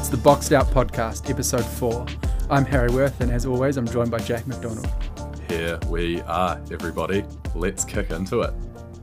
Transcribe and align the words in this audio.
It's 0.00 0.08
the 0.08 0.16
Boxed 0.16 0.54
Out 0.54 0.66
Podcast, 0.68 1.28
episode 1.28 1.62
four. 1.62 2.06
I'm 2.48 2.64
Harry 2.64 2.90
Worth, 2.90 3.20
and 3.20 3.30
as 3.30 3.44
always, 3.44 3.76
I'm 3.76 3.86
joined 3.86 4.10
by 4.10 4.16
Jack 4.16 4.46
McDonald. 4.46 4.88
Here 5.46 5.78
we 5.88 6.22
are, 6.22 6.58
everybody. 6.72 7.22
Let's 7.54 7.84
kick 7.84 8.08
into 8.08 8.40
it. 8.40 8.54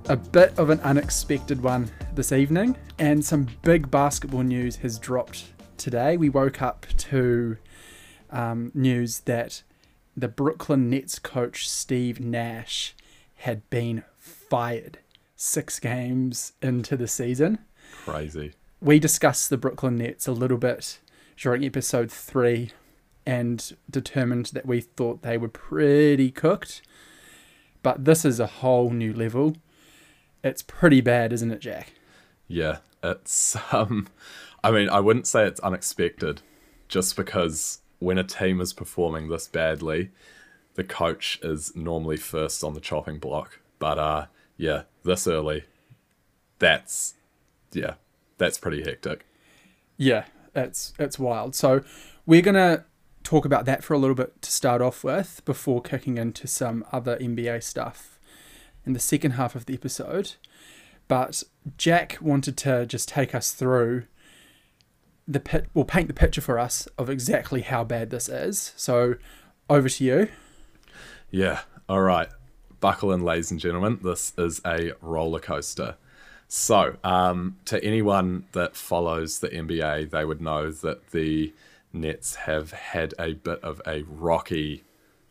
A 0.10 0.18
bit 0.18 0.58
of 0.58 0.72
an 0.72 0.80
unexpected 0.80 1.62
one 1.62 1.92
this 2.16 2.32
evening, 2.32 2.76
and 2.98 3.24
some 3.24 3.48
big 3.62 3.92
basketball 3.92 4.42
news 4.42 4.78
has 4.78 4.98
dropped 4.98 5.46
today. 5.78 6.18
We 6.18 6.30
woke 6.30 6.64
up 6.64 6.88
to 6.98 7.58
um, 8.32 8.72
news 8.74 9.20
that 9.20 9.62
the 10.16 10.28
Brooklyn 10.28 10.90
Nets 10.90 11.20
coach 11.20 11.70
Steve 11.70 12.20
Nash 12.20 12.96
had 13.36 13.70
been 13.70 14.04
fired 14.18 14.98
six 15.36 15.80
games 15.80 16.54
into 16.60 16.98
the 16.98 17.08
season. 17.08 17.60
Crazy. 18.04 18.54
We 18.80 19.00
discussed 19.00 19.50
the 19.50 19.58
Brooklyn 19.58 19.98
Nets 19.98 20.28
a 20.28 20.32
little 20.32 20.58
bit 20.58 21.00
during 21.36 21.66
episode 21.66 22.12
three 22.12 22.72
and 23.26 23.76
determined 23.90 24.48
that 24.48 24.66
we 24.66 24.82
thought 24.82 25.22
they 25.22 25.38
were 25.38 25.50
pretty 25.50 26.32
cooked. 26.32 26.82
But 27.82 28.06
this 28.06 28.24
is 28.24 28.40
a 28.40 28.48
whole 28.48 28.92
new 28.92 29.14
level. 29.14 29.56
It's 30.44 30.62
pretty 30.62 31.02
bad, 31.02 31.34
isn't 31.34 31.52
it, 31.52 31.60
Jack? 31.60 31.94
Yeah, 32.48 32.78
it's 33.04 33.58
um 33.74 34.08
I 34.64 34.72
mean, 34.72 34.90
I 34.90 35.00
wouldn't 35.00 35.28
say 35.28 35.46
it's 35.46 35.60
unexpected 35.62 36.42
just 36.88 37.16
because 37.16 37.80
when 38.00 38.18
a 38.18 38.24
team 38.24 38.62
is 38.62 38.74
performing 38.74 39.28
this 39.28 39.48
badly, 39.48 40.12
the 40.76 40.84
coach 40.84 41.40
is 41.42 41.76
normally 41.76 42.18
first 42.18 42.64
on 42.64 42.74
the 42.74 42.80
chopping 42.80 43.18
block. 43.18 43.60
But 43.80 43.98
uh 43.98 44.26
yeah, 44.56 44.84
this 45.04 45.28
early 45.28 45.66
that's 46.60 47.16
yeah, 47.74 47.96
that's 48.38 48.58
pretty 48.58 48.84
hectic. 48.84 49.26
Yeah, 49.98 50.26
it's 50.56 50.94
it's 51.00 51.18
wild. 51.20 51.56
So 51.56 51.84
we're 52.26 52.42
gonna 52.42 52.86
talk 53.24 53.46
about 53.46 53.66
that 53.66 53.84
for 53.84 53.94
a 53.94 53.98
little 53.98 54.16
bit 54.16 54.42
to 54.42 54.52
start 54.52 54.82
off 54.82 55.04
with 55.04 55.42
before 55.46 55.82
kicking 55.82 56.18
into 56.18 56.48
some 56.48 56.86
other 56.92 57.18
NBA 57.18 57.62
stuff 57.64 58.20
in 58.86 58.94
the 58.94 59.00
second 59.00 59.32
half 59.32 59.56
of 59.56 59.66
the 59.66 59.74
episode. 59.74 60.36
But 61.08 61.44
Jack 61.78 62.18
wanted 62.22 62.58
to 62.58 62.86
just 62.86 63.10
take 63.10 63.34
us 63.34 63.52
through 63.52 64.04
the 65.28 65.40
pit 65.40 65.68
will 65.74 65.86
paint 65.86 66.08
the 66.08 66.14
picture 66.14 66.42
for 66.42 66.58
us 66.58 66.88
of 66.98 67.10
exactly 67.10 67.62
how 67.62 67.84
bad 67.84 68.10
this 68.10 68.30
is. 68.30 68.74
So 68.78 69.16
over 69.70 69.90
to 69.90 70.04
you. 70.04 70.30
Yeah. 71.30 71.62
All 71.90 72.02
right. 72.02 72.30
Buckle 72.80 73.12
in, 73.12 73.24
ladies 73.24 73.52
and 73.52 73.60
gentlemen. 73.60 74.00
This 74.02 74.32
is 74.38 74.62
a 74.66 74.94
roller 75.02 75.40
coaster. 75.40 75.98
So, 76.48 76.96
um, 77.04 77.58
to 77.66 77.84
anyone 77.84 78.46
that 78.54 78.76
follows 78.76 79.40
the 79.40 79.50
NBA, 79.50 80.10
they 80.10 80.24
would 80.24 80.42
know 80.42 80.72
that 80.72 81.12
the 81.12 81.54
Nets 81.92 82.36
have 82.36 82.72
had 82.72 83.14
a 83.20 83.34
bit 83.34 83.62
of 83.62 83.82
a 83.86 84.04
rocky 84.04 84.84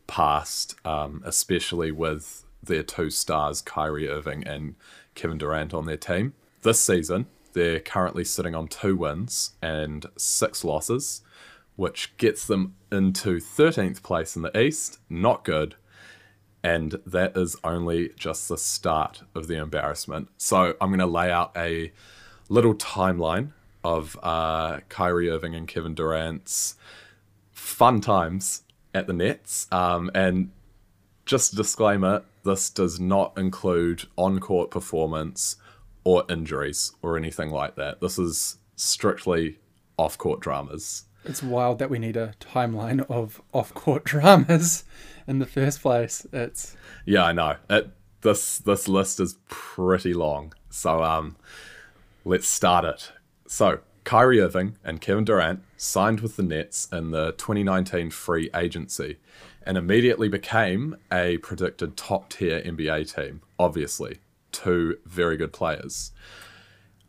past, 0.06 0.74
um, 0.84 1.22
especially 1.24 1.90
with 1.90 2.44
their 2.62 2.82
two 2.82 3.10
stars, 3.10 3.62
Kyrie 3.62 4.08
Irving 4.08 4.46
and 4.46 4.74
Kevin 5.14 5.38
Durant, 5.38 5.72
on 5.72 5.86
their 5.86 5.96
team. 5.96 6.34
This 6.62 6.80
season, 6.80 7.26
they're 7.54 7.80
currently 7.80 8.24
sitting 8.24 8.54
on 8.54 8.68
two 8.68 8.96
wins 8.96 9.52
and 9.62 10.04
six 10.16 10.64
losses, 10.64 11.22
which 11.76 12.14
gets 12.18 12.46
them 12.46 12.74
into 12.92 13.38
13th 13.38 14.02
place 14.02 14.36
in 14.36 14.42
the 14.42 14.58
East. 14.58 14.98
Not 15.08 15.44
good 15.44 15.76
and 16.66 17.00
that 17.06 17.36
is 17.36 17.54
only 17.62 18.10
just 18.16 18.48
the 18.48 18.58
start 18.58 19.22
of 19.36 19.46
the 19.46 19.56
embarrassment. 19.56 20.28
So 20.36 20.74
I'm 20.80 20.88
going 20.88 20.98
to 20.98 21.06
lay 21.06 21.30
out 21.30 21.52
a 21.56 21.92
little 22.48 22.74
timeline 22.74 23.52
of 23.84 24.18
uh, 24.20 24.80
Kyrie 24.88 25.30
Irving 25.30 25.54
and 25.54 25.68
Kevin 25.68 25.94
Durant's 25.94 26.74
fun 27.52 28.00
times 28.00 28.62
at 28.92 29.06
the 29.06 29.12
Nets. 29.12 29.68
Um, 29.70 30.10
and 30.12 30.50
just 31.24 31.52
a 31.52 31.56
disclaimer 31.56 32.24
this 32.44 32.68
does 32.68 32.98
not 32.98 33.38
include 33.38 34.06
on 34.16 34.40
court 34.40 34.72
performance 34.72 35.58
or 36.02 36.24
injuries 36.28 36.90
or 37.00 37.16
anything 37.16 37.52
like 37.52 37.76
that. 37.76 38.00
This 38.00 38.18
is 38.18 38.56
strictly 38.74 39.60
off 39.96 40.18
court 40.18 40.40
dramas. 40.40 41.04
It's 41.24 41.44
wild 41.44 41.78
that 41.78 41.90
we 41.90 42.00
need 42.00 42.16
a 42.16 42.34
timeline 42.40 43.08
of 43.08 43.40
off 43.52 43.72
court 43.72 44.02
dramas 44.04 44.82
in 45.26 45.38
the 45.38 45.46
first 45.46 45.82
place. 45.82 46.26
It's 46.32 46.76
yeah, 47.04 47.24
I 47.24 47.32
know. 47.32 47.56
It, 47.68 47.90
this 48.22 48.58
this 48.58 48.88
list 48.88 49.20
is 49.20 49.38
pretty 49.48 50.14
long, 50.14 50.52
so 50.70 51.02
um, 51.02 51.36
let's 52.24 52.48
start 52.48 52.84
it. 52.84 53.12
So 53.46 53.80
Kyrie 54.04 54.40
Irving 54.40 54.76
and 54.84 55.00
Kevin 55.00 55.24
Durant 55.24 55.62
signed 55.76 56.20
with 56.20 56.36
the 56.36 56.42
Nets 56.42 56.88
in 56.92 57.10
the 57.10 57.32
2019 57.32 58.10
free 58.10 58.50
agency, 58.54 59.18
and 59.64 59.76
immediately 59.76 60.28
became 60.28 60.96
a 61.12 61.38
predicted 61.38 61.96
top 61.96 62.30
tier 62.30 62.60
NBA 62.62 63.14
team. 63.14 63.42
Obviously, 63.58 64.18
two 64.52 64.98
very 65.04 65.36
good 65.36 65.52
players. 65.52 66.12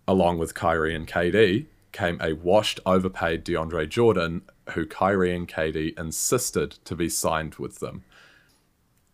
Along 0.07 0.37
with 0.37 0.53
Kyrie 0.53 0.95
and 0.95 1.05
KD, 1.05 1.65
came 1.91 2.19
a 2.21 2.33
washed, 2.33 2.79
overpaid 2.85 3.43
DeAndre 3.43 3.89
Jordan, 3.89 4.43
who 4.71 4.85
Kyrie 4.85 5.35
and 5.35 5.47
KD 5.47 5.97
insisted 5.97 6.71
to 6.85 6.95
be 6.95 7.09
signed 7.09 7.55
with 7.55 7.79
them. 7.79 8.03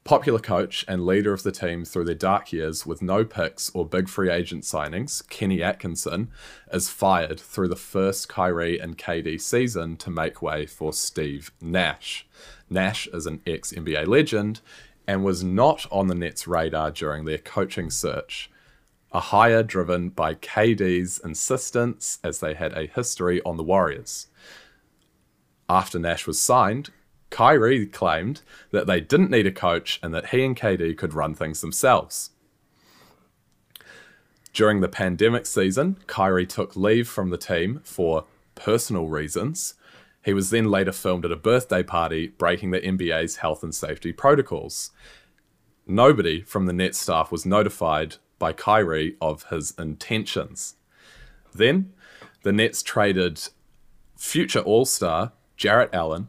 Popular 0.03 0.39
coach 0.39 0.83
and 0.85 1.05
leader 1.05 1.31
of 1.31 1.43
the 1.43 1.51
team 1.53 1.85
through 1.85 2.03
their 2.03 2.13
dark 2.13 2.51
years 2.51 2.85
with 2.85 3.01
no 3.01 3.23
picks 3.23 3.69
or 3.73 3.85
big 3.85 4.09
free 4.09 4.29
agent 4.29 4.65
signings, 4.65 5.25
Kenny 5.29 5.63
Atkinson 5.63 6.29
is 6.73 6.89
fired 6.89 7.39
through 7.39 7.69
the 7.69 7.77
first 7.77 8.27
Kyrie 8.27 8.79
and 8.79 8.97
KD 8.97 9.39
season 9.39 9.95
to 9.97 10.09
make 10.09 10.41
way 10.41 10.65
for 10.65 10.91
Steve 10.91 11.53
Nash. 11.61 12.27
Nash 12.69 13.07
is 13.13 13.25
an 13.25 13.41
ex 13.47 13.71
NBA 13.71 14.05
legend 14.05 14.59
and 15.07 15.23
was 15.23 15.41
not 15.41 15.85
on 15.89 16.07
the 16.07 16.15
Nets' 16.15 16.47
radar 16.47 16.91
during 16.91 17.23
their 17.23 17.37
coaching 17.37 17.89
search. 17.89 18.51
A 19.13 19.21
hire 19.21 19.63
driven 19.63 20.09
by 20.09 20.35
KD's 20.35 21.19
insistence 21.19 22.19
as 22.25 22.41
they 22.41 22.55
had 22.55 22.73
a 22.73 22.87
history 22.87 23.41
on 23.43 23.55
the 23.55 23.63
Warriors. 23.63 24.27
After 25.69 25.97
Nash 25.97 26.27
was 26.27 26.41
signed, 26.41 26.89
Kyrie 27.33 27.87
claimed 27.87 28.41
that 28.69 28.85
they 28.85 29.01
didn't 29.01 29.31
need 29.31 29.47
a 29.47 29.51
coach 29.51 29.99
and 30.03 30.13
that 30.13 30.27
he 30.27 30.45
and 30.45 30.55
KD 30.55 30.95
could 30.95 31.15
run 31.15 31.33
things 31.33 31.61
themselves. 31.61 32.29
During 34.53 34.81
the 34.81 34.87
pandemic 34.87 35.47
season, 35.47 35.97
Kyrie 36.05 36.45
took 36.45 36.75
leave 36.75 37.09
from 37.09 37.31
the 37.31 37.39
team 37.39 37.81
for 37.83 38.25
personal 38.53 39.07
reasons. 39.07 39.73
He 40.23 40.31
was 40.31 40.51
then 40.51 40.69
later 40.69 40.91
filmed 40.91 41.25
at 41.25 41.31
a 41.31 41.35
birthday 41.35 41.81
party 41.81 42.27
breaking 42.27 42.69
the 42.69 42.79
NBA's 42.79 43.37
health 43.37 43.63
and 43.63 43.73
safety 43.73 44.13
protocols. 44.13 44.91
Nobody 45.87 46.41
from 46.43 46.67
the 46.67 46.73
Nets 46.73 46.99
staff 46.99 47.31
was 47.31 47.47
notified 47.47 48.17
by 48.37 48.53
Kyrie 48.53 49.15
of 49.19 49.45
his 49.45 49.71
intentions. 49.79 50.75
Then, 51.51 51.93
the 52.43 52.51
Nets 52.51 52.83
traded 52.83 53.41
future 54.15 54.59
All 54.59 54.85
Star 54.85 55.31
Jarrett 55.57 55.89
Allen 55.93 56.27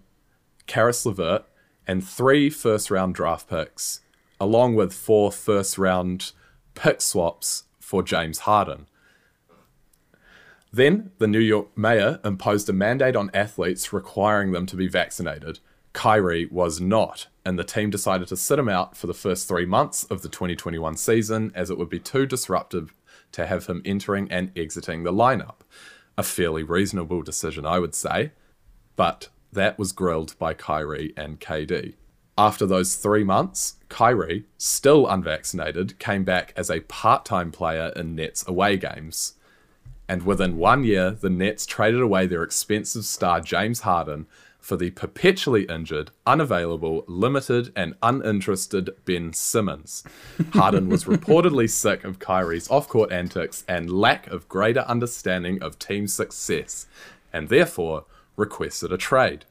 Caris 0.67 1.05
LeVert, 1.05 1.45
and 1.87 2.07
three 2.07 2.51
first 2.51 2.91
round 2.91 3.15
draft 3.15 3.49
picks, 3.49 4.01
along 4.41 4.75
with 4.75 4.93
four 4.93 5.31
first 5.31 5.79
round 5.79 6.33
pick 6.75 7.01
swaps 7.01 7.65
for 7.81 8.03
James 8.03 8.41
Harden. 8.41 8.87
Then 10.73 11.13
the 11.19 11.29
New 11.29 11.39
York 11.39 11.69
mayor 11.77 12.19
imposed 12.25 12.69
a 12.69 12.73
mandate 12.73 13.15
on 13.15 13.31
athletes 13.33 13.93
requiring 13.93 14.51
them 14.51 14.67
to 14.67 14.77
be 14.77 14.89
vaccinated. 14.89 15.61
Kyrie 15.93 16.47
was 16.47 16.81
not, 16.81 17.29
and 17.45 17.57
the 17.57 17.63
team 17.63 17.91
decided 17.91 18.27
to 18.29 18.37
sit 18.37 18.59
him 18.59 18.69
out 18.69 18.97
for 18.97 19.07
the 19.07 19.15
first 19.15 19.47
three 19.47 19.67
months 19.67 20.03
of 20.05 20.23
the 20.23 20.29
2021 20.29 20.97
season 20.97 21.53
as 21.55 21.71
it 21.71 21.79
would 21.79 21.89
be 21.89 22.01
too 22.01 22.27
disruptive 22.27 22.93
to 23.31 23.47
have 23.47 23.67
him 23.67 23.83
entering 23.85 24.29
and 24.33 24.51
exiting 24.57 25.05
the 25.05 25.13
lineup. 25.13 25.61
A 26.19 26.25
fairly 26.25 26.65
reasonable 26.65 27.23
decision, 27.23 27.65
I 27.65 27.79
would 27.79 27.95
say. 27.95 28.33
But 28.97 29.29
that 29.55 29.79
was 29.79 29.93
grilled 29.93 30.39
by 30.39 30.55
Kyrie 30.55 31.13
and 31.17 31.41
KD. 31.41 31.95
After 32.37 32.67
those 32.67 32.97
three 32.97 33.25
months, 33.25 33.77
Kyrie, 33.89 34.45
still 34.59 35.07
unvaccinated, 35.07 35.99
came 35.99 36.25
back 36.25 36.53
as 36.57 36.69
a 36.69 36.81
part 36.81 37.25
time 37.25 37.53
player 37.53 37.93
in 37.95 38.17
Nets 38.17 38.47
away 38.47 38.77
games. 38.77 39.35
And 40.09 40.25
within 40.25 40.59
one 40.59 40.85
year, 40.85 41.13
the 41.13 41.31
Nets 41.31 41.65
traded 41.65 42.01
away 42.01 42.27
their 42.27 42.43
expensive 42.43 43.05
star 43.05 43.41
James 43.41 43.81
Harden 43.81 44.27
for 44.59 44.77
the 44.77 44.91
perpetually 44.91 45.65
injured, 45.65 46.11
unavailable, 46.27 47.05
limited, 47.07 47.71
and 47.77 47.95
uninterested 48.03 48.91
Ben 49.05 49.33
Simmons. 49.33 50.03
Harden 50.55 50.89
was 50.89 51.05
reportedly 51.05 51.69
sick 51.83 52.03
of 52.03 52.19
Kyrie's 52.19 52.71
off 52.71 52.89
court 52.89 53.13
antics 53.13 53.63
and 53.69 53.91
lack 53.91 54.27
of 54.27 54.49
greater 54.49 54.81
understanding 54.81 55.63
of 55.63 55.79
team 55.79 56.09
success, 56.09 56.87
and 57.31 57.51
therefore 57.51 58.07
requested 58.37 58.93
a 58.93 58.99
trade. 58.99 59.45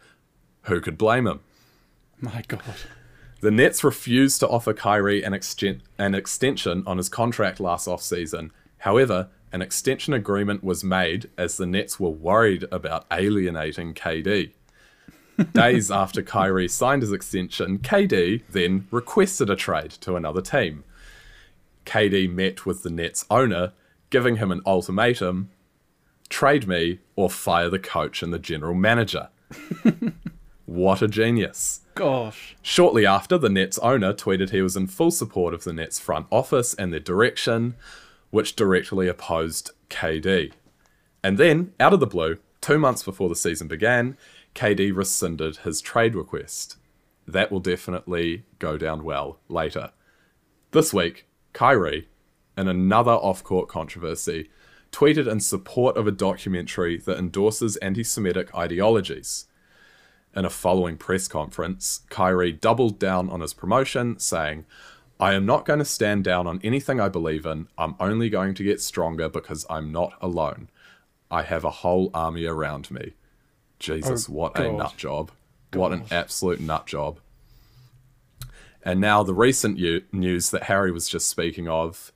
Who 0.63 0.81
could 0.81 0.97
blame 0.97 1.27
him? 1.27 1.41
My 2.19 2.43
God. 2.47 2.61
The 3.41 3.51
Nets 3.51 3.83
refused 3.83 4.39
to 4.39 4.47
offer 4.47 4.73
Kyrie 4.73 5.23
an, 5.23 5.33
exten- 5.33 5.81
an 5.97 6.15
extension 6.15 6.83
on 6.87 6.97
his 6.97 7.09
contract 7.09 7.59
last 7.59 7.87
offseason. 7.87 8.51
However, 8.79 9.29
an 9.51 9.61
extension 9.61 10.13
agreement 10.13 10.63
was 10.63 10.83
made 10.83 11.29
as 11.37 11.57
the 11.57 11.65
Nets 11.65 11.99
were 11.99 12.09
worried 12.09 12.65
about 12.71 13.05
alienating 13.11 13.93
KD. 13.93 14.51
Days 15.53 15.91
after 15.91 16.21
Kyrie 16.21 16.67
signed 16.67 17.01
his 17.01 17.11
extension, 17.11 17.79
KD 17.79 18.43
then 18.49 18.87
requested 18.91 19.49
a 19.49 19.55
trade 19.55 19.91
to 19.91 20.15
another 20.15 20.41
team. 20.41 20.83
KD 21.85 22.31
met 22.31 22.65
with 22.65 22.83
the 22.83 22.89
Nets 22.89 23.25
owner, 23.29 23.73
giving 24.09 24.37
him 24.37 24.51
an 24.51 24.61
ultimatum 24.65 25.49
trade 26.33 26.67
me 26.67 26.97
or 27.15 27.29
fire 27.29 27.69
the 27.69 27.77
coach 27.77 28.23
and 28.23 28.33
the 28.33 28.39
general 28.39 28.73
manager. 28.73 29.29
what 30.65 31.03
a 31.03 31.07
genius. 31.07 31.81
Gosh. 31.93 32.55
Shortly 32.63 33.05
after, 33.05 33.37
the 33.37 33.51
Nets 33.51 33.77
owner 33.77 34.13
tweeted 34.13 34.49
he 34.49 34.63
was 34.63 34.75
in 34.75 34.87
full 34.87 35.11
support 35.11 35.53
of 35.53 35.63
the 35.63 35.73
Nets 35.73 35.99
front 35.99 36.25
office 36.31 36.73
and 36.73 36.91
their 36.91 36.99
direction, 36.99 37.75
which 38.31 38.55
directly 38.55 39.07
opposed 39.07 39.69
KD. 39.91 40.53
And 41.23 41.37
then, 41.37 41.73
out 41.79 41.93
of 41.93 41.99
the 41.99 42.07
blue, 42.07 42.39
two 42.61 42.79
months 42.79 43.03
before 43.03 43.29
the 43.29 43.35
season 43.35 43.67
began, 43.67 44.17
KD 44.55 44.91
rescinded 44.95 45.57
his 45.57 45.81
trade 45.81 46.15
request. 46.15 46.77
That 47.27 47.51
will 47.51 47.59
definitely 47.59 48.43
go 48.57 48.79
down 48.79 49.03
well 49.03 49.37
later. 49.49 49.91
This 50.71 50.91
week, 50.95 51.27
Kyrie, 51.53 52.07
in 52.57 52.67
another 52.67 53.11
off 53.11 53.43
court 53.43 53.69
controversy, 53.69 54.49
tweeted 54.93 55.29
in 55.29 55.41
support 55.41 55.97
of 55.97 56.07
a 56.07 56.11
documentary 56.11 56.97
that 56.97 57.17
endorses 57.17 57.75
anti 57.77 58.03
Semitic 58.03 58.55
ideologies. 58.55 59.47
In 60.35 60.45
a 60.45 60.49
following 60.49 60.97
press 60.97 61.27
conference, 61.27 62.01
Kyrie 62.09 62.53
doubled 62.53 62.97
down 62.99 63.29
on 63.29 63.41
his 63.41 63.53
promotion, 63.53 64.17
saying, 64.19 64.65
I 65.19 65.33
am 65.33 65.45
not 65.45 65.65
going 65.65 65.79
to 65.79 65.85
stand 65.85 66.23
down 66.23 66.47
on 66.47 66.59
anything 66.63 66.99
I 66.99 67.09
believe 67.09 67.45
in. 67.45 67.67
I'm 67.77 67.95
only 67.99 68.29
going 68.29 68.53
to 68.55 68.63
get 68.63 68.81
stronger 68.81 69.29
because 69.29 69.65
I'm 69.69 69.91
not 69.91 70.13
alone. 70.21 70.69
I 71.29 71.43
have 71.43 71.63
a 71.63 71.69
whole 71.69 72.09
army 72.13 72.45
around 72.45 72.89
me. 72.89 73.13
Jesus, 73.79 74.27
Oh, 74.29 74.33
what 74.33 74.59
a 74.59 74.71
nut 74.71 74.93
job. 74.97 75.31
What 75.73 75.91
an 75.91 76.05
absolute 76.11 76.59
nut 76.59 76.85
job. 76.87 77.19
And 78.83 78.99
now 78.99 79.23
the 79.23 79.33
recent 79.33 79.77
u- 79.77 80.03
news 80.11 80.49
that 80.51 80.63
Harry 80.63 80.91
was 80.91 81.07
just 81.07 81.27
speaking 81.29 81.67
of. 81.67 82.11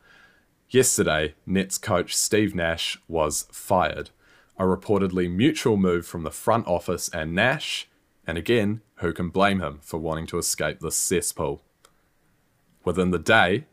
Yesterday, 0.69 1.36
Nets 1.46 1.78
coach 1.78 2.16
Steve 2.16 2.54
Nash 2.54 2.98
was 3.08 3.48
fired. 3.52 4.10
A 4.60 4.64
reportedly 4.64 5.31
mutual 5.31 5.78
move 5.78 6.06
from 6.06 6.24
the 6.24 6.31
front 6.31 6.68
office 6.68 7.10
and 7.10 7.34
Nash, 7.34 7.88
and 8.25 8.38
again, 8.38 8.81
who 8.96 9.14
can 9.14 9.30
blame 9.30 9.62
him 9.62 9.80
for 9.81 9.98
wanting 9.98 10.28
to 10.28 10.38
escape 10.38 10.80
this 10.80 10.98
cesspool? 10.98 11.62
Within 12.84 13.12
the 13.12 13.19
day, 13.19 13.66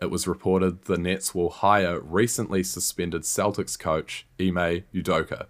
it 0.00 0.10
was 0.10 0.26
reported 0.26 0.86
the 0.86 0.98
Nets 0.98 1.34
will 1.34 1.50
hire 1.50 2.00
recently 2.00 2.62
suspended 2.62 3.22
Celtics 3.22 3.78
coach 3.78 4.26
Ime 4.40 4.84
Udoka. 4.94 5.46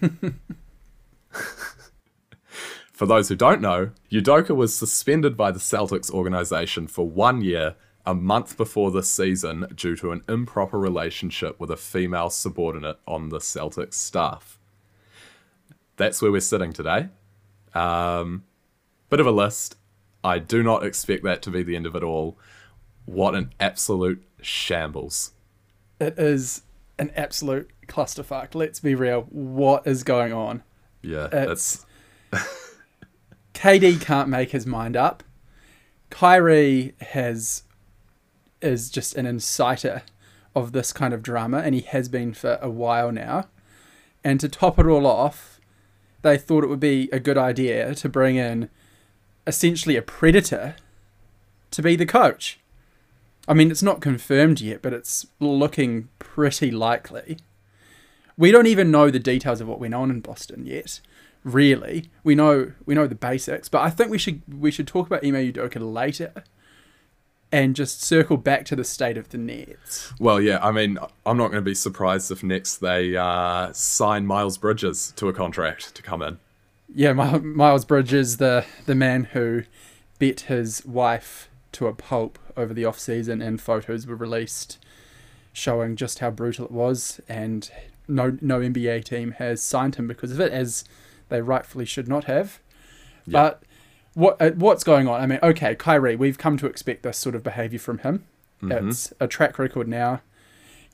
For 2.92 3.06
those 3.06 3.28
who 3.30 3.34
don't 3.34 3.60
know, 3.60 3.90
Udoka 4.12 4.54
was 4.54 4.74
suspended 4.74 5.36
by 5.36 5.50
the 5.50 5.58
Celtics 5.58 6.10
organization 6.10 6.86
for 6.86 7.08
one 7.08 7.40
year, 7.40 7.74
a 8.06 8.14
month 8.14 8.56
before 8.56 8.90
this 8.90 9.10
season, 9.10 9.66
due 9.74 9.94
to 9.96 10.10
an 10.12 10.22
improper 10.28 10.78
relationship 10.78 11.60
with 11.60 11.70
a 11.70 11.76
female 11.76 12.30
subordinate 12.30 12.98
on 13.06 13.28
the 13.28 13.38
Celtics 13.38 13.94
staff. 13.94 14.58
That's 15.96 16.22
where 16.22 16.32
we're 16.32 16.40
sitting 16.40 16.72
today. 16.72 17.08
Um, 17.74 18.44
bit 19.10 19.20
of 19.20 19.26
a 19.26 19.30
list. 19.30 19.76
I 20.24 20.38
do 20.38 20.62
not 20.62 20.84
expect 20.84 21.24
that 21.24 21.42
to 21.42 21.50
be 21.50 21.62
the 21.62 21.76
end 21.76 21.86
of 21.86 21.94
it 21.94 22.02
all. 22.02 22.38
What 23.04 23.34
an 23.34 23.52
absolute 23.60 24.22
shambles. 24.40 25.32
It 26.00 26.18
is 26.18 26.62
an 26.98 27.10
absolute 27.16 27.70
clusterfuck. 27.86 28.54
Let's 28.54 28.80
be 28.80 28.94
real. 28.94 29.22
What 29.30 29.86
is 29.86 30.02
going 30.02 30.32
on? 30.32 30.62
Yeah, 31.02 31.26
It's- 31.26 31.84
KD 33.54 34.00
can't 34.00 34.28
make 34.28 34.50
his 34.52 34.66
mind 34.66 34.96
up. 34.96 35.22
Kyrie 36.08 36.94
has 37.00 37.62
is 38.62 38.90
just 38.90 39.14
an 39.14 39.26
inciter 39.26 40.02
of 40.54 40.72
this 40.72 40.92
kind 40.92 41.14
of 41.14 41.22
drama, 41.22 41.58
and 41.58 41.74
he 41.74 41.82
has 41.82 42.08
been 42.08 42.34
for 42.34 42.58
a 42.60 42.70
while 42.70 43.12
now. 43.12 43.46
And 44.22 44.40
to 44.40 44.48
top 44.48 44.78
it 44.78 44.86
all 44.86 45.06
off, 45.06 45.60
they 46.22 46.36
thought 46.36 46.64
it 46.64 46.68
would 46.68 46.80
be 46.80 47.08
a 47.12 47.20
good 47.20 47.38
idea 47.38 47.94
to 47.94 48.08
bring 48.08 48.36
in 48.36 48.68
essentially 49.46 49.96
a 49.96 50.02
predator 50.02 50.76
to 51.70 51.82
be 51.82 51.96
the 51.96 52.06
coach. 52.06 52.58
I 53.48 53.54
mean, 53.54 53.70
it's 53.70 53.82
not 53.82 54.00
confirmed 54.00 54.60
yet, 54.60 54.82
but 54.82 54.92
it's 54.92 55.26
looking 55.38 56.08
pretty 56.18 56.70
likely. 56.70 57.38
We 58.36 58.52
don't 58.52 58.66
even 58.66 58.90
know 58.90 59.10
the 59.10 59.18
details 59.18 59.60
of 59.60 59.68
what 59.68 59.80
went 59.80 59.94
on 59.94 60.10
in 60.10 60.20
Boston 60.20 60.66
yet. 60.66 61.00
Really, 61.42 62.10
we 62.22 62.34
know 62.34 62.72
we 62.84 62.94
know 62.94 63.06
the 63.06 63.14
basics, 63.14 63.68
but 63.68 63.80
I 63.80 63.88
think 63.88 64.10
we 64.10 64.18
should 64.18 64.42
we 64.46 64.70
should 64.70 64.86
talk 64.86 65.06
about 65.06 65.24
Ime 65.24 65.34
Udoka 65.34 65.80
later, 65.80 66.32
and 67.52 67.74
just 67.74 68.02
circle 68.02 68.36
back 68.36 68.64
to 68.66 68.76
the 68.76 68.84
state 68.84 69.16
of 69.16 69.28
the 69.30 69.38
Nets. 69.38 70.12
Well, 70.18 70.40
yeah, 70.40 70.58
I 70.62 70.70
mean, 70.70 70.98
I'm 71.26 71.36
not 71.36 71.48
going 71.48 71.62
to 71.62 71.68
be 71.68 71.74
surprised 71.74 72.30
if 72.30 72.42
next 72.42 72.78
they 72.78 73.16
uh, 73.16 73.72
sign 73.72 74.26
Miles 74.26 74.56
Bridges 74.58 75.12
to 75.16 75.28
a 75.28 75.32
contract 75.32 75.94
to 75.94 76.02
come 76.02 76.22
in. 76.22 76.38
Yeah, 76.92 77.12
Miles 77.12 77.84
Bridges, 77.84 78.38
the 78.38 78.64
the 78.86 78.94
man 78.94 79.24
who 79.24 79.62
bet 80.18 80.42
his 80.42 80.84
wife 80.84 81.48
to 81.72 81.86
a 81.86 81.92
pulp 81.92 82.38
over 82.56 82.74
the 82.74 82.84
off 82.84 82.98
season, 82.98 83.40
and 83.40 83.60
photos 83.60 84.06
were 84.06 84.16
released 84.16 84.78
showing 85.52 85.96
just 85.96 86.20
how 86.20 86.30
brutal 86.30 86.64
it 86.64 86.70
was, 86.70 87.20
and 87.28 87.70
no 88.08 88.36
no 88.40 88.60
NBA 88.60 89.04
team 89.04 89.32
has 89.32 89.62
signed 89.62 89.96
him 89.96 90.06
because 90.08 90.32
of 90.32 90.40
it, 90.40 90.52
as 90.52 90.84
they 91.28 91.40
rightfully 91.40 91.84
should 91.84 92.08
not 92.08 92.24
have. 92.24 92.60
Yeah. 93.26 93.32
But 93.32 93.62
what 94.14 94.40
uh, 94.40 94.50
what's 94.52 94.84
going 94.84 95.08
on? 95.08 95.20
I 95.20 95.26
mean, 95.26 95.38
okay, 95.42 95.74
Kyrie, 95.74 96.16
we've 96.16 96.38
come 96.38 96.56
to 96.58 96.66
expect 96.66 97.02
this 97.02 97.18
sort 97.18 97.34
of 97.34 97.42
behavior 97.42 97.78
from 97.78 97.98
him. 97.98 98.26
It's 98.88 99.12
a 99.20 99.26
track 99.26 99.58
record 99.58 99.88
now. 99.88 100.20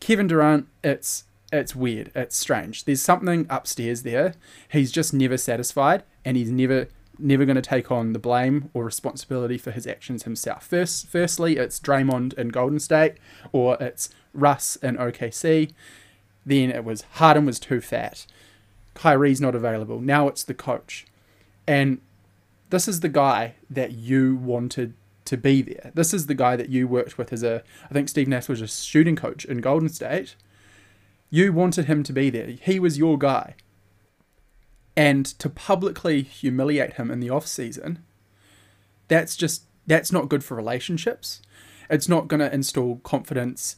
Kevin 0.01 0.27
Durant, 0.27 0.69
it's 0.85 1.25
it's 1.53 1.75
weird. 1.75 2.11
It's 2.15 2.37
strange. 2.37 2.85
There's 2.85 3.03
something 3.03 3.47
upstairs 3.49 4.03
there. 4.03 4.35
He's 4.69 4.93
just 4.93 5.15
never 5.15 5.37
satisfied, 5.37 6.03
and 6.25 6.37
he's 6.37 6.51
never 6.51 6.89
never 7.19 7.45
going 7.47 7.57
to 7.57 7.63
take 7.63 7.91
on 7.91 8.13
the 8.13 8.19
blame 8.19 8.71
or 8.75 8.85
responsibility 8.85 9.57
for 9.57 9.71
his 9.71 9.87
actions 9.87 10.25
himself. 10.25 10.67
First, 10.67 11.07
firstly, 11.09 11.57
it's 11.57 11.81
Draymond 11.81 12.35
in 12.35 12.49
Golden 12.49 12.79
State, 12.79 13.15
or 13.53 13.79
it's 13.81 14.11
Russ 14.35 14.77
in 14.77 14.97
OKC. 14.97 15.73
Then 16.45 16.71
it 16.71 16.85
was 16.85 17.03
Harden 17.13 17.47
was 17.47 17.59
too 17.59 17.81
fat. 17.81 18.27
Kyrie's 18.95 19.41
not 19.41 19.55
available. 19.55 20.01
Now 20.01 20.29
it's 20.29 20.45
the 20.45 20.55
coach, 20.55 21.07
and 21.67 22.01
this 22.71 22.89
is 22.89 23.01
the 23.01 23.09
guy 23.09 23.55
that 23.71 23.93
you 23.93 24.37
wanted 24.37 24.95
to 25.27 25.37
be 25.37 25.63
there. 25.63 25.93
This 25.95 26.15
is 26.15 26.27
the 26.27 26.35
guy 26.35 26.57
that 26.57 26.69
you 26.69 26.89
worked 26.89 27.19
with 27.19 27.33
as 27.33 27.43
a. 27.43 27.63
I 27.91 27.95
think 27.95 28.09
Steve 28.09 28.29
Nash 28.29 28.49
was 28.49 28.61
a 28.61 28.69
shooting 28.69 29.17
coach 29.17 29.45
in 29.45 29.59
Golden 29.59 29.89
State. 29.89 30.37
You 31.31 31.53
wanted 31.53 31.87
him 31.87 32.03
to 32.05 32.13
be 32.13 32.31
there. 32.31 32.47
He 32.47 32.79
was 32.79 32.99
your 32.99 33.19
guy. 33.19 33.57
And 34.97 35.27
to 35.27 35.51
publicly 35.51 36.23
humiliate 36.23 36.95
him 36.95 37.11
in 37.11 37.21
the 37.21 37.29
off 37.29 37.47
season, 37.47 38.03
that's 39.09 39.37
just 39.37 39.65
that's 39.87 40.11
not 40.11 40.29
good 40.29 40.43
for 40.43 40.55
relationships. 40.55 41.43
It's 41.91 42.09
not 42.09 42.29
going 42.29 42.41
to 42.41 42.53
install 42.53 42.97
confidence 42.97 43.77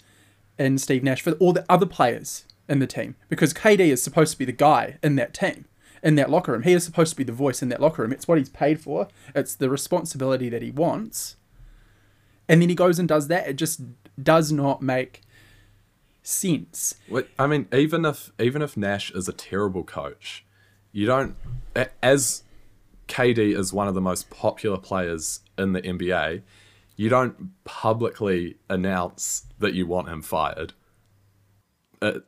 in 0.58 0.78
Steve 0.78 1.02
Nash 1.02 1.22
for 1.22 1.32
all 1.32 1.52
the 1.52 1.66
other 1.68 1.86
players 1.86 2.44
in 2.68 2.78
the 2.78 2.86
team 2.86 3.16
because 3.28 3.52
KD 3.52 3.80
is 3.80 4.02
supposed 4.02 4.32
to 4.32 4.38
be 4.38 4.44
the 4.44 4.52
guy 4.52 4.98
in 5.02 5.16
that 5.16 5.34
team, 5.34 5.66
in 6.02 6.14
that 6.16 6.30
locker 6.30 6.52
room. 6.52 6.62
He 6.62 6.72
is 6.72 6.84
supposed 6.84 7.10
to 7.10 7.16
be 7.16 7.24
the 7.24 7.32
voice 7.32 7.62
in 7.62 7.68
that 7.70 7.80
locker 7.80 8.02
room. 8.02 8.12
It's 8.12 8.28
what 8.28 8.38
he's 8.38 8.48
paid 8.48 8.80
for. 8.80 9.08
It's 9.34 9.54
the 9.54 9.70
responsibility 9.70 10.48
that 10.48 10.62
he 10.62 10.70
wants. 10.70 11.36
And 12.48 12.62
then 12.62 12.68
he 12.68 12.74
goes 12.74 12.98
and 12.98 13.08
does 13.08 13.28
that. 13.28 13.48
It 13.48 13.56
just 13.56 13.80
does 14.22 14.50
not 14.50 14.82
make 14.82 15.22
sense. 16.22 16.94
I 17.38 17.46
mean, 17.46 17.68
even 17.72 18.04
if 18.04 18.32
even 18.38 18.62
if 18.62 18.76
Nash 18.76 19.10
is 19.10 19.28
a 19.28 19.32
terrible 19.32 19.84
coach, 19.84 20.44
you 20.92 21.06
don't. 21.06 21.36
As 22.02 22.42
KD 23.08 23.56
is 23.56 23.72
one 23.72 23.88
of 23.88 23.94
the 23.94 24.00
most 24.00 24.30
popular 24.30 24.78
players 24.78 25.40
in 25.56 25.72
the 25.72 25.82
NBA, 25.82 26.42
you 26.96 27.08
don't 27.08 27.64
publicly 27.64 28.56
announce 28.68 29.46
that 29.58 29.74
you 29.74 29.86
want 29.86 30.08
him 30.08 30.22
fired. 30.22 30.72
It, 32.00 32.24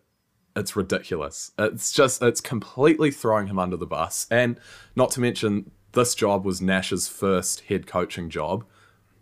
it's 0.57 0.77
ridiculous. 0.77 1.53
It's 1.59 1.93
just 1.93 2.23
it's 2.23 2.41
completely 2.41 3.11
throwing 3.11 3.47
him 3.47 3.59
under 3.59 3.77
the 3.77 3.87
bus, 3.87 4.27
and 4.31 4.59
not 4.97 5.11
to 5.13 5.21
mention 5.21 5.71
this 5.93 6.15
job 6.15 6.45
was 6.45 6.61
Nash's 6.61 7.09
first 7.09 7.63
head 7.63 7.87
coaching 7.87 8.31
job. 8.31 8.65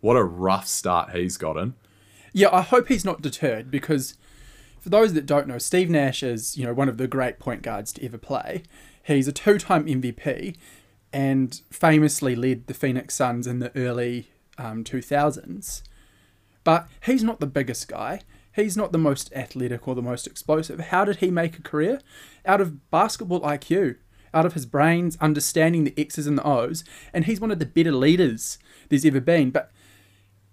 What 0.01 0.15
a 0.15 0.23
rough 0.23 0.67
start 0.67 1.11
he's 1.15 1.37
gotten. 1.37 1.75
Yeah, 2.31 2.49
I 2.51 2.61
hope 2.61 2.87
he's 2.87 3.05
not 3.05 3.21
deterred 3.21 3.71
because 3.71 4.15
for 4.79 4.89
those 4.89 5.13
that 5.13 5.25
don't 5.25 5.47
know, 5.47 5.57
Steve 5.57 5.89
Nash 5.89 6.23
is, 6.23 6.57
you 6.57 6.65
know, 6.65 6.73
one 6.73 6.89
of 6.89 6.97
the 6.97 7.07
great 7.07 7.39
point 7.39 7.61
guards 7.61 7.91
to 7.93 8.05
ever 8.05 8.17
play. 8.17 8.63
He's 9.03 9.27
a 9.27 9.31
two-time 9.31 9.85
MVP 9.85 10.55
and 11.11 11.61
famously 11.71 12.35
led 12.35 12.67
the 12.67 12.73
Phoenix 12.73 13.15
Suns 13.15 13.47
in 13.47 13.59
the 13.59 13.75
early 13.75 14.29
um, 14.57 14.83
2000s. 14.83 15.81
But 16.63 16.87
he's 17.05 17.23
not 17.23 17.39
the 17.39 17.47
biggest 17.47 17.87
guy. 17.87 18.21
He's 18.59 18.77
not 18.77 18.91
the 18.91 18.97
most 18.97 19.31
athletic 19.33 19.87
or 19.87 19.95
the 19.95 20.01
most 20.01 20.27
explosive. 20.27 20.79
How 20.79 21.05
did 21.05 21.17
he 21.17 21.31
make 21.31 21.57
a 21.57 21.61
career? 21.61 22.01
Out 22.45 22.61
of 22.61 22.89
basketball 22.91 23.41
IQ, 23.41 23.95
out 24.33 24.45
of 24.45 24.53
his 24.53 24.65
brains, 24.65 25.17
understanding 25.19 25.83
the 25.83 25.93
X's 25.97 26.27
and 26.27 26.37
the 26.37 26.47
O's, 26.47 26.83
and 27.13 27.25
he's 27.25 27.41
one 27.41 27.51
of 27.51 27.59
the 27.59 27.65
better 27.65 27.91
leaders 27.91 28.59
there's 28.89 29.05
ever 29.05 29.19
been. 29.19 29.51
But 29.51 29.71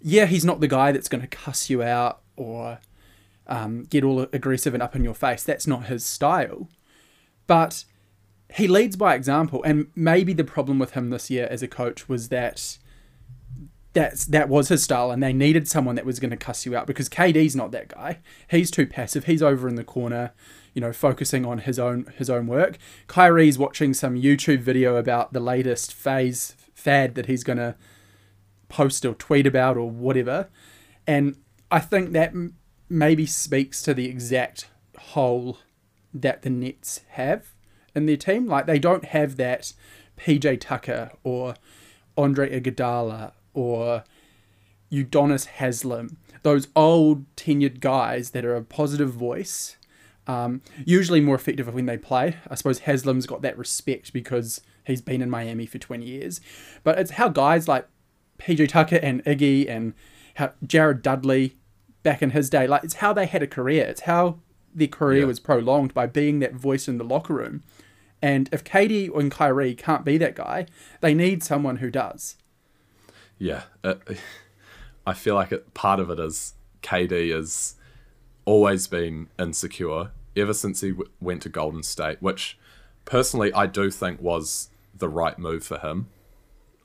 yeah, 0.01 0.27
he's 0.27 0.45
not 0.45 0.61
the 0.61 0.69
guy 0.69 0.93
that's 0.93 1.09
going 1.09 1.23
to 1.23 1.27
cuss 1.27 1.69
you 1.69 1.83
out 1.83 2.23
or 2.37 2.79
um, 3.47 3.85
get 3.85 4.05
all 4.05 4.21
aggressive 4.33 4.75
and 4.75 4.83
up 4.83 4.97
in 4.97 5.05
your 5.05 5.15
face. 5.15 5.43
That's 5.43 5.67
not 5.67 5.87
his 5.87 6.05
style. 6.05 6.69
But 7.47 7.85
he 8.55 8.69
leads 8.69 8.97
by 8.97 9.15
example, 9.15 9.63
and 9.65 9.89
maybe 9.95 10.33
the 10.33 10.45
problem 10.45 10.79
with 10.79 10.93
him 10.93 11.11
this 11.11 11.31
year 11.31 11.49
as 11.51 11.63
a 11.63 11.69
coach 11.69 12.09
was 12.09 12.29
that 12.29 12.79
that's 13.97 14.27
that 14.27 14.51
was 14.51 14.69
his 14.69 14.83
style, 14.83 15.11
and 15.11 15.23
they 15.23 15.33
needed 15.33 15.67
someone 15.67 15.95
that 15.95 16.05
was 16.05 16.21
going 16.21 16.31
to 16.31 16.37
cuss 16.37 16.67
you 16.67 16.77
out 16.77 16.87
because 16.87 17.09
KD's 17.09 17.57
not 17.57 17.73
that 17.73 17.89
guy. 17.89 18.19
He's 18.47 18.71
too 18.71 18.87
passive. 18.87 19.25
He's 19.25 19.43
over 19.43 19.69
in 19.69 19.77
the 19.77 19.85
corner, 19.85 20.35
you 20.75 20.83
know, 20.83 20.93
focusing 20.93 21.47
on 21.47 21.61
his 21.61 21.79
own 21.79 22.13
his 22.19 22.29
own 22.29 22.47
work. 22.47 22.77
Kyrie's 23.07 23.57
watching 23.57 23.95
some 23.95 24.15
YouTube 24.15 24.61
video 24.61 24.97
about 24.97 25.33
the 25.33 25.41
latest 25.41 25.95
phase 25.95 26.55
fad 26.75 27.15
that 27.15 27.25
he's 27.25 27.43
going 27.43 27.57
to 27.57 27.75
post 28.69 29.07
or 29.07 29.15
tweet 29.15 29.47
about 29.47 29.79
or 29.79 29.89
whatever, 29.89 30.51
and 31.07 31.39
I 31.71 31.79
think 31.79 32.13
that 32.13 32.33
m- 32.33 32.59
maybe 32.91 33.25
speaks 33.25 33.83
to 33.85 33.95
the 33.95 34.11
exact 34.11 34.69
hole 34.99 35.57
that 36.13 36.43
the 36.43 36.51
Nets 36.51 37.01
have 37.13 37.55
in 37.95 38.05
their 38.05 38.19
team. 38.19 38.47
Like 38.47 38.67
they 38.67 38.79
don't 38.79 39.07
have 39.07 39.39
that 39.39 39.73
PJ 40.19 40.61
Tucker 40.61 41.13
or 41.25 41.55
Andre 42.19 42.61
Iguodala 42.61 43.33
or 43.57 44.05
Udonis 44.93 45.47
Haslam, 45.47 46.17
those 46.43 46.69
old 46.77 47.25
tenured 47.37 47.81
guys 47.81 48.31
that 48.31 48.45
are 48.45 48.55
a 48.55 48.63
positive 48.63 49.11
voice, 49.13 49.77
um, 50.29 50.61
usually 50.85 51.21
more 51.21 51.35
effective 51.35 51.73
when 51.75 51.87
they 51.87 51.97
play. 51.99 52.37
I 52.49 52.55
suppose 52.55 52.81
Haslam's 52.81 53.27
got 53.27 53.43
that 53.43 53.59
respect 53.59 54.13
because 54.13 54.61
he's 54.85 55.03
been 55.03 55.23
in 55.23 55.31
Miami 55.31 55.67
for 55.67 55.79
20 55.79 56.05
years. 56.07 56.41
But 56.85 56.99
it's 56.99 57.13
how 57.13 57.29
guys 57.29 57.67
like 57.67 57.89
PJ 58.39 58.69
Tucker 58.69 58.97
and 59.03 59.25
Iggy 59.25 59.69
and 59.69 59.95
how 60.35 60.53
Jared 60.65 61.03
Dudley 61.03 61.57
back 62.03 62.23
in 62.23 62.31
his 62.31 62.49
day, 62.51 62.67
like 62.67 62.85
it's 62.85 62.95
how 62.95 63.13
they 63.13 63.27
had 63.27 63.43
a 63.43 63.47
career. 63.49 63.85
It's 63.85 64.03
how 64.03 64.39
their 64.75 64.87
career 64.89 65.21
Yeah. 65.21 65.27
was 65.27 65.41
prolonged 65.41 65.95
by 65.95 66.07
being 66.07 66.39
that 66.41 66.55
voice 66.55 66.87
in 66.87 66.99
the 66.99 67.05
locker 67.05 67.35
room. 67.35 67.63
And 68.23 68.49
if 68.53 68.63
KD 68.63 69.09
and 69.19 69.31
Kyrie 69.31 69.75
can't 69.75 70.05
be 70.05 70.17
that 70.19 70.35
guy, 70.37 70.67
they 71.01 71.15
need 71.15 71.43
someone 71.43 71.77
who 71.77 71.91
does. 71.91 72.37
Yeah, 73.39 73.63
it, 73.85 74.01
I 75.07 75.13
feel 75.15 75.35
like 75.35 75.53
it, 75.53 75.75
part 75.75 76.01
of 76.01 76.11
it 76.11 76.19
is 76.19 76.55
KD 76.83 77.35
has 77.35 77.75
always 78.45 78.87
been 78.87 79.29
insecure 79.39 80.11
ever 80.37 80.55
since 80.55 80.81
he 80.81 80.91
w- 80.91 81.11
went 81.21 81.43
to 81.43 81.49
Golden 81.49 81.83
State, 81.83 82.21
which 82.23 82.59
personally 83.05 83.53
I 83.53 83.67
do 83.67 83.91
think 83.91 84.21
was 84.23 84.71
the 84.95 85.09
right 85.09 85.39
move 85.39 85.65
for 85.65 85.79
him. 85.79 86.09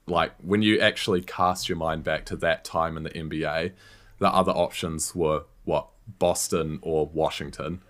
Like 0.08 0.34
when 0.42 0.62
you 0.62 0.80
actually 0.80 1.22
cast 1.22 1.70
your 1.70 1.78
mind 1.78 2.04
back 2.04 2.26
to 2.26 2.36
that 2.38 2.66
time 2.66 2.98
in 2.98 3.04
the 3.04 3.10
NBA, 3.12 3.72
the 4.20 4.28
other 4.34 4.52
options 4.52 5.16
were 5.16 5.44
what 5.64 5.88
Boston 6.20 6.80
or 6.82 7.06
Washington. 7.08 7.82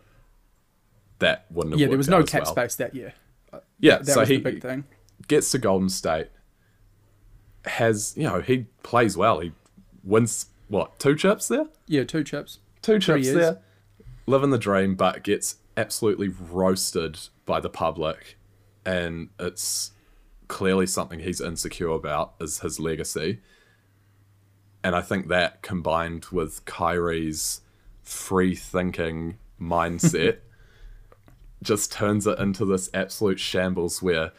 That 1.20 1.46
wouldn't 1.52 1.74
have 1.74 1.80
Yeah, 1.80 1.88
there 1.88 1.98
was 1.98 2.10
no 2.10 2.24
cap 2.24 2.44
well. 2.44 2.52
space 2.52 2.76
that 2.76 2.96
year. 2.96 3.14
Yeah, 3.80 3.98
That 3.98 4.08
so 4.08 4.20
was 4.22 4.30
he 4.30 4.38
the 4.38 4.44
big 4.44 4.62
thing. 4.62 4.84
gets 5.28 5.52
to 5.52 5.58
Golden 5.60 5.90
State, 5.90 6.28
has 7.66 8.14
you 8.18 8.24
know 8.24 8.42
he 8.42 8.66
plays 8.84 9.16
well. 9.18 9.40
He 9.40 9.52
wins 10.04 10.48
what 10.68 10.98
two 11.00 11.16
chips 11.16 11.48
there, 11.48 11.66
Yeah, 11.88 12.04
two 12.04 12.24
chips. 12.24 12.60
two 12.82 13.00
chips 13.00 13.26
years. 13.26 13.36
there, 13.38 13.60
living 14.26 14.50
the 14.52 14.58
dream, 14.58 14.96
but 14.96 15.24
gets 15.24 15.58
absolutely 15.78 16.28
roasted 16.30 17.20
by 17.46 17.60
the 17.60 17.70
public, 17.70 18.38
and 18.86 19.30
it's 19.40 19.92
clearly 20.48 20.86
something 20.88 21.20
he's 21.20 21.40
insecure 21.42 21.90
about 21.92 22.34
is 22.42 22.60
his 22.60 22.80
legacy. 22.80 23.40
And 24.84 24.96
I 24.96 25.02
think 25.02 25.28
that 25.28 25.62
combined 25.62 26.26
with 26.32 26.66
Kyrie's 26.66 27.62
free 28.04 28.56
thinking 28.56 29.38
mindset 29.62 30.38
just 31.64 31.92
turns 31.92 32.26
it 32.26 32.40
into 32.40 32.66
this 32.66 32.90
absolute 32.94 33.40
shambles 33.40 34.02
where 34.02 34.32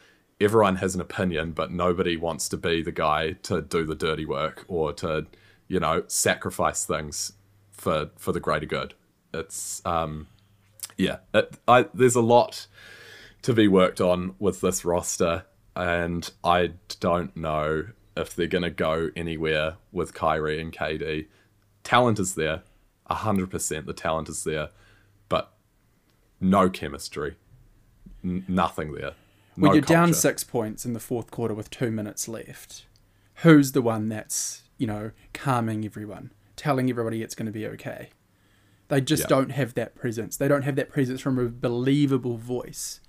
everyone 0.43 0.77
has 0.77 0.95
an 0.95 1.01
opinion, 1.01 1.53
but 1.53 1.71
nobody 1.71 2.17
wants 2.17 2.49
to 2.49 2.57
be 2.57 2.83
the 2.83 2.93
guy 2.93 3.33
to 3.45 3.63
do 3.63 3.87
the 3.87 3.95
dirty 3.95 4.27
work 4.27 4.65
or 4.69 4.93
to, 4.95 5.27
you 5.69 5.81
know, 5.81 6.03
sacrifice 6.09 6.85
things 6.85 7.33
for 7.71 8.11
for 8.17 8.33
the 8.33 8.41
greater 8.41 8.67
good. 8.67 8.95
It's 9.33 9.81
um, 9.87 10.27
yeah, 10.97 11.19
it, 11.33 11.59
I, 11.67 11.87
there's 11.95 12.17
a 12.17 12.21
lot 12.21 12.67
to 13.43 13.53
be 13.53 13.69
worked 13.69 14.01
on 14.01 14.35
with 14.39 14.61
this 14.61 14.85
roster, 14.85 15.45
and 15.75 16.31
I 16.45 16.73
don't 17.01 17.37
know 17.37 17.87
if 18.17 18.35
they're 18.35 18.47
gonna 18.47 18.71
go 18.71 19.11
anywhere 19.17 19.77
with 19.91 20.15
Kyrie 20.15 20.61
and 20.61 20.73
KD. 20.73 21.27
Talent 21.85 22.19
is 22.19 22.35
there, 22.35 22.63
hundred 23.09 23.51
percent. 23.51 23.87
The 23.87 23.93
talent 23.93 24.29
is 24.29 24.45
there, 24.45 24.71
but 25.29 25.53
no 26.41 26.69
chemistry, 26.69 27.37
N- 28.25 28.45
nothing 28.49 28.93
there. 28.95 29.13
When 29.55 29.71
No 29.71 29.75
you're 29.75 29.83
down 29.83 30.15
six 30.15 30.45
points 30.45 30.85
in 30.87 30.93
the 30.95 31.01
fourth 31.01 31.31
quarter 31.31 31.55
with 31.55 31.69
two 31.71 31.91
minutes 31.91 32.27
left, 32.29 32.87
who's 33.37 33.73
the 33.73 33.83
one 33.83 34.09
that's, 34.09 34.63
you 34.79 34.87
know, 34.87 35.11
calming 35.35 35.85
everyone, 35.85 36.33
telling 36.57 36.89
everybody 36.89 37.23
it's 37.23 37.35
going 37.35 37.47
to 37.47 37.53
be 37.53 37.67
okay? 37.67 38.11
They 38.89 39.01
just 39.01 39.25
Yeah. 39.25 39.29
don't 39.29 39.51
have 39.53 39.75
that 39.75 39.95
presence. 39.95 40.37
They 40.37 40.49
don't 40.49 40.63
have 40.63 40.77
that 40.77 40.91
presence 40.91 41.21
from 41.21 41.39
a 41.39 41.49
believable 41.49 42.37
voice. 42.39 43.01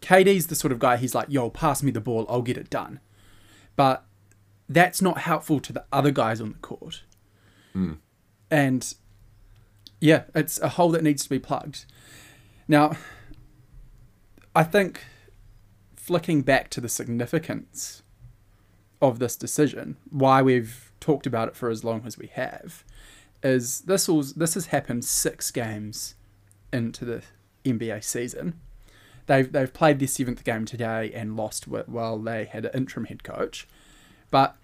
KD's 0.00 0.46
the 0.46 0.54
sort 0.54 0.72
of 0.72 0.78
guy, 0.78 0.96
he's 0.96 1.14
like, 1.14 1.28
yo, 1.30 1.50
pass 1.50 1.82
me 1.82 1.90
the 1.90 2.00
ball, 2.00 2.26
I'll 2.28 2.42
get 2.42 2.56
it 2.56 2.70
done. 2.70 3.00
But 3.76 4.04
that's 4.68 5.02
not 5.02 5.18
helpful 5.18 5.60
to 5.60 5.72
the 5.72 5.84
other 5.92 6.10
guys 6.10 6.40
on 6.40 6.52
the 6.52 6.58
court. 6.58 7.02
Hmm. 7.72 7.94
And 8.50 8.94
yeah, 10.00 10.24
it's 10.34 10.58
a 10.60 10.70
hole 10.70 10.90
that 10.90 11.02
needs 11.02 11.22
to 11.24 11.30
be 11.30 11.38
plugged. 11.38 11.84
Now, 12.68 12.96
I 14.54 14.62
think 14.64 15.04
flicking 16.02 16.42
back 16.42 16.68
to 16.68 16.80
the 16.80 16.88
significance 16.88 18.02
of 19.00 19.20
this 19.20 19.36
decision, 19.36 19.96
why 20.10 20.42
we've 20.42 20.90
talked 20.98 21.28
about 21.28 21.46
it 21.46 21.54
for 21.54 21.70
as 21.70 21.84
long 21.84 22.02
as 22.04 22.18
we 22.18 22.26
have, 22.26 22.84
is 23.40 23.82
this 23.82 24.08
was 24.08 24.34
this 24.34 24.54
has 24.54 24.66
happened 24.66 25.04
six 25.04 25.52
games 25.52 26.16
into 26.72 27.04
the 27.04 27.22
NBA 27.64 28.02
season. 28.02 28.58
They've 29.26 29.50
they've 29.50 29.72
played 29.72 30.00
their 30.00 30.08
seventh 30.08 30.42
game 30.42 30.64
today 30.64 31.12
and 31.14 31.36
lost 31.36 31.66
wh- 31.66 31.88
while 31.88 32.18
they 32.18 32.46
had 32.46 32.64
an 32.64 32.72
interim 32.74 33.06
head 33.06 33.22
coach, 33.22 33.68
but 34.32 34.56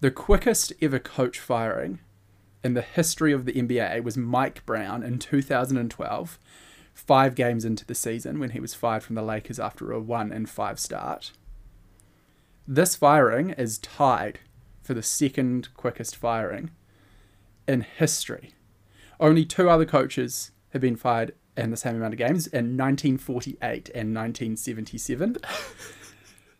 the 0.00 0.12
quickest 0.12 0.72
ever 0.80 1.00
coach 1.00 1.40
firing 1.40 1.98
in 2.62 2.74
the 2.74 2.82
history 2.82 3.32
of 3.32 3.44
the 3.44 3.54
NBA 3.54 4.04
was 4.04 4.16
Mike 4.16 4.64
Brown 4.66 5.02
in 5.02 5.18
2012 5.18 6.38
five 7.06 7.34
games 7.34 7.64
into 7.64 7.84
the 7.84 7.94
season 7.94 8.38
when 8.38 8.50
he 8.50 8.60
was 8.60 8.74
fired 8.74 9.02
from 9.02 9.14
the 9.16 9.22
Lakers 9.22 9.58
after 9.58 9.90
a 9.92 10.00
one 10.00 10.30
and 10.32 10.48
five 10.48 10.78
start. 10.78 11.32
This 12.66 12.94
firing 12.94 13.50
is 13.50 13.78
tied 13.78 14.38
for 14.82 14.94
the 14.94 15.02
second 15.02 15.68
quickest 15.74 16.14
firing 16.16 16.70
in 17.66 17.80
history. 17.82 18.54
Only 19.18 19.44
two 19.44 19.68
other 19.68 19.84
coaches 19.84 20.52
have 20.72 20.82
been 20.82 20.96
fired 20.96 21.34
in 21.56 21.70
the 21.70 21.76
same 21.76 21.96
amount 21.96 22.14
of 22.14 22.18
games 22.18 22.46
in 22.46 22.76
1948 22.76 23.88
and 23.94 24.14
1977. 24.14 25.36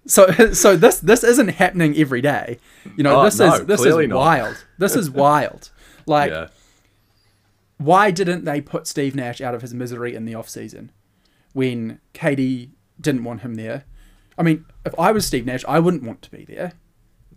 So, 0.07 0.27
so 0.55 0.77
this 0.79 0.99
this 1.01 1.23
isn't 1.23 1.49
happening 1.49 1.95
every 1.95 2.23
day. 2.23 2.59
You 2.97 3.05
know, 3.05 3.21
Oh, 3.21 3.25
this 3.25 3.39
no, 3.39 3.53
is 3.55 3.67
this 3.67 3.85
is 3.85 3.95
not. 3.95 4.17
wild. 4.17 4.65
This 4.79 4.97
is 4.97 5.11
wild. 5.27 5.69
Like 6.07 6.31
yeah, 6.31 6.49
why 7.81 8.11
didn't 8.11 8.45
they 8.45 8.61
put 8.61 8.87
Steve 8.87 9.15
Nash 9.15 9.41
out 9.41 9.55
of 9.55 9.63
his 9.63 9.73
misery 9.73 10.15
in 10.15 10.27
the 10.27 10.35
off 10.35 10.51
season 10.51 10.93
when 11.55 11.99
KD 12.13 12.71
didn't 13.01 13.25
want 13.25 13.41
him 13.41 13.55
there? 13.55 13.85
I 14.37 14.43
mean, 14.43 14.67
if 14.85 14.95
I 14.99 15.13
was 15.13 15.27
Steve 15.27 15.47
Nash, 15.47 15.65
I 15.67 15.79
wouldn't 15.79 16.03
want 16.03 16.21
to 16.23 16.31
be 16.31 16.45
there. 16.45 16.73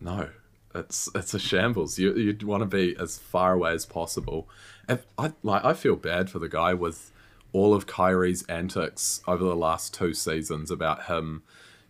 no, 0.02 0.30
it's 0.76 1.10
it's 1.16 1.34
a 1.34 1.40
shambles. 1.40 1.98
You 1.98 2.14
you'd 2.16 2.44
want 2.44 2.62
to 2.62 2.66
be 2.66 2.94
as 3.00 3.18
far 3.18 3.54
away 3.54 3.72
as 3.72 3.86
possible. 3.86 4.50
And 4.88 5.00
I 5.18 5.32
like 5.44 5.64
I 5.64 5.74
feel 5.74 5.96
bad 5.96 6.30
for 6.30 6.40
the 6.40 6.50
guy 6.50 6.74
with 6.74 7.14
all 7.54 7.74
of 7.74 7.88
Kyrie's 7.88 8.44
antics 8.44 9.22
over 9.26 9.46
the 9.46 9.56
last 9.56 9.94
two 9.94 10.14
seasons 10.14 10.72
about 10.72 11.06
him, 11.06 11.44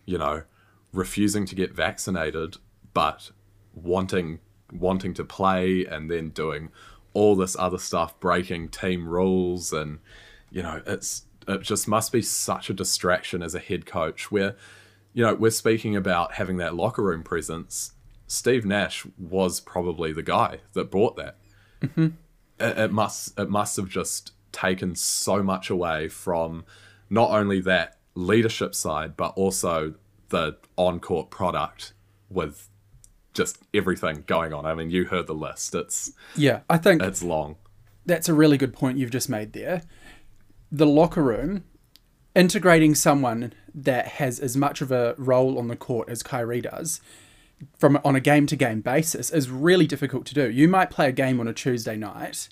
you 0.04 0.18
know, 0.18 0.42
refusing 0.92 1.44
to 1.46 1.56
get 1.56 1.74
vaccinated, 1.74 2.58
but 2.92 3.32
wanting 3.74 4.38
wanting 4.72 5.14
to 5.14 5.24
play 5.24 5.84
and 5.84 6.10
then 6.10 6.30
doing 6.30 6.70
all 7.14 7.34
this 7.34 7.56
other 7.58 7.78
stuff, 7.78 8.18
breaking 8.20 8.68
team 8.68 9.08
rules, 9.08 9.72
and 9.72 10.00
you 10.50 10.62
know, 10.62 10.82
it's 10.86 11.24
it 11.48 11.62
just 11.62 11.88
must 11.88 12.12
be 12.12 12.22
such 12.22 12.70
a 12.70 12.74
distraction 12.74 13.42
as 13.42 13.54
a 13.54 13.58
head 13.58 13.86
coach 13.86 14.30
where, 14.30 14.56
you 15.12 15.24
know, 15.24 15.34
we're 15.34 15.50
speaking 15.50 15.94
about 15.96 16.34
having 16.34 16.56
that 16.58 16.74
locker 16.74 17.02
room 17.02 17.22
presence. 17.22 17.92
Steve 18.26 18.64
Nash 18.64 19.06
was 19.18 19.60
probably 19.60 20.12
the 20.12 20.22
guy 20.22 20.60
that 20.72 20.90
brought 20.90 21.16
that. 21.16 21.36
Mm-hmm. 21.82 22.08
it, 22.58 22.78
it 22.78 22.92
must 22.92 23.38
it 23.38 23.50
must 23.50 23.76
have 23.76 23.88
just 23.88 24.32
taken 24.52 24.94
so 24.94 25.42
much 25.42 25.68
away 25.68 26.08
from 26.08 26.64
not 27.10 27.30
only 27.30 27.60
that 27.60 27.98
leadership 28.14 28.74
side, 28.74 29.16
but 29.16 29.32
also 29.36 29.94
the 30.30 30.56
on 30.76 31.00
court 31.00 31.30
product 31.30 31.92
with 32.30 32.68
just 33.34 33.58
everything 33.74 34.24
going 34.26 34.52
on. 34.52 34.64
I 34.64 34.74
mean, 34.74 34.90
you 34.90 35.04
heard 35.04 35.26
the 35.26 35.34
list. 35.34 35.74
It's 35.74 36.12
Yeah, 36.36 36.60
I 36.70 36.78
think 36.78 37.02
it's 37.02 37.22
long. 37.22 37.56
that's 38.06 38.28
a 38.28 38.34
really 38.34 38.56
good 38.56 38.72
point 38.72 38.98
you've 38.98 39.10
just 39.10 39.28
made 39.28 39.52
there. 39.52 39.82
The 40.70 40.86
locker 40.86 41.22
room, 41.22 41.64
integrating 42.34 42.94
someone 42.94 43.52
that 43.74 44.06
has 44.06 44.40
as 44.40 44.56
much 44.56 44.80
of 44.80 44.90
a 44.90 45.14
role 45.18 45.58
on 45.58 45.68
the 45.68 45.76
court 45.76 46.08
as 46.08 46.22
Kyrie 46.22 46.60
does, 46.60 47.00
from 47.78 47.98
on 48.04 48.16
a 48.16 48.20
game 48.20 48.46
to 48.46 48.56
game 48.56 48.80
basis, 48.80 49.30
is 49.30 49.50
really 49.50 49.86
difficult 49.86 50.26
to 50.26 50.34
do. 50.34 50.50
You 50.50 50.68
might 50.68 50.90
play 50.90 51.08
a 51.08 51.12
game 51.12 51.40
on 51.40 51.48
a 51.48 51.52
Tuesday 51.52 51.96
night, 51.96 52.48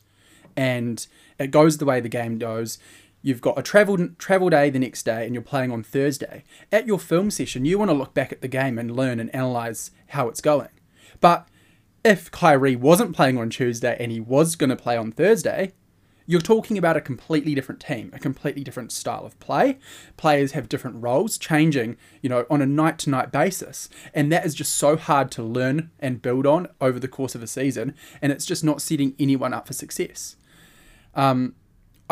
and 0.57 1.07
it 1.39 1.51
goes 1.51 1.79
the 1.79 1.85
way 1.85 2.01
the 2.01 2.09
game 2.09 2.39
goes. 2.39 2.79
You've 3.23 3.41
got 3.41 3.59
a 3.59 3.63
travel 3.63 4.09
travel 4.19 4.51
day 4.51 4.69
the 4.69 4.81
next 4.81 5.05
day, 5.05 5.25
and 5.25 5.35
you're 5.35 5.43
playing 5.43 5.71
on 5.71 5.83
Thursday. 5.83 6.45
At 6.71 6.87
your 6.87 6.99
film 6.99 7.31
session, 7.31 7.65
you 7.65 7.79
want 7.79 7.91
to 7.91 7.97
look 7.97 8.15
back 8.15 8.33
at 8.33 8.43
the 8.43 8.49
game 8.49 8.79
and 8.79 8.97
learn 8.97 9.21
and 9.21 9.35
analyze 9.35 9.93
how 10.09 10.29
it's 10.29 10.41
going. 10.41 10.69
But 11.21 11.49
if 12.05 12.31
Kyrie 12.31 12.77
wasn't 12.77 13.15
playing 13.15 13.39
on 13.39 13.49
Tuesday 13.49 13.97
and 13.99 14.11
he 14.11 14.21
was 14.21 14.57
going 14.57 14.71
to 14.71 14.77
play 14.77 14.97
on 14.97 15.13
Thursday, 15.13 15.73
you're 16.27 16.41
talking 16.41 16.79
about 16.79 16.97
a 16.97 17.01
completely 17.01 17.55
different 17.55 17.81
team, 17.81 18.11
a 18.13 18.19
completely 18.19 18.65
different 18.65 18.93
style 18.93 19.25
of 19.25 19.39
play. 19.39 19.79
Players 20.17 20.53
have 20.53 20.69
different 20.69 21.03
roles, 21.03 21.39
changing, 21.39 21.97
you 22.21 22.29
know, 22.29 22.47
on 22.51 22.63
a 22.63 22.67
night 22.67 22.99
to 23.01 23.11
night 23.11 23.33
basis. 23.33 23.89
And 24.15 24.33
that 24.33 24.45
is 24.45 24.55
just 24.55 24.75
so 24.75 24.97
hard 24.97 25.31
to 25.33 25.43
learn 25.43 25.91
and 25.99 26.23
build 26.23 26.47
on 26.47 26.69
over 26.81 26.99
the 26.99 27.09
course 27.09 27.35
of 27.35 27.43
a 27.43 27.47
season. 27.47 27.95
And 28.21 28.33
it's 28.33 28.47
just 28.47 28.65
not 28.65 28.83
setting 28.83 29.15
anyone 29.19 29.53
up 29.53 29.67
for 29.67 29.73
success. 29.73 30.37
Um, 31.15 31.55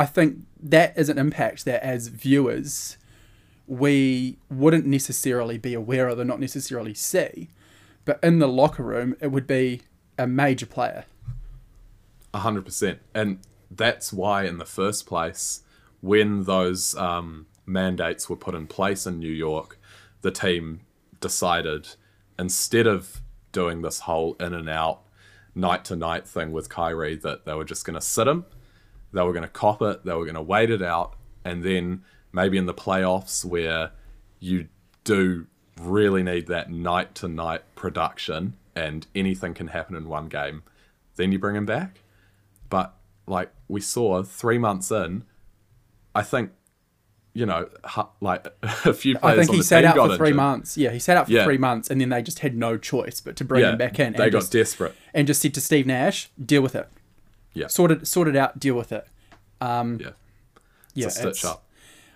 I 0.01 0.07
think 0.07 0.47
that 0.63 0.97
is 0.97 1.11
an 1.11 1.19
impact 1.19 1.67
that 1.67 1.83
as 1.85 2.09
viewers, 2.09 2.97
we 3.67 4.39
wouldn't 4.49 4.87
necessarily 4.87 5.59
be 5.59 5.75
aware 5.75 6.09
of 6.09 6.19
or 6.19 6.25
not 6.25 6.41
necessarily 6.41 6.95
see. 6.95 7.51
But 8.07 8.19
in 8.23 8.39
the 8.39 8.49
locker 8.49 8.83
room, 8.83 9.15
it 9.21 9.27
would 9.27 9.47
be 9.47 9.83
a 10.17 10.27
major 10.27 10.65
player. 10.65 11.05
A 12.33 12.39
hundred 12.39 12.65
percent, 12.65 13.01
and 13.13 13.41
that's 13.71 14.11
why, 14.11 14.45
in 14.45 14.57
the 14.57 14.65
first 14.65 15.05
place, 15.05 15.65
when 16.01 16.45
those 16.45 16.95
um, 16.95 17.47
mandates 17.67 18.31
were 18.31 18.37
put 18.37 18.55
in 18.55 18.67
place 18.69 19.07
in 19.07 19.19
New 19.19 19.29
York, 19.29 19.79
the 20.23 20.31
team 20.31 20.81
decided 21.21 21.89
instead 22.39 22.87
of 22.87 23.21
doing 23.53 23.83
this 23.83 24.01
whole 24.01 24.35
in 24.41 24.55
and 24.55 24.71
out, 24.71 25.03
night 25.55 25.85
to 25.85 25.95
night 25.95 26.27
thing 26.27 26.53
with 26.53 26.71
Kyrie, 26.71 27.17
that 27.17 27.45
they 27.45 27.53
were 27.53 27.65
just 27.65 27.85
going 27.85 28.01
to 28.01 28.01
sit 28.01 28.27
him, 28.27 28.47
they 29.13 29.23
were 29.23 29.33
going 29.33 29.43
to 29.43 29.49
cop 29.49 29.83
it, 29.83 30.05
they 30.05 30.13
were 30.15 30.25
going 30.25 30.35
to 30.35 30.43
wait 30.43 30.71
it 30.71 30.83
out, 30.83 31.15
and 31.45 31.63
then 31.63 32.03
maybe 32.33 32.57
in 32.59 32.67
the 32.67 32.75
playoffs 32.75 33.45
where 33.45 33.91
you 34.39 34.69
do 35.05 35.47
really 35.81 36.23
need 36.23 36.47
that 36.47 36.71
night 36.71 37.15
to 37.17 37.27
night 37.29 37.63
production 37.75 38.55
and 38.77 39.07
anything 39.15 39.55
can 39.55 39.69
happen 39.69 39.97
in 39.97 40.07
one 40.09 40.29
game, 40.29 40.63
then 41.17 41.33
you 41.33 41.39
bring 41.39 41.57
him 41.57 41.67
back. 41.67 42.01
But 42.69 42.95
like 43.27 43.51
we 43.69 43.81
saw 43.81 44.23
three 44.23 44.59
months 44.59 44.91
in, 44.91 45.25
I 46.15 46.23
think, 46.23 46.51
you 47.33 47.47
know, 47.47 47.69
like 48.21 48.47
a 48.63 48.93
few 48.95 49.17
players. 49.19 49.39
I 49.39 49.43
think 49.45 49.57
he 49.57 49.63
sat 49.63 49.85
out 49.85 49.97
for 49.97 50.17
three 50.17 50.29
injured. 50.29 50.37
months. 50.37 50.77
Yeah, 50.79 50.91
he 50.91 50.99
sat 50.99 51.17
out 51.17 51.27
for 51.27 51.33
Yeah. 51.33 51.45
three 51.45 51.59
months, 51.59 51.91
and 51.91 52.01
then 52.01 52.09
they 52.11 52.23
just 52.23 52.41
had 52.41 52.57
no 52.57 52.77
choice 52.77 53.21
but 53.21 53.37
to 53.37 53.45
bring 53.45 53.63
Yeah, 53.63 53.73
him 53.73 53.79
back 53.79 53.99
in 53.99 54.13
they 54.13 54.31
got 54.31 54.41
just, 54.41 54.53
desperate. 54.53 54.95
and 55.15 55.27
just 55.27 55.41
said 55.43 55.55
to 55.55 55.61
Steve 55.61 55.87
Nash, 55.87 56.31
"Deal 56.45 56.63
with 56.63 56.75
it. 56.77 56.89
Yeah. 57.53 57.67
sort 57.69 57.91
it, 57.91 58.07
sort 58.07 58.29
it 58.29 58.37
out. 58.37 58.59
Deal 58.59 58.75
with 58.75 58.93
it." 58.93 59.07
Um, 59.61 59.99
Yeah, 60.01 60.11
yeah, 60.95 61.07
it's 61.07 61.17
stitch 61.17 61.27
it's- 61.29 61.45
up. 61.45 61.67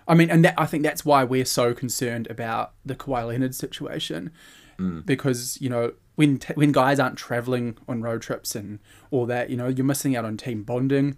I 0.07 0.13
mean, 0.13 0.29
and 0.29 0.45
that, 0.45 0.53
I 0.57 0.65
think 0.67 0.83
that's 0.83 1.03
why 1.03 1.23
we're 1.23 1.45
so 1.45 1.73
concerned 1.73 2.27
about 2.29 2.73
the 2.85 2.95
Kawhi 2.95 3.27
Leonard 3.27 3.55
situation, 3.55 4.31
Mm. 4.79 5.05
because 5.05 5.59
you 5.61 5.69
know 5.69 5.93
when 6.15 6.37
t- 6.37 6.53
when 6.55 6.71
guys 6.71 6.99
aren't 6.99 7.17
traveling 7.17 7.77
on 7.87 8.01
road 8.01 8.21
trips 8.21 8.55
and 8.55 8.79
all 9.11 9.25
that, 9.25 9.49
you 9.49 9.57
know, 9.57 9.67
you're 9.67 9.85
missing 9.85 10.15
out 10.15 10.23
on 10.25 10.37
team 10.37 10.63
bonding, 10.63 11.17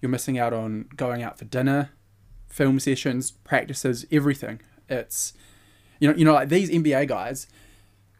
you're 0.00 0.10
missing 0.10 0.38
out 0.38 0.52
on 0.52 0.86
going 0.96 1.22
out 1.22 1.38
for 1.38 1.44
dinner, 1.46 1.90
film 2.48 2.78
sessions, 2.78 3.30
practices, 3.44 4.04
everything. 4.12 4.60
It's 4.88 5.32
you 5.98 6.08
know, 6.08 6.14
you 6.16 6.24
know, 6.24 6.32
like 6.34 6.48
these 6.48 6.68
NBA 6.70 7.06
guys, 7.08 7.46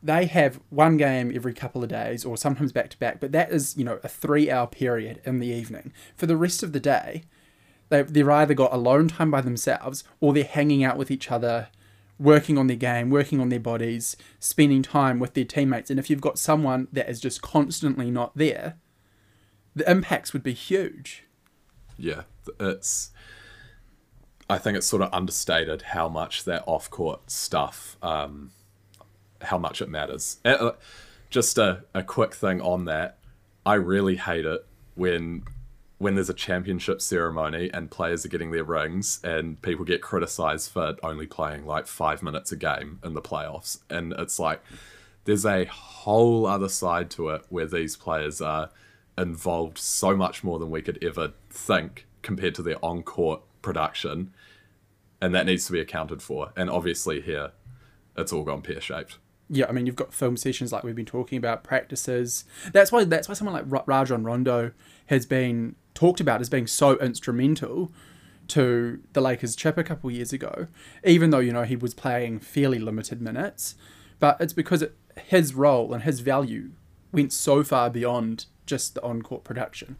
they 0.03 0.27
have 0.27 0.61
one 0.71 0.97
game 0.97 1.33
every 1.35 1.53
couple 1.53 1.83
of 1.83 1.91
days 1.91 2.25
or 2.25 2.37
sometimes 2.37 2.73
back 2.73 2.91
to 2.91 2.99
back, 2.99 3.21
but 3.21 3.33
that 3.33 3.51
is, 3.51 3.77
you 3.77 3.85
know, 3.85 4.01
a 4.03 4.09
three 4.09 4.51
hour 4.51 4.67
period 4.67 5.21
in 5.25 5.41
the 5.41 5.49
evening. 5.49 5.93
For 6.17 6.27
the 6.27 6.37
rest 6.37 6.63
of 6.63 6.73
the 6.73 6.81
day, 6.81 7.25
they, 7.91 8.03
they've 8.03 8.29
either 8.29 8.55
got 8.55 8.73
alone 8.73 9.09
time 9.09 9.31
by 9.31 9.41
themselves 9.43 10.05
or 10.21 10.33
they're 10.33 10.45
hanging 10.45 10.83
out 10.83 10.97
with 10.97 11.11
each 11.11 11.31
other, 11.31 11.69
working 12.19 12.57
on 12.57 12.67
their 12.67 12.77
game, 12.77 13.11
working 13.11 13.41
on 13.41 13.51
their 13.51 13.61
bodies, 13.61 14.17
spending 14.39 14.83
time 14.83 15.19
with 15.19 15.35
their 15.35 15.45
teammates. 15.45 15.91
And 15.91 15.99
if 15.99 16.09
you've 16.09 16.21
got 16.21 16.39
someone 16.39 16.89
that 16.93 17.09
is 17.09 17.21
just 17.21 17.43
constantly 17.43 18.11
not 18.11 18.37
there, 18.37 18.77
the 19.75 19.91
impacts 19.91 20.33
would 20.33 20.43
be 20.43 20.55
huge. 20.55 21.25
Yeah, 21.99 22.23
it's. 22.59 23.11
I 24.49 24.59
think 24.59 24.77
it's 24.77 24.87
sort 24.87 25.03
of 25.03 25.11
understated 25.13 25.83
how 25.83 26.09
much 26.09 26.43
that 26.45 26.65
off 26.67 26.91
court 26.91 27.31
stuff, 27.31 27.97
um, 28.03 28.51
how 29.43 29.59
much 29.59 29.81
it 29.81 29.89
matters. 29.89 30.39
Uh, 30.45 30.49
uh, 30.49 30.73
Just 31.31 31.59
a, 31.59 31.85
a 31.95 32.03
quick 32.03 32.35
thing 32.35 32.61
on 32.61 32.85
that. 32.87 33.19
I 33.65 33.75
really 33.75 34.17
hate 34.17 34.47
it 34.47 34.67
when 34.95 35.45
when 35.99 36.15
there's 36.15 36.31
a 36.31 36.35
championship 36.35 37.03
ceremony 37.03 37.71
and 37.75 37.91
players 37.91 38.25
are 38.25 38.29
getting 38.29 38.53
their 38.53 38.65
rings 38.65 39.21
and 39.23 39.61
people 39.61 39.85
get 39.85 40.01
criticized 40.01 40.71
for 40.73 40.97
only 41.03 41.27
playing 41.27 41.67
like 41.67 41.87
five 41.87 42.23
minutes 42.23 42.51
a 42.51 42.57
game 42.57 42.99
in 43.05 43.13
the 43.13 43.21
playoffs. 43.21 43.81
And 43.91 44.15
it's 44.17 44.39
like 44.39 44.63
there's 45.25 45.45
a 45.45 45.67
whole 45.67 46.47
other 46.47 46.71
side 46.71 47.11
to 47.11 47.29
it 47.29 47.45
where 47.51 47.67
these 47.67 47.97
players 47.97 48.41
are 48.41 48.71
involved 49.19 49.77
so 49.77 50.17
much 50.17 50.43
more 50.43 50.59
than 50.59 50.71
we 50.71 50.81
could 50.81 51.05
ever 51.05 51.35
think 51.51 52.07
compared 52.23 52.55
to 52.55 52.63
their 52.63 52.83
on 52.83 53.03
court 53.03 53.43
production. 53.61 54.33
And 55.21 55.35
that 55.35 55.45
needs 55.45 55.67
to 55.67 55.73
be 55.73 55.81
accounted 55.81 56.23
for. 56.23 56.51
And 56.57 56.71
obviously, 56.71 57.21
here, 57.21 57.53
it's 58.17 58.33
all 58.33 58.43
gone 58.43 58.63
pear 58.63 58.81
shaped. 58.81 59.19
Yeah, 59.53 59.67
I 59.69 59.73
mean, 59.73 59.85
you've 59.85 59.97
got 59.97 60.15
film 60.15 60.37
sessions 60.37 60.73
like 60.73 60.85
we've 60.85 60.95
been 60.95 61.05
talking 61.05 61.37
about, 61.37 61.65
practices. 61.65 62.45
That's 62.73 62.93
why 62.93 63.05
that's 63.05 63.29
why 63.29 63.35
someone 63.35 63.55
like 63.55 63.65
Ra- 63.67 63.83
Rajon 63.87 64.23
Rondo 64.25 64.71
has 65.07 65.27
been 65.27 65.75
talked 65.93 66.21
about 66.21 66.41
as 66.41 66.49
being 66.49 66.67
so 66.69 66.97
instrumental 67.01 67.93
to 68.49 69.01
the 69.13 69.21
Lakers' 69.21 69.57
chip 69.57 69.77
a 69.77 69.85
couple 69.85 70.11
years 70.11 70.33
ago. 70.33 70.69
Even 71.05 71.31
though 71.31 71.41
you 71.41 71.53
know 71.53 71.65
he 71.65 71.77
was 71.77 71.95
playing 71.95 72.39
fairly 72.41 72.79
limited 72.79 73.21
minutes, 73.21 73.75
but 74.21 74.37
it's 74.41 74.53
because 74.53 74.83
it, 74.83 74.97
his 75.27 75.53
role 75.55 75.93
and 75.93 76.05
his 76.05 76.21
value 76.21 76.71
went 77.13 77.33
so 77.33 77.65
far 77.65 77.91
beyond 77.91 78.47
just 78.67 78.95
the 78.95 79.03
on-court 79.03 79.43
production. 79.43 79.97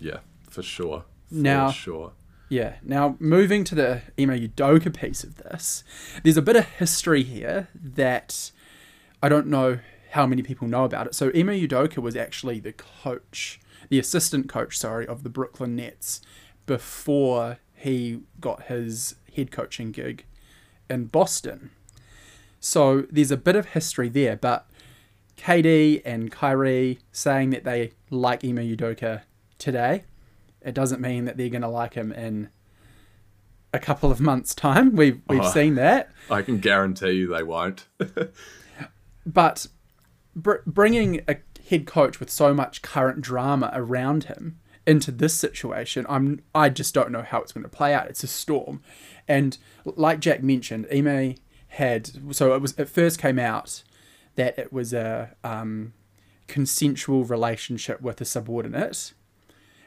Yeah, 0.00 0.18
for 0.48 0.62
sure. 0.62 1.04
For 1.28 1.34
Now- 1.34 1.70
sure. 1.70 2.12
Yeah. 2.48 2.76
Now 2.82 3.16
moving 3.18 3.64
to 3.64 3.74
the 3.74 4.02
Ime 4.18 4.30
Udoka 4.30 4.94
piece 4.94 5.24
of 5.24 5.36
this, 5.36 5.82
there's 6.22 6.36
a 6.36 6.42
bit 6.42 6.56
of 6.56 6.64
history 6.64 7.22
here 7.22 7.68
that 7.74 8.52
I 9.22 9.28
don't 9.28 9.48
know 9.48 9.80
how 10.10 10.26
many 10.26 10.42
people 10.42 10.68
know 10.68 10.84
about 10.84 11.06
it. 11.08 11.14
So 11.14 11.28
Ime 11.28 11.48
Udoka 11.48 11.98
was 11.98 12.16
actually 12.16 12.60
the 12.60 12.72
coach, 12.72 13.60
the 13.88 13.98
assistant 13.98 14.48
coach, 14.48 14.78
sorry, 14.78 15.06
of 15.06 15.22
the 15.24 15.28
Brooklyn 15.28 15.76
Nets 15.76 16.20
before 16.66 17.58
he 17.74 18.20
got 18.40 18.64
his 18.64 19.16
head 19.34 19.50
coaching 19.50 19.90
gig 19.92 20.24
in 20.88 21.06
Boston. 21.06 21.70
So 22.60 23.06
there's 23.10 23.30
a 23.30 23.36
bit 23.36 23.56
of 23.56 23.66
history 23.66 24.08
there, 24.08 24.36
but 24.36 24.68
KD 25.36 26.00
and 26.04 26.30
Kyrie 26.32 26.98
saying 27.12 27.50
that 27.50 27.64
they 27.64 27.92
like 28.10 28.44
Ime 28.44 28.56
Udoka 28.56 29.22
today, 29.58 30.04
it 30.66 30.74
doesn't 30.74 31.00
mean 31.00 31.24
that 31.24 31.36
they're 31.38 31.48
going 31.48 31.62
to 31.62 31.68
like 31.68 31.94
him 31.94 32.12
in 32.12 32.50
a 33.72 33.78
couple 33.78 34.10
of 34.10 34.20
months' 34.20 34.54
time. 34.54 34.94
We've 34.96 35.20
we've 35.28 35.40
Oh. 35.42 35.50
seen 35.50 35.74
that, 35.76 36.10
I 36.30 36.42
can 36.42 36.58
guarantee 36.58 37.12
you 37.12 37.28
they 37.28 37.42
won't. 37.42 37.86
but 39.26 39.66
br- 40.34 40.56
bringing 40.66 41.22
a 41.28 41.36
head 41.68 41.86
coach 41.86 42.20
with 42.20 42.30
so 42.30 42.54
much 42.54 42.82
current 42.82 43.20
drama 43.20 43.70
around 43.74 44.24
him 44.24 44.58
into 44.86 45.10
this 45.10 45.34
situation, 45.34 46.06
I'm 46.08 46.40
I 46.54 46.68
just 46.68 46.94
don't 46.94 47.10
know 47.10 47.22
how 47.22 47.40
it's 47.42 47.52
going 47.52 47.64
to 47.64 47.68
play 47.68 47.92
out. 47.92 48.06
It's 48.08 48.22
a 48.22 48.28
storm, 48.28 48.82
and 49.26 49.58
like 49.84 50.20
Jack 50.20 50.42
mentioned, 50.42 50.86
Ime 50.92 51.34
had 51.68 52.10
so 52.34 52.54
it 52.54 52.62
was 52.62 52.72
it 52.78 52.88
first 52.88 53.18
came 53.18 53.38
out 53.38 53.82
that 54.36 54.58
it 54.58 54.72
was 54.72 54.92
a 54.92 55.34
um, 55.42 55.92
consensual 56.46 57.24
relationship 57.24 58.00
with 58.00 58.20
a 58.20 58.24
subordinate, 58.24 59.12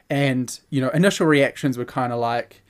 and 0.09 0.59
you 0.69 0.81
know 0.81 0.89
initial 0.89 1.27
reactions 1.27 1.77
were 1.77 1.85
kind 1.85 2.11
of 2.11 2.19
like 2.19 2.61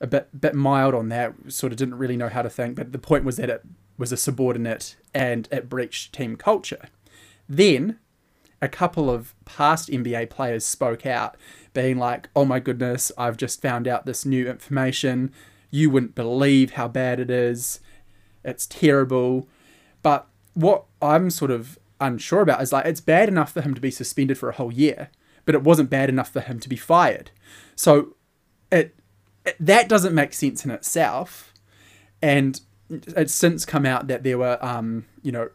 a 0.00 0.06
bit 0.06 0.40
bit 0.40 0.54
mild 0.54 0.94
on 0.94 1.08
that. 1.08 1.34
Sort 1.48 1.72
of 1.72 1.78
didn't 1.78 1.96
really 1.96 2.16
know 2.16 2.28
how 2.28 2.42
to 2.42 2.50
think, 2.50 2.76
but 2.76 2.92
the 2.92 2.98
point 2.98 3.24
was 3.24 3.36
that 3.36 3.50
it 3.50 3.62
was 3.98 4.12
a 4.12 4.16
subordinate 4.16 4.96
and 5.14 5.48
it 5.50 5.68
breached 5.68 6.12
team 6.12 6.36
culture. 6.36 6.88
Then 7.48 7.98
a 8.60 8.68
couple 8.68 9.10
of 9.10 9.34
past 9.44 9.88
NBA 9.88 10.30
players 10.30 10.64
spoke 10.64 11.04
out, 11.04 11.36
being 11.74 11.98
like, 11.98 12.28
"Oh 12.34 12.44
my 12.44 12.60
goodness, 12.60 13.10
I've 13.18 13.36
just 13.36 13.60
found 13.60 13.88
out 13.88 14.06
this 14.06 14.24
new 14.24 14.48
information. 14.48 15.32
You 15.70 15.90
wouldn't 15.90 16.14
believe 16.14 16.72
how 16.72 16.88
bad 16.88 17.18
it 17.18 17.30
is. 17.30 17.80
It's 18.44 18.66
terrible." 18.66 19.48
But 20.02 20.26
what 20.54 20.84
I'm 21.00 21.30
sort 21.30 21.50
of 21.50 21.78
unsure 22.00 22.40
about 22.40 22.60
is 22.60 22.72
like 22.72 22.86
it's 22.86 23.00
bad 23.00 23.28
enough 23.28 23.52
for 23.52 23.62
him 23.62 23.74
to 23.74 23.80
be 23.80 23.90
suspended 23.90 24.36
for 24.38 24.48
a 24.48 24.54
whole 24.54 24.72
year, 24.72 25.10
but 25.44 25.54
it 25.54 25.62
wasn't 25.62 25.90
bad 25.90 26.08
enough 26.08 26.30
for 26.30 26.40
him 26.40 26.60
to 26.60 26.68
be 26.68 26.76
fired. 26.76 27.30
So 27.74 28.16
it, 28.70 28.94
it 29.44 29.56
that 29.60 29.88
doesn't 29.88 30.14
make 30.14 30.32
sense 30.32 30.64
in 30.64 30.70
itself. 30.70 31.52
And 32.20 32.60
it's 32.90 33.34
since 33.34 33.64
come 33.64 33.86
out 33.86 34.06
that 34.08 34.22
there 34.22 34.38
were 34.38 34.58
um, 34.64 35.06
you 35.22 35.32
know, 35.32 35.50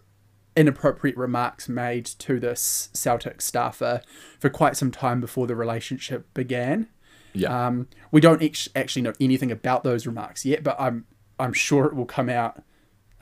inappropriate 0.56 1.16
remarks 1.16 1.70
made 1.70 2.06
to 2.06 2.40
this 2.40 2.90
Celtic 2.94 3.42
staffer 3.42 4.02
for 4.40 4.50
quite 4.50 4.76
some 4.76 4.92
time 4.92 5.22
before 5.22 5.48
the 5.48 5.56
relationship 5.56 6.34
began. 6.34 6.88
Yeah. 7.34 7.68
Um, 7.68 7.88
we 8.12 8.20
don't 8.20 8.42
ex- 8.42 8.70
actually 8.76 9.04
know 9.04 9.14
anything 9.22 9.52
about 9.52 9.84
those 9.84 10.08
remarks 10.08 10.46
yet, 10.46 10.64
but 10.64 10.76
I'm 10.80 11.06
I'm 11.40 11.54
sure 11.54 11.86
it 11.86 11.96
will 11.96 12.06
come 12.06 12.30
out 12.30 12.64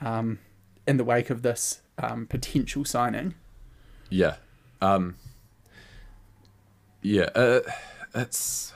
um, 0.00 0.38
in 0.88 0.96
the 0.96 1.04
wake 1.04 1.28
of 1.28 1.42
this 1.42 1.82
um, 1.98 2.26
potential 2.26 2.84
signing. 2.84 3.34
Yeah. 4.08 4.36
Um, 4.80 5.16
yeah. 7.06 7.28
Uh, 7.34 7.60
it's. 8.14 8.72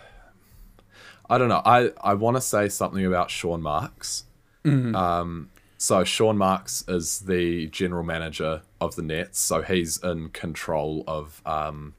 I 1.28 1.38
don't 1.38 1.48
know. 1.48 1.62
I, 1.64 1.92
I 2.02 2.14
want 2.14 2.36
to 2.36 2.40
say 2.40 2.68
something 2.68 3.04
about 3.06 3.30
Sean 3.30 3.62
Marks. 3.62 4.24
Um, 4.64 5.48
so 5.78 6.04
Sean 6.04 6.36
Marks 6.36 6.84
is 6.88 7.20
the 7.20 7.66
general 7.68 8.02
manager 8.04 8.62
of 8.80 8.96
the 8.96 9.02
Nets. 9.02 9.38
So 9.38 9.62
he's 9.62 9.96
in 10.02 10.30
control 10.30 11.04
of 11.06 11.40
um, 11.46 11.94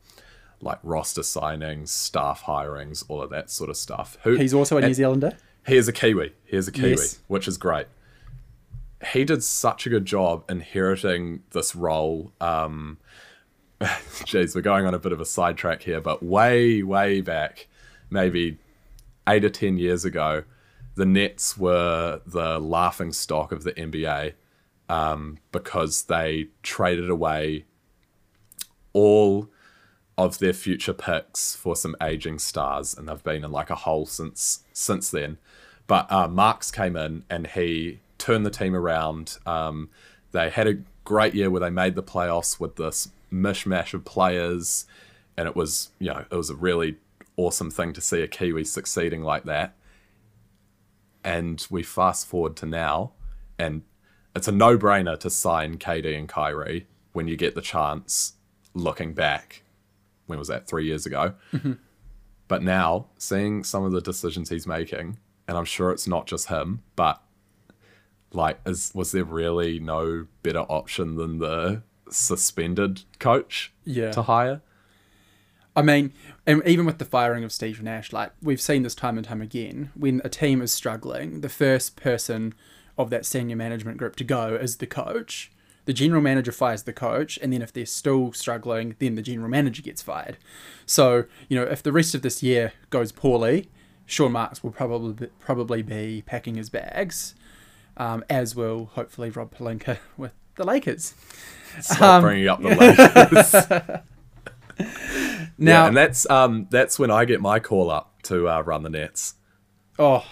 like 0.59 0.79
roster 0.83 1.21
signings, 1.21 1.87
staff 1.89 2.43
hirings, 2.43 3.03
all 3.07 3.21
of 3.21 3.29
that 3.31 3.49
sort 3.49 3.69
of 3.69 3.77
stuff. 3.77 4.17
Who 4.23 4.35
He's 4.35 4.53
also 4.53 4.77
a 4.77 4.81
New 4.81 4.93
Zealander. 4.93 5.37
he 5.65 5.77
is 5.77 5.87
a 5.87 5.93
Kiwi. 5.93 6.33
He 6.45 6.57
is 6.57 6.67
a 6.67 6.71
Kiwi, 6.71 6.89
Yes. 6.91 7.19
which 7.27 7.47
is 7.47 7.57
great. 7.57 7.87
He 9.13 9.23
did 9.23 9.43
such 9.43 9.87
a 9.87 9.89
good 9.89 10.05
job 10.05 10.43
inheriting 10.49 11.41
this 11.51 11.73
role. 11.75 12.33
Um, 12.41 12.97
geez, 14.25 14.55
we're 14.55 14.61
going 14.61 14.85
on 14.85 14.93
a 14.93 14.99
bit 14.99 15.11
of 15.11 15.19
a 15.19 15.25
sidetrack 15.25 15.83
here, 15.83 16.01
but 16.01 16.23
way, 16.23 16.83
way 16.83 17.21
back, 17.21 17.67
maybe 18.09 18.57
eight 19.27 19.43
or 19.43 19.49
ten 19.49 19.77
years 19.77 20.05
ago, 20.05 20.43
the 20.95 21.05
Nets 21.05 21.57
were 21.57 22.21
the 22.25 22.59
laughing 22.59 23.13
stock 23.13 23.51
of 23.51 23.63
the 23.63 23.73
NBA 23.73 24.33
um, 24.89 25.37
because 25.51 26.03
they 26.03 26.47
traded 26.63 27.09
away 27.09 27.65
all 28.93 29.49
of 30.17 30.39
their 30.39 30.53
future 30.53 30.93
picks 30.93 31.55
for 31.55 31.75
some 31.75 31.95
aging 32.01 32.39
stars, 32.39 32.93
and 32.93 33.07
they've 33.07 33.23
been 33.23 33.43
in 33.43 33.51
like 33.51 33.69
a 33.69 33.75
hole 33.75 34.05
since 34.05 34.63
since 34.73 35.09
then. 35.09 35.37
But 35.87 36.11
uh, 36.11 36.27
Marks 36.27 36.71
came 36.71 36.95
in 36.95 37.23
and 37.29 37.47
he 37.47 37.99
turned 38.17 38.45
the 38.45 38.51
team 38.51 38.75
around. 38.75 39.37
Um, 39.45 39.89
they 40.31 40.49
had 40.49 40.67
a 40.67 40.79
great 41.03 41.33
year 41.33 41.49
where 41.49 41.59
they 41.59 41.69
made 41.69 41.95
the 41.95 42.03
playoffs 42.03 42.59
with 42.59 42.75
this 42.75 43.09
mishmash 43.31 43.93
of 43.93 44.05
players, 44.05 44.85
and 45.37 45.47
it 45.47 45.55
was 45.55 45.89
you 45.99 46.07
know 46.07 46.25
it 46.29 46.35
was 46.35 46.49
a 46.49 46.55
really 46.55 46.97
awesome 47.37 47.71
thing 47.71 47.93
to 47.93 48.01
see 48.01 48.21
a 48.21 48.27
Kiwi 48.27 48.63
succeeding 48.63 49.23
like 49.23 49.43
that. 49.45 49.75
And 51.23 51.65
we 51.69 51.83
fast 51.83 52.27
forward 52.27 52.55
to 52.57 52.65
now, 52.65 53.11
and 53.57 53.83
it's 54.35 54.47
a 54.47 54.51
no 54.51 54.77
brainer 54.77 55.19
to 55.19 55.29
sign 55.29 55.77
KD 55.77 56.17
and 56.17 56.27
Kyrie 56.27 56.87
when 57.13 57.27
you 57.27 57.35
get 57.35 57.55
the 57.55 57.61
chance. 57.61 58.33
Looking 58.73 59.13
back, 59.13 59.63
when 60.27 60.39
was 60.39 60.47
that? 60.47 60.65
Three 60.65 60.85
years 60.85 61.05
ago. 61.05 61.33
Mm-hmm. 61.51 61.73
But 62.47 62.63
now, 62.63 63.07
seeing 63.17 63.63
some 63.63 63.83
of 63.83 63.91
the 63.91 64.01
decisions 64.01 64.49
he's 64.49 64.65
making, 64.65 65.19
and 65.47 65.57
I'm 65.57 65.65
sure 65.65 65.91
it's 65.91 66.07
not 66.07 66.25
just 66.25 66.47
him, 66.47 66.83
but 66.95 67.21
like, 68.33 68.59
is 68.65 68.91
was 68.93 69.11
there 69.11 69.23
really 69.23 69.79
no 69.79 70.27
better 70.43 70.59
option 70.59 71.15
than 71.15 71.39
the 71.39 71.83
suspended 72.11 73.03
coach 73.19 73.71
Yeah. 73.85 74.11
to 74.11 74.23
hire? 74.23 74.61
I 75.75 75.81
mean, 75.81 76.11
and 76.45 76.61
even 76.65 76.85
with 76.85 76.97
the 76.97 77.05
firing 77.05 77.43
of 77.45 77.51
Steve 77.51 77.81
Nash, 77.81 78.11
like 78.11 78.31
we've 78.41 78.59
seen 78.61 78.83
this 78.83 78.95
time 78.95 79.17
and 79.17 79.25
time 79.25 79.41
again, 79.41 79.89
when 79.95 80.21
a 80.25 80.29
team 80.29 80.61
is 80.61 80.73
struggling, 80.73 81.41
the 81.41 81.49
first 81.49 81.95
person 81.95 82.53
of 82.97 83.09
that 83.09 83.25
senior 83.25 83.55
management 83.55 83.97
group 83.97 84.15
to 84.17 84.23
go 84.25 84.55
is 84.55 84.77
the 84.77 84.87
coach. 84.87 85.49
The 85.85 85.93
general 85.93 86.21
manager 86.21 86.51
fires 86.51 86.83
the 86.83 86.93
coach, 86.93 87.39
and 87.41 87.51
then 87.53 87.61
if 87.61 87.71
they're 87.73 87.85
still 87.85 88.33
struggling, 88.33 88.95
then 88.99 89.15
the 89.15 89.21
general 89.21 89.49
manager 89.49 89.81
gets 89.81 90.01
fired. 90.01 90.37
So, 90.85 91.23
you 91.47 91.57
know, 91.57 91.63
if 91.63 91.81
the 91.81 91.91
rest 91.91 92.13
of 92.13 92.21
this 92.21 92.43
year 92.43 92.73
goes 92.89 93.11
poorly, 93.11 93.69
Sean 94.05 94.33
Marks 94.33 94.61
will 94.61 94.71
probably 94.71 95.13
be, 95.13 95.27
probably 95.39 95.81
be 95.81 96.21
packing 96.25 96.55
his 96.55 96.69
bags, 96.69 97.33
um, 97.97 98.23
as 98.29 98.55
will 98.55 98.89
hopefully 98.93 99.29
Rob 99.29 99.55
Pelinka 99.55 99.97
with 100.17 100.33
the 100.55 100.63
Lakers. 100.65 101.13
Stop 101.79 102.01
Um, 102.01 102.21
bringing 102.23 102.47
up 102.47 102.61
the 102.61 102.69
Lakers. 103.89 104.01
Now, 105.57 105.83
yeah, 105.83 105.87
and 105.89 105.97
that's 105.97 106.27
um 106.27 106.67
that's 106.71 106.97
when 106.97 107.11
I 107.11 107.23
get 107.25 107.39
my 107.39 107.59
call 107.59 107.91
up 107.91 108.23
to 108.23 108.49
uh, 108.49 108.61
run 108.61 108.81
the 108.81 108.89
Nets. 108.89 109.35
Oh, 109.99 110.25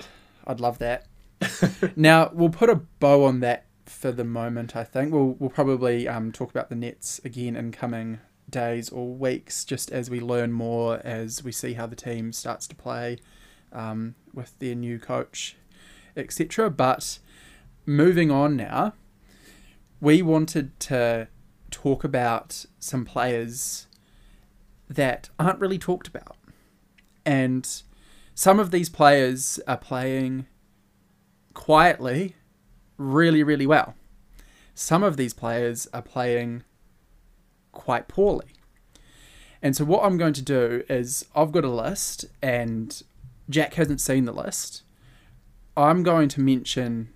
I'd 0.48 0.60
love 0.60 0.80
that. 0.80 1.06
now 1.96 2.32
we'll 2.34 2.50
put 2.50 2.70
a 2.70 2.76
bow 2.76 3.26
on 3.26 3.40
that 3.42 3.66
for 3.86 4.12
the 4.12 4.24
moment. 4.24 4.76
I 4.76 4.84
think 4.84 5.14
we'll 5.14 5.36
we'll 5.38 5.52
probably 5.52 6.08
um, 6.08 6.32
talk 6.32 6.50
about 6.50 6.70
the 6.70 6.76
Nets 6.76 7.22
again 7.24 7.56
in 7.56 7.72
coming 7.72 8.20
days 8.50 8.90
or 8.90 9.14
weeks, 9.14 9.64
just 9.64 9.92
as 9.92 10.10
we 10.10 10.20
learn 10.20 10.52
more, 10.52 11.00
as 11.06 11.44
we 11.44 11.52
see 11.52 11.74
how 11.74 11.86
the 11.86 11.96
team 11.96 12.34
starts 12.34 12.66
to 12.68 12.76
play 12.76 13.20
um, 13.72 14.16
with 14.34 14.58
their 14.58 14.74
new 14.74 14.98
coach, 14.98 15.56
etc. 16.18 16.72
But 16.72 17.20
moving 17.86 18.32
on 18.32 18.56
now, 18.56 18.94
we 20.02 20.22
wanted 20.22 20.80
to 20.82 21.28
talk 21.72 22.04
about 22.04 22.66
some 22.80 23.06
players 23.06 23.88
that 24.90 25.30
aren't 25.40 25.60
really 25.60 25.78
talked 25.78 26.08
about, 26.08 26.36
and 27.26 27.84
some 28.34 28.60
of 28.60 28.72
these 28.72 28.90
players 28.90 29.60
are 29.68 29.78
playing 29.78 30.48
quietly 31.54 32.36
really, 32.98 33.44
really 33.44 33.66
well. 33.66 33.96
Some 34.76 35.04
of 35.04 35.18
these 35.18 35.34
players 35.34 35.88
are 35.94 36.02
playing 36.02 36.64
quite 37.72 38.08
poorly. 38.08 38.48
And 39.62 39.76
so, 39.76 39.84
what 39.84 40.04
I'm 40.04 40.18
going 40.18 40.34
to 40.34 40.42
do 40.42 40.84
is, 40.90 41.26
I've 41.36 41.52
got 41.52 41.66
a 41.66 41.70
list, 41.70 42.26
and 42.42 43.02
Jack 43.50 43.74
hasn't 43.74 44.00
seen 44.00 44.26
the 44.26 44.32
list. 44.32 44.84
I'm 45.76 46.04
going 46.04 46.30
to 46.30 46.42
mention 46.42 47.10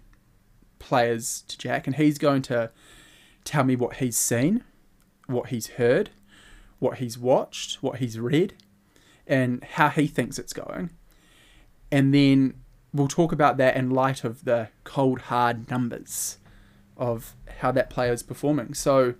players 0.83 1.43
to 1.47 1.57
Jack, 1.57 1.87
and 1.87 1.95
he's 1.95 2.17
going 2.17 2.41
to 2.43 2.69
tell 3.43 3.63
me 3.63 3.75
what 3.75 3.95
he's 3.95 4.17
seen, 4.17 4.63
what 5.27 5.47
he's 5.49 5.67
heard, 5.67 6.09
what 6.79 6.97
he's 6.99 7.17
watched, 7.17 7.81
what 7.81 7.97
he's 7.99 8.19
read, 8.19 8.53
and 9.25 9.63
how 9.63 9.89
he 9.89 10.05
thinks 10.07 10.37
it's 10.37 10.53
going. 10.53 10.89
And 11.91 12.13
then 12.13 12.55
we'll 12.93 13.07
talk 13.07 13.31
about 13.31 13.57
that 13.57 13.75
in 13.75 13.89
light 13.91 14.23
of 14.23 14.43
the 14.45 14.69
cold, 14.83 15.21
hard 15.21 15.69
numbers 15.69 16.37
of 16.97 17.35
how 17.59 17.71
that 17.71 17.89
player 17.89 18.11
is 18.11 18.21
performing. 18.23 18.73
So 18.73 19.15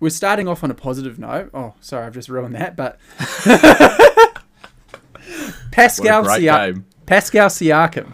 we're 0.00 0.10
starting 0.10 0.48
off 0.48 0.62
on 0.64 0.70
a 0.70 0.74
positive 0.74 1.18
note. 1.18 1.50
Oh, 1.54 1.74
sorry, 1.80 2.06
I've 2.06 2.14
just 2.14 2.28
ruined 2.28 2.54
that. 2.56 2.76
But 2.76 2.98
Pascal, 5.70 6.22
What 6.22 6.24
a 6.24 6.28
great 6.28 6.40
Sia- 6.40 6.72
game. 6.72 6.86
Pascal 7.06 7.48
Siakam. 7.48 8.12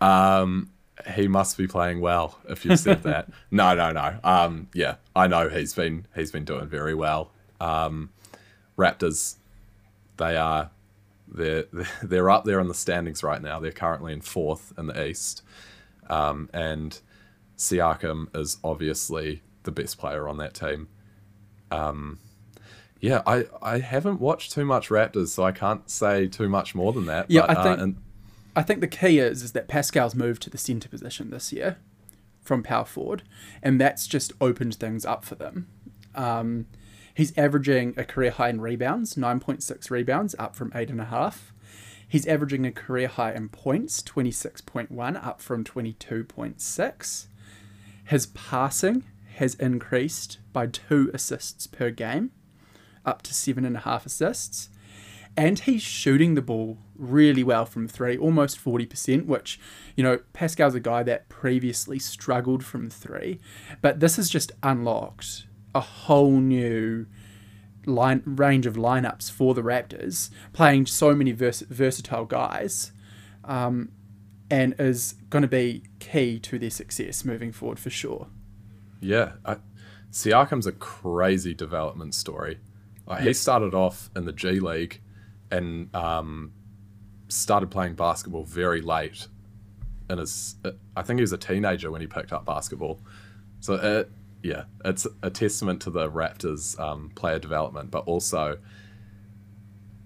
Um, 0.00 0.70
he 1.14 1.28
must 1.28 1.56
be 1.56 1.66
playing 1.66 2.00
well 2.00 2.38
if 2.48 2.64
you 2.64 2.76
said 2.76 3.02
that. 3.04 3.28
no, 3.50 3.74
no, 3.74 3.92
no. 3.92 4.18
Um, 4.24 4.68
yeah, 4.74 4.96
I 5.14 5.26
know 5.26 5.48
he's 5.48 5.74
been 5.74 6.06
he's 6.14 6.30
been 6.32 6.44
doing 6.44 6.66
very 6.68 6.94
well. 6.94 7.30
Um, 7.60 8.10
Raptors, 8.76 9.36
they 10.16 10.36
are 10.36 10.70
they're 11.28 11.64
they're 12.02 12.30
up 12.30 12.44
there 12.44 12.60
in 12.60 12.68
the 12.68 12.74
standings 12.74 13.22
right 13.22 13.40
now. 13.40 13.58
They're 13.60 13.72
currently 13.72 14.12
in 14.12 14.20
fourth 14.20 14.72
in 14.76 14.86
the 14.86 15.06
East, 15.06 15.42
um, 16.08 16.48
and 16.52 16.98
Siakam 17.56 18.34
is 18.36 18.58
obviously 18.62 19.42
the 19.62 19.70
best 19.72 19.98
player 19.98 20.28
on 20.28 20.38
that 20.38 20.54
team. 20.54 20.88
Um, 21.70 22.18
yeah, 23.00 23.22
I, 23.26 23.44
I 23.60 23.78
haven't 23.78 24.20
watched 24.20 24.52
too 24.52 24.64
much 24.64 24.88
Raptors, 24.88 25.28
so 25.28 25.42
I 25.44 25.52
can't 25.52 25.88
say 25.90 26.28
too 26.28 26.48
much 26.48 26.74
more 26.74 26.92
than 26.92 27.06
that. 27.06 27.30
Yeah, 27.30 27.42
but, 27.46 27.58
I 27.58 27.62
think- 27.62 27.78
uh, 27.78 27.82
and, 27.82 27.96
I 28.56 28.62
think 28.62 28.80
the 28.80 28.88
key 28.88 29.18
is 29.18 29.42
is 29.42 29.52
that 29.52 29.68
Pascal's 29.68 30.14
moved 30.14 30.42
to 30.42 30.50
the 30.50 30.58
centre 30.58 30.88
position 30.88 31.30
this 31.30 31.52
year 31.52 31.76
from 32.42 32.62
power 32.62 32.86
forward, 32.86 33.22
and 33.62 33.80
that's 33.80 34.06
just 34.06 34.32
opened 34.40 34.76
things 34.76 35.04
up 35.04 35.24
for 35.24 35.34
them. 35.34 35.68
Um, 36.14 36.66
he's 37.14 37.36
averaging 37.36 37.94
a 37.96 38.04
career 38.04 38.30
high 38.30 38.48
in 38.48 38.60
rebounds, 38.60 39.16
nine 39.16 39.40
point 39.40 39.62
six 39.62 39.90
rebounds, 39.90 40.34
up 40.38 40.56
from 40.56 40.72
eight 40.74 40.90
and 40.90 41.00
a 41.00 41.04
half. 41.04 41.52
He's 42.08 42.26
averaging 42.26 42.64
a 42.64 42.72
career 42.72 43.08
high 43.08 43.34
in 43.34 43.50
points, 43.50 44.02
twenty 44.02 44.30
six 44.32 44.60
point 44.60 44.90
one, 44.90 45.16
up 45.16 45.42
from 45.42 45.62
twenty 45.62 45.92
two 45.92 46.24
point 46.24 46.60
six. 46.60 47.28
His 48.04 48.26
passing, 48.26 49.04
has 49.34 49.54
increased 49.56 50.38
by 50.54 50.66
two 50.66 51.10
assists 51.12 51.66
per 51.66 51.90
game, 51.90 52.30
up 53.04 53.20
to 53.22 53.34
seven 53.34 53.66
and 53.66 53.76
a 53.76 53.80
half 53.80 54.06
assists. 54.06 54.70
And 55.36 55.58
he's 55.58 55.82
shooting 55.82 56.34
the 56.34 56.42
ball 56.42 56.78
really 56.96 57.44
well 57.44 57.66
from 57.66 57.88
three, 57.88 58.16
almost 58.16 58.62
40%, 58.62 59.26
which, 59.26 59.60
you 59.94 60.02
know, 60.02 60.20
Pascal's 60.32 60.74
a 60.74 60.80
guy 60.80 61.02
that 61.02 61.28
previously 61.28 61.98
struggled 61.98 62.64
from 62.64 62.88
three. 62.88 63.38
But 63.82 64.00
this 64.00 64.16
has 64.16 64.30
just 64.30 64.52
unlocked 64.62 65.46
a 65.74 65.80
whole 65.80 66.38
new 66.38 67.06
line 67.84 68.22
range 68.24 68.66
of 68.66 68.74
lineups 68.74 69.30
for 69.30 69.54
the 69.54 69.62
Raptors, 69.62 70.30
playing 70.52 70.86
so 70.86 71.14
many 71.14 71.32
vers- 71.32 71.60
versatile 71.60 72.24
guys, 72.24 72.92
um, 73.44 73.90
and 74.50 74.74
is 74.78 75.16
going 75.28 75.42
to 75.42 75.48
be 75.48 75.84
key 75.98 76.38
to 76.40 76.58
their 76.58 76.70
success 76.70 77.24
moving 77.24 77.52
forward 77.52 77.78
for 77.78 77.90
sure. 77.90 78.28
Yeah, 79.00 79.32
I, 79.44 79.58
Siakam's 80.10 80.66
a 80.66 80.72
crazy 80.72 81.52
development 81.54 82.14
story. 82.14 82.58
Like, 83.06 83.22
He 83.22 83.34
started 83.34 83.74
off 83.74 84.10
in 84.16 84.24
the 84.24 84.32
G 84.32 84.58
League 84.58 85.00
and 85.50 85.94
um, 85.94 86.52
started 87.28 87.70
playing 87.70 87.94
basketball 87.94 88.44
very 88.44 88.80
late. 88.80 89.26
And 90.08 90.20
his, 90.20 90.56
I 90.96 91.02
think 91.02 91.18
he 91.18 91.22
was 91.22 91.32
a 91.32 91.38
teenager 91.38 91.90
when 91.90 92.00
he 92.00 92.06
picked 92.06 92.32
up 92.32 92.44
basketball. 92.44 93.00
So 93.60 93.74
it, 93.74 94.10
yeah, 94.42 94.64
it's 94.84 95.06
a 95.22 95.30
testament 95.30 95.82
to 95.82 95.90
the 95.90 96.10
Raptors' 96.10 96.78
um, 96.78 97.10
player 97.14 97.38
development, 97.38 97.90
but 97.90 98.04
also 98.06 98.58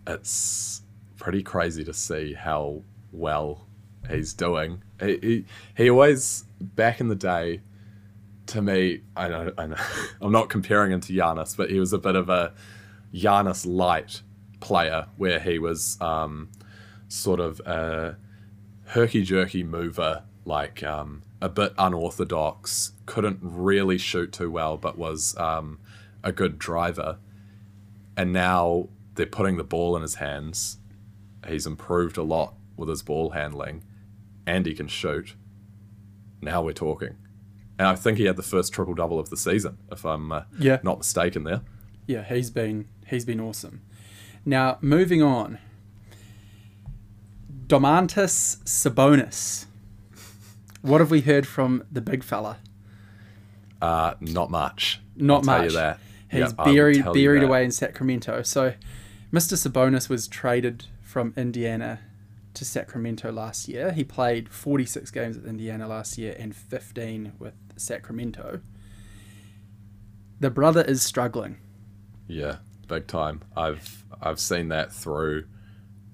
it's 0.07 0.83
pretty 1.19 1.43
crazy 1.43 1.85
to 1.85 1.93
see 1.93 2.33
how 2.33 2.83
well 3.13 3.67
he's 4.09 4.33
doing. 4.33 4.83
He, 5.01 5.19
he, 5.23 5.45
he 5.77 5.91
always 5.91 6.45
back 6.61 7.01
in 7.01 7.09
the 7.09 7.15
day, 7.15 7.61
to 8.47 8.63
me, 8.63 9.03
I 9.15 9.29
know, 9.29 9.53
I 9.59 9.67
know 9.67 9.77
I'm 10.21 10.33
not 10.33 10.49
comparing 10.49 10.93
him 10.93 11.01
to 11.03 11.13
Giannis, 11.13 11.57
but 11.57 11.71
he 11.71 11.79
was 11.79 11.93
a 11.93 11.99
bit 11.99 12.17
of 12.17 12.29
a 12.29 12.53
Giannis 13.15 13.67
light 13.67 14.23
player 14.61 15.07
where 15.17 15.41
he 15.41 15.59
was 15.59 16.01
um, 16.01 16.49
sort 17.09 17.41
of 17.41 17.61
a 17.61 18.17
herky 18.87 19.23
jerky 19.23 19.63
mover, 19.63 20.23
like 20.45 20.83
um, 20.83 21.23
a 21.41 21.49
bit 21.49 21.73
unorthodox, 21.79 22.93
couldn't 23.07 23.39
really 23.43 23.99
shoot 23.99 24.33
too 24.33 24.51
well, 24.51 24.77
but 24.77 24.97
was 24.99 25.37
um, 25.39 25.79
a 26.23 26.33
good 26.33 26.59
driver. 26.59 27.19
And 28.17 28.33
now 28.33 28.89
they're 29.15 29.27
putting 29.27 29.57
the 29.57 29.65
ball 29.65 29.97
in 29.97 30.03
his 30.03 30.17
hands. 30.17 30.79
He's 31.47 31.67
improved 31.67 32.17
a 32.19 32.23
lot 32.23 32.55
with 32.77 32.89
his 32.89 33.03
ball 33.03 33.31
handling, 33.31 33.83
and 34.47 34.67
he 34.67 34.75
can 34.75 34.89
shoot. 34.89 35.35
Now 36.43 36.63
we're 36.63 36.73
talking. 36.73 37.17
And 37.79 37.89
I 37.89 37.95
think 37.95 38.19
he 38.19 38.25
had 38.25 38.37
the 38.37 38.43
first 38.43 38.73
triple 38.75 38.93
double 38.95 39.19
of 39.19 39.31
the 39.31 39.37
season, 39.39 39.79
if 39.91 40.05
I'm 40.05 40.31
uh, 40.33 40.43
Yeah. 40.59 40.81
not 40.83 40.99
mistaken 40.99 41.45
there. 41.45 41.63
Yeah, 42.07 42.25
he's 42.25 42.51
been 42.51 42.89
he's 43.07 43.25
been 43.25 43.41
awesome. 43.41 43.81
Now 44.45 44.79
moving 44.81 45.23
on, 45.23 45.59
Domantas 47.67 48.63
Sabonis. 48.65 49.67
What 50.83 51.01
have 51.01 51.11
we 51.11 51.21
heard 51.21 51.47
from 51.47 51.85
the 51.91 52.01
big 52.01 52.25
fella? 52.25 52.59
Uh, 53.83 54.15
not 54.21 54.51
much. 54.51 55.01
Not 55.17 55.47
I'll 55.49 55.59
much. 55.63 55.97
He's 56.31 56.41
Yep, 56.41 56.57
buried 56.57 57.05
buried 57.13 57.43
away 57.43 57.65
in 57.65 57.71
Sacramento. 57.71 58.43
So, 58.43 58.75
Mr. 59.33 59.55
Sabonis 59.57 60.09
was 60.09 60.29
traded 60.29 60.87
from 61.03 61.35
Indiana 61.37 62.01
to 62.55 62.65
Sacramento 62.65 63.33
last 63.33 63.69
year. 63.69 63.93
He 63.93 64.05
played 64.05 64.49
46 64.49 65.11
games 65.11 65.37
with 65.37 65.47
Indiana 65.47 65.89
last 65.89 66.19
year 66.19 66.37
and 66.39 66.55
15 66.55 67.33
with 67.39 67.55
Sacramento. 67.77 68.61
The 70.39 70.51
brother 70.51 70.83
is 70.83 71.03
struggling. 71.03 71.59
Yeah, 72.29 72.57
big 72.91 73.07
time. 73.07 73.41
I've 73.57 74.05
I've 74.21 74.41
seen 74.41 74.69
that 74.69 74.93
through 74.93 75.45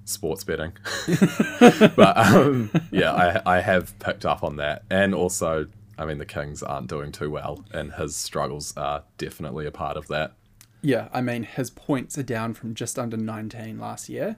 sports 0.05 0.45
betting, 0.45 0.73
but 1.97 2.17
um, 2.17 2.71
yeah, 2.93 3.13
I 3.13 3.57
I 3.57 3.61
have 3.61 3.99
picked 3.99 4.25
up 4.25 4.45
on 4.45 4.57
that, 4.57 4.85
and 4.91 5.15
also, 5.15 5.67
I 5.99 6.07
mean, 6.07 6.19
the 6.19 6.27
Kings 6.27 6.63
aren't 6.63 6.87
doing 6.87 7.11
too 7.11 7.31
well, 7.31 7.65
and 7.73 7.95
his 7.95 8.15
struggles 8.15 8.77
are 8.77 9.03
definitely 9.19 9.67
a 9.67 9.73
part 9.73 9.97
of 9.97 10.07
that. 10.09 10.35
Yeah, 10.83 11.09
I 11.13 11.21
mean, 11.21 11.43
his 11.43 11.71
points 11.71 12.17
are 12.19 12.23
down 12.23 12.55
from 12.55 12.75
just 12.75 12.99
under 12.99 13.17
19 13.17 13.79
last 13.81 14.09
year 14.09 14.37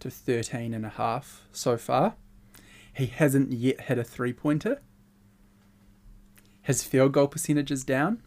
to 0.00 0.10
13 0.10 0.74
and 0.74 0.84
a 0.84 0.88
half 0.88 1.42
so 1.52 1.76
far. 1.76 2.14
He 2.92 3.06
hasn't 3.06 3.52
yet 3.52 3.82
hit 3.82 3.98
a 3.98 4.04
three 4.04 4.32
pointer. 4.32 4.80
His 6.62 6.82
field 6.82 7.12
goal 7.12 7.28
percentage 7.28 7.70
is 7.70 7.84
down. 7.84 8.22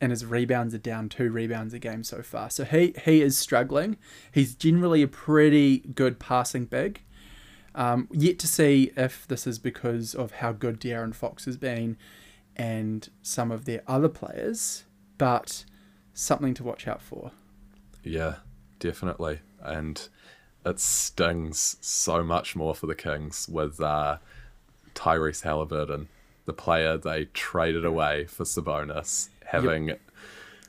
And 0.00 0.10
his 0.12 0.24
rebounds 0.24 0.74
are 0.74 0.78
down 0.78 1.08
two 1.10 1.30
rebounds 1.30 1.74
a 1.74 1.78
game 1.78 2.04
so 2.04 2.22
far. 2.22 2.48
So 2.50 2.64
he, 2.64 2.94
he 3.04 3.20
is 3.20 3.36
struggling. 3.36 3.98
He's 4.32 4.54
generally 4.54 5.02
a 5.02 5.08
pretty 5.08 5.78
good 5.80 6.18
passing 6.18 6.64
big. 6.64 7.02
Um, 7.74 8.08
yet 8.10 8.38
to 8.40 8.48
see 8.48 8.92
if 8.96 9.28
this 9.28 9.46
is 9.46 9.58
because 9.58 10.14
of 10.14 10.32
how 10.32 10.52
good 10.52 10.80
De'Aaron 10.80 11.14
Fox 11.14 11.44
has 11.44 11.56
been 11.56 11.96
and 12.56 13.08
some 13.22 13.50
of 13.50 13.64
their 13.64 13.82
other 13.86 14.08
players, 14.08 14.84
but 15.18 15.64
something 16.14 16.54
to 16.54 16.64
watch 16.64 16.88
out 16.88 17.00
for. 17.00 17.30
Yeah, 18.02 18.36
definitely, 18.78 19.40
and 19.62 20.08
it 20.64 20.80
stings 20.80 21.76
so 21.80 22.22
much 22.22 22.56
more 22.56 22.74
for 22.74 22.86
the 22.86 22.94
Kings 22.94 23.48
with 23.48 23.80
uh, 23.80 24.18
Tyrese 24.94 25.42
Halliburton, 25.42 26.08
the 26.44 26.52
player 26.52 26.96
they 26.96 27.26
traded 27.26 27.84
away 27.84 28.24
for 28.24 28.44
Sabonis, 28.44 29.28
having 29.50 29.96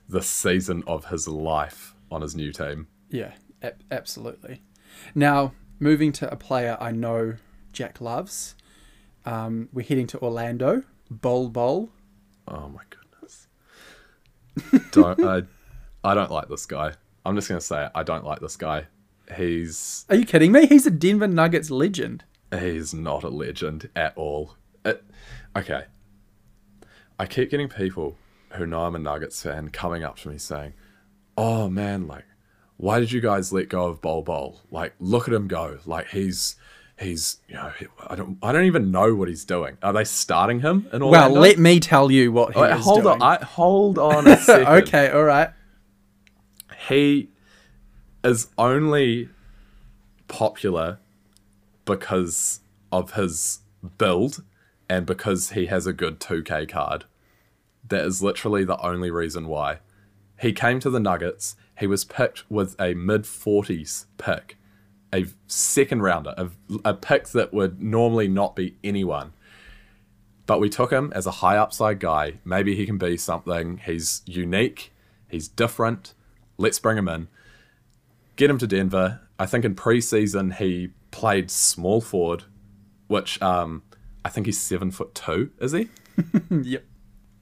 the 0.10 0.22
season 0.22 0.84
of 0.88 1.06
his 1.06 1.28
life 1.28 1.94
on 2.12 2.22
his 2.22 2.36
new 2.36 2.52
team. 2.52 2.88
Yeah, 3.10 3.34
ab- 3.62 3.84
absolutely. 3.92 4.62
Now, 5.14 5.54
moving 5.80 6.12
to 6.14 6.32
a 6.32 6.36
player 6.36 6.78
I 6.80 6.92
know 6.92 7.36
Jack 7.74 8.02
loves, 8.02 8.56
um, 9.26 9.70
we're 9.72 9.86
heading 9.86 10.08
to 10.08 10.20
Orlando. 10.20 10.84
Bol 11.10 11.50
Bol. 11.50 11.90
Oh 12.48 12.70
my 12.70 12.82
goodness. 12.90 13.48
don't 14.92 15.24
I? 15.24 15.44
I 16.04 16.16
don't 16.16 16.32
like 16.32 16.48
this 16.50 16.66
guy. 16.66 16.94
I'm 17.26 17.36
just 17.36 17.48
gonna 17.48 17.62
say 17.62 17.86
it. 17.86 17.92
I 17.94 18.04
don't 18.04 18.26
like 18.26 18.40
this 18.40 18.58
guy. 18.58 18.88
He's 19.38 20.06
Are 20.10 20.16
you 20.16 20.26
kidding 20.26 20.52
me? 20.52 20.66
He's 20.66 20.88
a 20.88 20.92
Denver 20.92 21.28
Nuggets 21.28 21.70
legend. 21.70 22.24
he's 22.58 22.94
not 22.94 23.24
a 23.24 23.30
legend 23.30 23.90
at 23.96 24.18
all. 24.18 24.56
It, 24.84 25.04
okay. 25.56 25.84
I 27.20 27.28
keep 27.28 27.52
getting 27.52 27.70
people 27.70 28.18
who 28.54 28.66
know 28.66 28.86
I'm 28.86 28.96
a 28.96 29.00
Nuggets 29.00 29.42
fan 29.44 29.70
coming 29.70 30.04
up 30.04 30.18
to 30.20 30.30
me 30.30 30.38
saying, 30.38 30.74
"Oh 31.38 31.70
man, 31.70 32.08
like, 32.08 32.26
why 32.78 33.00
did 33.00 33.12
you 33.12 33.22
guys 33.22 33.52
let 33.54 33.70
go 33.70 33.88
of 33.88 34.02
Bol 34.02 34.22
Bol? 34.24 34.62
Like, 34.72 34.94
look 35.00 35.28
at 35.28 35.34
him 35.34 35.48
go. 35.48 35.80
Like, 35.86 36.10
he's." 36.10 36.56
He's, 37.00 37.40
you 37.48 37.56
know, 37.56 37.72
I 38.06 38.14
don't, 38.14 38.38
I 38.44 38.52
don't 38.52 38.66
even 38.66 38.92
know 38.92 39.16
what 39.16 39.28
he's 39.28 39.44
doing. 39.44 39.76
Are 39.82 39.92
they 39.92 40.04
starting 40.04 40.60
him 40.60 40.88
in 40.94 41.02
all? 41.02 41.10
Well, 41.10 41.32
let 41.32 41.58
me 41.58 41.80
tell 41.80 42.12
you 42.12 42.32
what 42.32 42.54
he 42.54 42.62
Wait, 42.62 42.76
is 42.78 42.84
hold 42.86 43.02
doing. 43.02 43.20
on, 43.20 43.22
I, 43.24 43.44
hold 43.44 43.98
on 43.98 44.28
a 44.28 44.38
second. 44.38 44.68
okay, 44.84 45.10
all 45.10 45.24
right. 45.24 45.50
he 46.88 47.30
is 48.24 48.50
only 48.56 49.30
popular 50.28 51.00
because 51.86 52.60
of 52.92 53.14
his 53.14 53.62
build 53.98 54.44
and 54.88 55.08
because 55.08 55.52
he 55.52 55.66
has 55.68 55.88
a 55.88 55.94
good 55.94 56.20
2K 56.20 56.70
card. 56.70 57.06
That 57.92 58.06
is 58.06 58.24
literally 58.24 58.64
the 58.64 58.80
only 58.80 59.12
reason 59.12 59.50
why. 59.50 59.80
He 60.40 60.54
came 60.54 60.80
to 60.80 60.90
the 60.90 61.00
Nuggets, 61.00 61.58
he 61.78 61.88
was 61.88 62.06
picked 62.06 62.50
with 62.50 62.80
a 62.80 62.94
mid 62.94 63.24
40s 63.24 64.06
pick, 64.18 64.58
a 65.14 65.26
second 65.48 66.02
rounder, 66.02 66.34
a, 66.38 66.50
a 66.86 66.94
pick 66.94 67.28
that 67.30 67.54
would 67.54 67.82
normally 67.82 68.30
not 68.30 68.56
be 68.56 68.78
anyone. 68.82 69.34
But 70.46 70.62
we 70.62 70.70
took 70.70 70.90
him 70.90 71.12
as 71.14 71.26
a 71.26 71.32
high 71.32 71.58
upside 71.58 72.00
guy. 72.00 72.40
Maybe 72.46 72.76
he 72.76 72.86
can 72.86 72.98
be 72.98 73.18
something. 73.18 73.82
He's 73.86 74.22
unique, 74.26 74.94
he's 75.30 75.50
different. 75.50 76.14
Let's 76.58 76.80
bring 76.80 76.98
him 76.98 77.10
in. 77.10 77.28
Get 78.38 78.50
him 78.50 78.58
to 78.60 78.68
Denver. 78.68 79.20
I 79.38 79.46
think 79.48 79.66
in 79.66 79.76
preseason 79.76 80.56
he 80.56 80.92
played 81.12 81.52
small 81.52 82.00
forward, 82.00 82.46
which 83.08 83.42
um, 83.42 83.84
I 84.24 84.30
think 84.30 84.46
he's 84.46 84.62
seven 84.62 84.92
foot 84.92 85.14
two, 85.14 85.52
is 85.60 85.74
he? 85.74 85.90
yep. 86.50 86.86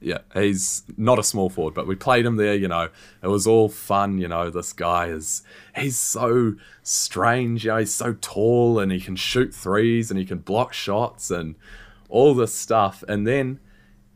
Yeah, 0.01 0.19
he's 0.33 0.83
not 0.95 1.19
a 1.19 1.23
small 1.23 1.49
forward, 1.49 1.73
but 1.73 1.85
we 1.85 1.95
played 1.95 2.25
him 2.25 2.37
there, 2.37 2.55
you 2.55 2.69
know. 2.69 2.89
It 3.21 3.27
was 3.27 3.45
all 3.45 3.67
fun, 3.67 4.17
you 4.17 4.29
know. 4.29 4.49
This 4.49 4.71
guy 4.71 5.07
is, 5.07 5.43
he's 5.75 5.97
so 5.97 6.55
strange, 6.83 7.65
you 7.65 7.71
know, 7.71 7.79
he's 7.79 7.93
so 7.93 8.15
tall 8.21 8.79
and 8.79 8.93
he 8.93 9.01
can 9.01 9.17
shoot 9.17 9.53
threes 9.53 10.09
and 10.09 10.17
he 10.17 10.25
can 10.25 10.37
block 10.37 10.71
shots 10.71 11.29
and 11.29 11.55
all 12.07 12.33
this 12.33 12.53
stuff. 12.53 13.03
And 13.09 13.27
then 13.27 13.59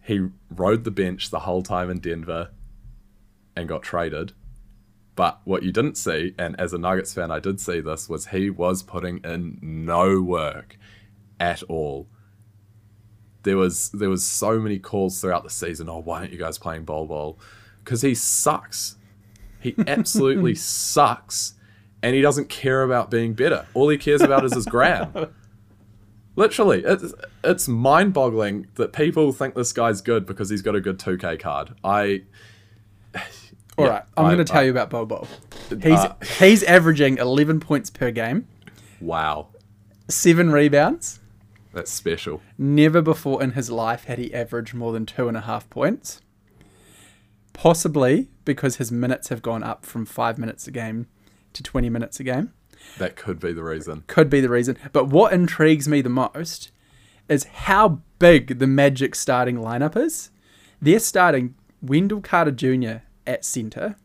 he 0.02 0.30
rode 0.50 0.86
the 0.86 0.92
bench 0.92 1.30
the 1.30 1.40
whole 1.40 1.64
time 1.64 1.90
in 1.90 2.00
Denver 2.00 2.52
and 3.56 3.68
got 3.68 3.84
traded. 3.84 4.32
But 5.16 5.42
what 5.44 5.64
you 5.64 5.74
didn't 5.74 5.98
see, 5.98 6.34
and 6.40 6.58
as 6.60 6.74
a 6.74 6.78
Nuggets 6.78 7.14
fan, 7.14 7.30
I 7.30 7.40
did 7.40 7.60
see 7.60 7.82
this, 7.82 8.08
was 8.08 8.28
he 8.28 8.50
was 8.50 8.84
putting 8.84 9.18
in 9.18 9.60
no 9.62 10.22
work 10.22 10.78
at 11.40 11.62
all 11.64 12.08
there 13.44 13.58
was 13.58 13.90
there 13.90 14.10
was 14.10 14.24
so 14.26 14.60
many 14.60 14.80
calls 14.80 15.20
throughout 15.22 15.44
the 15.44 15.50
season. 15.50 15.90
Oh, 15.90 16.00
why 16.00 16.20
aren't 16.20 16.32
you 16.32 16.38
guys 16.40 16.58
playing 16.58 16.84
Bol 16.86 17.06
Bol? 17.06 17.38
Because 17.84 18.02
he 18.02 18.16
sucks. 18.16 18.96
He 19.60 19.76
absolutely 19.88 20.56
sucks, 20.56 21.54
and 22.02 22.16
he 22.16 22.22
doesn't 22.22 22.50
care 22.50 22.84
about 22.84 23.10
being 23.12 23.34
better. 23.34 23.66
All 23.74 23.90
he 23.90 23.98
cares 23.98 24.22
about 24.22 24.44
is 24.46 24.54
his 24.54 24.66
gram. 24.66 25.12
Literally, 26.36 26.84
it's 26.84 27.14
it's 27.44 27.68
mind 27.68 28.14
boggling 28.14 28.68
that 28.76 28.92
people 28.92 29.32
think 29.32 29.54
this 29.54 29.72
guy's 29.72 30.02
good 30.02 30.26
because 30.26 30.50
he's 30.50 30.64
got 30.64 30.76
a 30.76 30.82
good 30.82 30.98
2K 30.98 31.40
card. 31.40 31.76
I. 31.84 32.24
All 33.76 33.86
Yeah, 33.86 33.92
right, 33.92 34.04
I'm 34.18 34.26
going 34.26 34.38
to 34.38 34.44
tell 34.44 34.62
I- 34.62 34.66
you 34.66 34.72
about 34.72 34.90
Bobo. 34.92 35.28
He's 35.70 35.86
Uh, 36.00 36.14
he's 36.40 36.62
averaging 36.64 37.18
11 37.18 37.60
points 37.60 37.90
per 37.90 38.12
game, 38.12 38.48
Wow, 39.02 39.48
seven 40.10 40.52
rebounds. 40.52 41.20
That's 41.74 41.92
special. 41.92 42.42
Never 42.58 43.02
before 43.02 43.42
in 43.42 43.52
his 43.52 43.70
life 43.70 44.06
had 44.06 44.20
he 44.20 44.34
averaged 44.34 44.74
more 44.74 44.94
than 44.94 45.06
two 45.06 45.28
and 45.28 45.36
a 45.36 45.42
half 45.42 45.70
points. 45.70 46.22
Possibly 47.52 48.30
because 48.46 48.78
his 48.78 48.92
minutes 48.92 49.30
have 49.30 49.42
gone 49.42 49.64
up 49.64 49.86
from 49.86 50.06
five 50.06 50.38
minutes 50.38 50.68
a 50.68 50.72
game 50.72 51.08
to 51.54 51.64
20 51.64 51.90
minutes 51.90 52.20
a 52.20 52.24
game. 52.24 52.54
That 52.98 53.16
could 53.16 53.40
be 53.40 53.54
the 53.54 53.64
reason. 53.64 54.04
Could 54.08 54.30
be 54.30 54.42
the 54.42 54.50
reason. 54.50 54.78
But 54.92 55.08
what 55.08 55.34
intrigues 55.34 55.88
me 55.88 56.02
the 56.02 56.10
most 56.10 56.72
is 57.30 57.46
how 57.46 58.02
big 58.20 58.60
the 58.60 58.68
Magic 58.68 59.16
starting 59.16 59.58
lineup 59.58 59.96
is. 59.96 60.30
They're 60.82 61.00
starting 61.00 61.56
Wendell 61.82 62.22
Carter 62.22 62.52
Jr. 62.52 63.04
at 63.26 63.46
centre, 63.46 63.96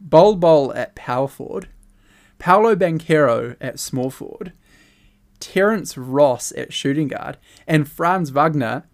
Bol 0.00 0.36
Bol 0.36 0.72
at 0.74 0.94
power 0.94 1.28
forward, 1.28 1.68
Paolo 2.38 2.74
Banchero 2.74 3.56
at 3.60 3.78
small 3.78 4.10
forward, 4.10 4.52
Terrence 5.40 5.96
Ross 5.96 6.52
at 6.52 6.72
shooting 6.72 7.08
guard, 7.08 7.38
and 7.66 7.88
Franz 7.88 8.30
Wagner 8.30 8.84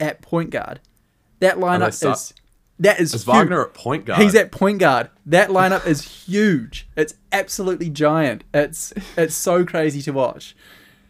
at 0.00 0.22
point 0.22 0.50
guard. 0.50 0.80
That 1.40 1.58
lineup 1.58 1.92
start- 1.92 2.16
is 2.16 2.34
that 2.78 2.98
is 2.98 3.14
Is. 3.14 3.24
Wagner 3.24 3.62
at 3.62 3.74
point 3.74 4.06
guard? 4.06 4.20
He's 4.20 4.34
at 4.34 4.50
point 4.50 4.80
guard. 4.80 5.10
That 5.26 5.50
lineup 5.50 5.86
is 5.86 6.26
huge. 6.26 6.88
It's 6.96 7.14
absolutely 7.30 7.90
giant. 7.90 8.42
It's 8.52 8.92
it's 9.16 9.34
so 9.34 9.64
crazy 9.64 10.02
to 10.02 10.12
watch. 10.12 10.56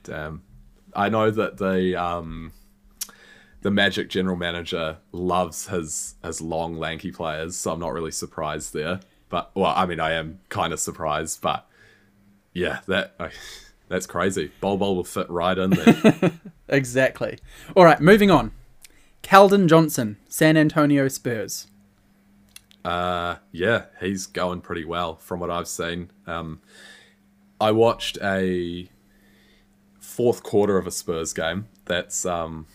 Damn. 0.03 0.43
I 0.95 1.09
know 1.09 1.31
that 1.31 1.57
the 1.57 1.97
um, 1.97 2.53
the 3.63 3.71
Magic 3.71 4.11
general 4.11 4.37
manager 4.37 4.99
loves 5.13 5.69
his 5.69 6.17
his 6.23 6.41
long 6.43 6.77
lanky 6.77 7.11
players, 7.11 7.57
so 7.57 7.73
I'm 7.73 7.81
not 7.81 7.93
really 7.93 8.11
surprised 8.11 8.75
there. 8.75 9.01
But 9.31 9.51
well, 9.55 9.73
I 9.75 9.87
mean, 9.87 10.01
I 10.01 10.13
am 10.13 10.41
kind 10.51 10.75
of 10.75 10.81
surprised, 10.81 11.41
but 11.41 11.67
yeah, 12.53 12.81
that 12.87 13.15
I, 13.19 13.31
that's 13.93 14.07
crazy. 14.07 14.51
Bol 14.61 14.79
Bol 14.79 14.97
will 14.97 15.05
fit 15.05 15.29
right 15.31 15.57
in 15.57 15.71
there. 15.71 16.33
Exactly. 16.69 17.39
All 17.77 17.85
right, 17.85 18.01
moving 18.01 18.31
on. 18.31 18.51
Keldon 19.23 19.69
Johnson, 19.69 20.17
San 20.27 20.57
Antonio 20.57 21.07
Spurs. 21.09 21.67
uh, 22.83 23.37
yeah, 23.53 23.85
he's 24.01 24.27
going 24.27 24.63
pretty 24.63 24.85
well 24.87 25.17
from 25.17 25.39
what 25.41 25.51
I've 25.51 25.69
seen. 25.69 26.11
Um, 26.27 26.63
I 27.61 27.71
watched 27.73 28.17
a 28.23 28.89
fourth 30.01 30.43
quarter 30.43 30.79
of 30.79 30.87
a 30.87 30.91
Spurs 30.91 31.35
game. 31.35 31.69
That's 31.85 32.25
um, 32.25 32.67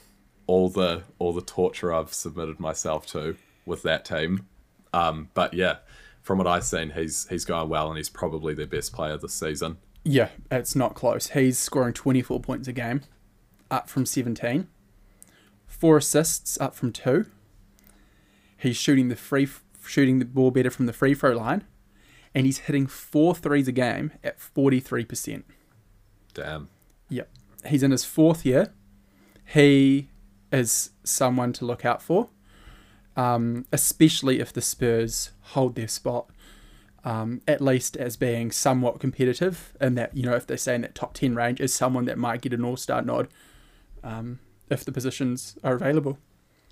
all 0.46 0.70
the 0.70 1.04
all 1.18 1.34
the 1.34 1.42
torture 1.42 1.92
I've 1.92 2.14
submitted 2.14 2.60
myself 2.60 3.08
to 3.08 3.36
with 3.66 3.82
that 3.82 4.06
team. 4.06 4.46
Um, 4.94 5.30
but 5.34 5.56
yeah, 5.56 5.78
from 6.22 6.38
what 6.38 6.46
I've 6.48 6.66
seen, 6.66 6.92
he's 6.92 7.28
he's 7.30 7.46
going 7.46 7.68
well, 7.70 7.88
and 7.90 7.98
he's 7.98 8.10
probably 8.10 8.54
their 8.54 8.68
best 8.68 8.94
player 8.94 9.18
this 9.18 9.34
season. 9.34 9.78
Yeah, 10.10 10.30
it's 10.50 10.74
not 10.74 10.96
close. 10.96 11.32
He's 11.32 11.60
scoring 11.60 11.94
24 11.94 12.40
points 12.40 12.66
a 12.70 12.72
game, 12.72 13.02
up 13.70 13.90
from 13.90 14.06
17. 14.06 14.70
Four 15.68 15.98
assists, 15.98 16.58
up 16.62 16.74
from 16.74 16.94
two. 16.94 17.26
He's 18.56 18.78
shooting 18.78 19.10
the 19.10 19.18
free 19.18 19.50
shooting 19.86 20.20
the 20.20 20.26
ball 20.26 20.52
better 20.52 20.72
from 20.72 20.86
the 20.86 20.94
free 20.94 21.14
throw 21.14 21.34
line, 21.34 21.66
and 22.34 22.46
he's 22.46 22.60
hitting 22.60 22.88
four 22.88 23.36
threes 23.36 23.68
a 23.68 23.74
game 23.74 24.14
at 24.24 24.40
43%. 24.40 25.44
Damn. 26.34 26.70
Yep. 27.10 27.30
He's 27.66 27.84
in 27.84 27.92
his 27.92 28.06
fourth 28.06 28.46
year. 28.46 28.74
He 29.44 30.08
is 30.54 30.92
someone 31.04 31.52
to 31.54 31.66
look 31.66 31.84
out 31.84 32.02
for, 32.02 32.30
um, 33.18 33.66
especially 33.74 34.40
if 34.40 34.54
the 34.54 34.62
Spurs 34.62 35.32
hold 35.42 35.76
their 35.76 35.90
spot, 35.90 36.30
um, 37.08 37.42
at 37.48 37.62
least 37.62 37.96
as 37.96 38.18
being 38.18 38.52
somewhat 38.52 39.00
competitive. 39.00 39.74
And 39.80 39.98
that, 39.98 40.16
you 40.16 40.24
know, 40.24 40.36
if 40.36 40.46
they 40.46 40.58
stay 40.58 40.76
in 40.76 40.82
that 40.82 40.94
top 40.94 41.14
10 41.14 41.36
range, 41.36 41.62
is 41.62 41.74
someone 41.74 42.04
that 42.04 42.18
might 42.18 42.42
get 42.42 42.52
an 42.52 42.66
all 42.66 42.76
star 42.76 43.02
nod 43.02 43.30
um, 44.04 44.40
if 44.70 44.84
the 44.84 44.92
positions 44.92 45.58
are 45.64 45.74
available. 45.74 46.18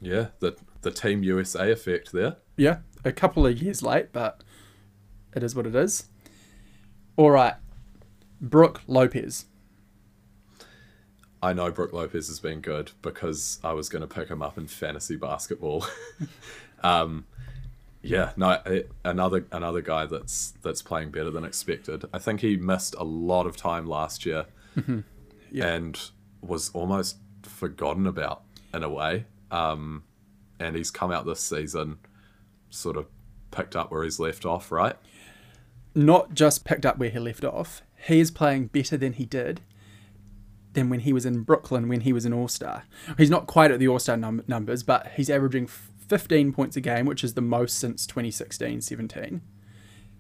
Yeah, 0.02 0.28
the 0.40 0.58
the 0.82 0.92
Team 0.92 1.24
USA 1.24 1.72
effect 1.72 2.12
there. 2.12 2.36
Yeah, 2.58 2.80
a 3.06 3.14
couple 3.14 3.48
of 3.48 3.62
years 3.62 3.82
late, 3.82 4.12
but 4.12 4.44
it 5.34 5.42
is 5.42 5.56
what 5.56 5.66
it 5.66 5.74
is. 5.74 6.08
All 7.16 7.32
right. 7.32 7.54
Brooke 8.42 8.82
Lopez. 8.88 9.46
I 11.42 11.54
know 11.54 11.72
Brooke 11.72 11.94
Lopez 11.94 12.28
has 12.28 12.42
been 12.42 12.60
good 12.60 12.92
because 13.02 13.60
I 13.64 13.72
was 13.72 13.88
going 13.88 14.02
to 14.02 14.08
pick 14.08 14.28
him 14.28 14.42
up 14.42 14.58
in 14.58 14.68
fantasy 14.68 15.16
basketball. 15.16 15.86
um, 16.84 17.26
yeah, 18.10 18.32
no, 18.38 18.60
it, 18.66 18.92
another 19.04 19.46
another 19.52 19.82
guy 19.82 20.06
that's 20.06 20.54
that's 20.62 20.82
playing 20.82 21.12
better 21.12 21.32
than 21.32 21.44
expected. 21.44 22.06
I 22.14 22.20
think 22.20 22.42
he 22.42 22.58
missed 22.58 22.96
a 22.98 23.04
lot 23.04 23.46
of 23.46 23.56
time 23.58 23.86
last 23.88 24.26
year 24.26 24.46
Yeah. 25.52 25.68
and 25.74 26.00
was 26.42 26.70
almost 26.74 27.18
forgotten 27.44 28.06
about 28.08 28.44
in 28.74 28.84
a 28.84 28.90
way. 28.90 29.26
Um, 29.52 30.04
and 30.60 30.76
he's 30.76 30.92
come 30.92 31.12
out 31.12 31.26
this 31.26 31.40
season, 31.42 31.98
sort 32.70 32.98
of 32.98 33.08
picked 33.52 33.76
up 33.76 33.92
where 33.92 34.04
he's 34.04 34.20
left 34.20 34.46
off. 34.46 34.72
Right? 34.72 34.96
not 35.98 36.34
just 36.34 36.66
picked 36.66 36.86
up 36.86 36.98
where 36.98 37.10
he 37.10 37.18
left 37.20 37.46
off, 37.46 37.82
he 38.08 38.20
is 38.20 38.30
playing 38.30 38.68
better 38.68 38.98
than 38.98 39.14
he 39.14 39.24
did 39.26 39.62
than 40.74 40.90
when 40.90 41.00
he 41.00 41.14
was 41.14 41.26
in 41.26 41.40
Brooklyn 41.42 41.88
when 41.88 42.02
he 42.02 42.12
was 42.12 42.26
an 42.26 42.34
All 42.34 42.50
Star. 42.50 42.84
He's 43.18 43.30
not 43.30 43.48
quite 43.48 43.72
at 43.72 43.80
the 43.80 43.88
All 43.88 43.98
Star 44.00 44.18
num- 44.18 44.44
numbers, 44.46 44.84
but 44.84 45.08
he's 45.16 45.30
averaging 45.30 45.64
f- 45.66 45.90
15 46.08 46.54
points 46.54 46.76
a 46.76 46.82
game, 46.82 47.06
which 47.06 47.24
is 47.24 47.34
the 47.34 47.42
most 47.42 47.78
since 47.78 48.06
2016 48.06 48.82
17. 48.82 49.42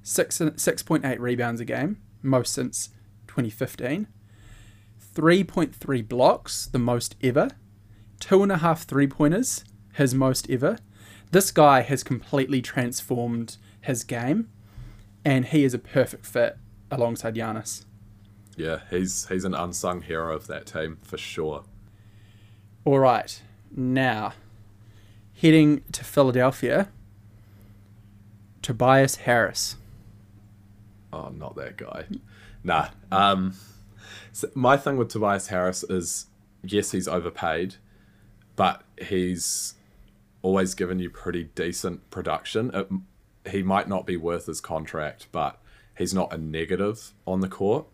Six, 0.04 0.40
6.8 0.40 1.20
rebounds 1.20 1.62
a 1.62 1.66
game, 1.66 2.02
most 2.22 2.54
since 2.54 2.90
2015. 3.28 4.08
3.3 5.16 6.08
blocks, 6.08 6.66
the 6.68 6.80
most 6.80 7.16
ever. 7.24 7.50
Two 8.20 8.44
and 8.44 8.52
a 8.52 8.58
half 8.58 8.84
three 8.84 9.08
pointers, 9.08 9.64
his 9.94 10.14
most 10.14 10.50
ever. 10.50 10.78
This 11.32 11.52
guy 11.52 11.82
has 11.82 12.04
completely 12.04 12.62
transformed 12.62 13.58
his 13.82 14.04
game 14.04 14.50
and 15.24 15.46
he 15.46 15.64
is 15.64 15.74
a 15.74 15.80
perfect 15.80 16.26
fit 16.26 16.58
alongside 16.92 17.36
Giannis. 17.36 17.86
Yeah, 18.56 18.82
he's 18.90 19.28
he's 19.28 19.44
an 19.44 19.54
unsung 19.54 20.02
hero 20.02 20.34
of 20.34 20.48
that 20.48 20.68
team 20.68 21.00
for 21.02 21.18
sure. 21.18 21.64
All 22.86 23.00
right, 23.00 23.42
now 23.76 24.34
heading 25.36 25.84
to 25.92 26.04
Philadelphia, 26.04 26.90
Tobias 28.62 29.18
Harris. 29.18 29.76
Oh, 31.14 31.30
not 31.30 31.56
that 31.56 31.78
guy. 31.78 32.06
Nah. 32.64 32.90
Um, 33.12 33.54
so 34.32 34.50
my 34.56 34.76
thing 34.78 34.98
with 34.98 35.10
Tobias 35.10 35.48
Harris 35.48 35.84
is, 35.84 36.28
yes, 36.64 36.92
he's 36.92 37.08
overpaid, 37.08 37.76
but 38.56 38.84
he's 39.00 39.76
always 40.42 40.74
given 40.74 41.00
you 41.00 41.10
pretty 41.10 41.46
decent 41.56 42.10
production. 42.10 42.72
It, 42.74 42.90
he 43.52 43.62
might 43.64 43.88
not 43.88 44.06
be 44.06 44.18
worth 44.18 44.48
his 44.48 44.62
contract, 44.62 45.28
but 45.32 45.62
he's 45.98 46.14
not 46.14 46.34
a 46.34 46.38
negative 46.38 47.14
on 47.26 47.42
the 47.42 47.48
court. 47.48 47.86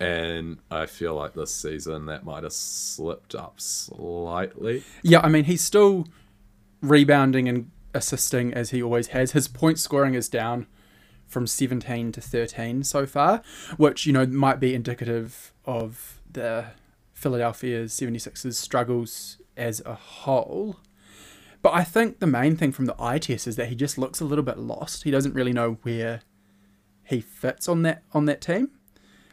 And 0.00 0.58
I 0.70 0.86
feel 0.86 1.14
like 1.14 1.34
this 1.34 1.54
season 1.54 2.06
that 2.06 2.24
might 2.24 2.44
have 2.44 2.52
slipped 2.52 3.34
up 3.34 3.60
slightly. 3.60 4.84
Yeah, 5.02 5.20
I 5.20 5.28
mean 5.28 5.44
he's 5.44 5.60
still 5.60 6.06
rebounding 6.80 7.48
and 7.48 7.70
assisting 7.94 8.52
as 8.54 8.70
he 8.70 8.82
always 8.82 9.08
has. 9.08 9.32
His 9.32 9.48
point 9.48 9.78
scoring 9.78 10.14
is 10.14 10.28
down 10.28 10.66
from 11.26 11.46
17 11.46 12.12
to 12.12 12.20
13 12.20 12.84
so 12.84 13.06
far, 13.06 13.42
which 13.76 14.06
you 14.06 14.12
know 14.12 14.26
might 14.26 14.60
be 14.60 14.74
indicative 14.74 15.52
of 15.64 16.20
the 16.30 16.66
Philadelphia 17.12 17.84
76ers 17.84 18.54
struggles 18.54 19.38
as 19.56 19.82
a 19.84 19.94
whole. 19.94 20.76
But 21.60 21.74
I 21.74 21.84
think 21.84 22.20
the 22.20 22.26
main 22.26 22.56
thing 22.56 22.72
from 22.72 22.86
the 22.86 22.94
eye 22.98 23.18
test 23.18 23.46
is 23.46 23.56
that 23.56 23.68
he 23.68 23.74
just 23.74 23.98
looks 23.98 24.20
a 24.20 24.24
little 24.24 24.44
bit 24.44 24.58
lost. 24.58 25.02
He 25.02 25.10
doesn't 25.10 25.34
really 25.34 25.52
know 25.52 25.78
where 25.82 26.20
he 27.04 27.20
fits 27.20 27.68
on 27.68 27.82
that 27.82 28.02
on 28.12 28.26
that 28.26 28.40
team. 28.40 28.70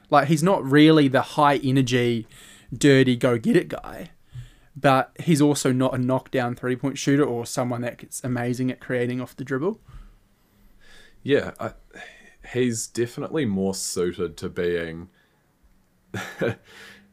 Like 0.10 0.28
he's 0.28 0.44
not 0.44 0.64
really 0.64 1.08
the 1.08 1.22
high 1.22 1.58
energy, 1.58 2.28
dirty 2.74 3.16
go 3.16 3.38
get 3.38 3.56
it 3.56 3.68
guy, 3.68 4.12
but 4.76 5.12
he's 5.20 5.42
also 5.42 5.72
not 5.72 5.94
a 5.94 5.98
knockdown 5.98 6.56
three 6.56 6.76
point 6.76 6.98
shooter 6.98 7.24
or 7.24 7.46
someone 7.46 7.82
that's 7.82 8.24
amazing 8.24 8.72
at 8.72 8.80
creating 8.80 9.22
off 9.22 9.36
the 9.36 9.44
dribble. 9.44 9.80
Yeah, 11.24 11.52
I, 11.60 11.72
he's 12.54 12.88
definitely 12.88 13.46
more 13.46 13.74
suited 13.74 14.38
to 14.38 14.50
being 14.50 15.10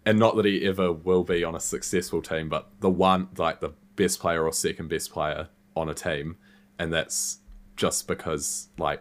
and 0.04 0.18
not 0.18 0.36
that 0.36 0.44
he 0.44 0.66
ever 0.66 0.92
will 0.92 1.24
be 1.24 1.44
on 1.44 1.54
a 1.54 1.60
successful 1.60 2.22
team, 2.22 2.48
but 2.48 2.70
the 2.80 2.90
one 2.90 3.28
like 3.36 3.60
the 3.60 3.72
best 3.96 4.20
player 4.20 4.44
or 4.44 4.52
second 4.52 4.88
best 4.88 5.12
player 5.12 5.48
on 5.76 5.88
a 5.88 5.94
team, 5.94 6.36
and 6.78 6.92
that's 6.92 7.38
just 7.76 8.08
because 8.08 8.68
like 8.78 9.00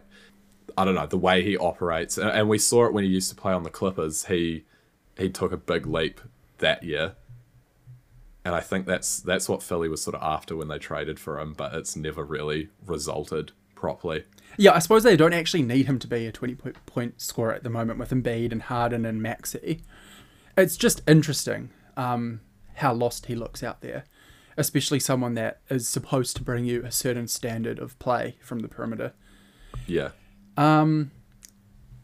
I 0.77 0.85
don't 0.85 0.95
know 0.95 1.07
the 1.07 1.17
way 1.17 1.43
he 1.43 1.57
operates, 1.57 2.17
and, 2.17 2.29
and 2.29 2.49
we 2.49 2.57
saw 2.57 2.85
it 2.85 2.93
when 2.93 3.03
he 3.03 3.09
used 3.09 3.29
to 3.29 3.35
play 3.35 3.53
on 3.53 3.63
the 3.63 3.69
Clippers. 3.69 4.25
He 4.25 4.65
he 5.17 5.29
took 5.29 5.51
a 5.51 5.57
big 5.57 5.85
leap 5.85 6.21
that 6.59 6.83
year, 6.83 7.15
and 8.43 8.55
I 8.55 8.59
think 8.59 8.85
that's 8.85 9.19
that's 9.19 9.47
what 9.47 9.61
Philly 9.61 9.87
was 9.87 10.01
sort 10.01 10.15
of 10.15 10.23
after 10.23 10.55
when 10.55 10.67
they 10.67 10.79
traded 10.79 11.19
for 11.19 11.39
him, 11.39 11.53
but 11.53 11.73
it's 11.73 11.95
never 11.95 12.23
really 12.23 12.69
resulted 12.85 13.51
properly. 13.75 14.25
Yeah, 14.57 14.73
I 14.73 14.79
suppose 14.79 15.03
they 15.03 15.17
don't 15.17 15.33
actually 15.33 15.63
need 15.63 15.85
him 15.85 15.99
to 15.99 16.07
be 16.07 16.25
a 16.25 16.31
20 16.31 16.55
point, 16.85 17.21
scorer 17.21 17.53
at 17.53 17.63
the 17.63 17.69
moment 17.69 17.99
with 17.99 18.11
Embiid 18.11 18.51
and 18.51 18.63
Harden 18.63 19.05
and 19.05 19.21
Maxey. 19.21 19.81
It's 20.57 20.75
just 20.75 21.01
interesting 21.07 21.69
um, 21.95 22.41
how 22.75 22.93
lost 22.93 23.27
he 23.27 23.35
looks 23.35 23.63
out 23.63 23.81
there, 23.81 24.03
especially 24.57 24.99
someone 24.99 25.35
that 25.35 25.61
is 25.69 25.87
supposed 25.87 26.35
to 26.35 26.43
bring 26.43 26.65
you 26.65 26.83
a 26.83 26.91
certain 26.91 27.27
standard 27.27 27.79
of 27.79 27.97
play 27.99 28.37
from 28.41 28.59
the 28.59 28.67
perimeter. 28.67 29.13
Yeah. 29.87 30.09
Um, 30.57 31.11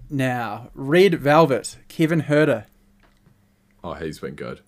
now, 0.09 0.71
Red 0.73 1.15
Velvet, 1.15 1.77
Kevin 1.89 2.23
Huerter. 2.23 2.65
Oh, 3.83 3.93
he's 3.93 4.19
been 4.19 4.35
good. 4.35 4.61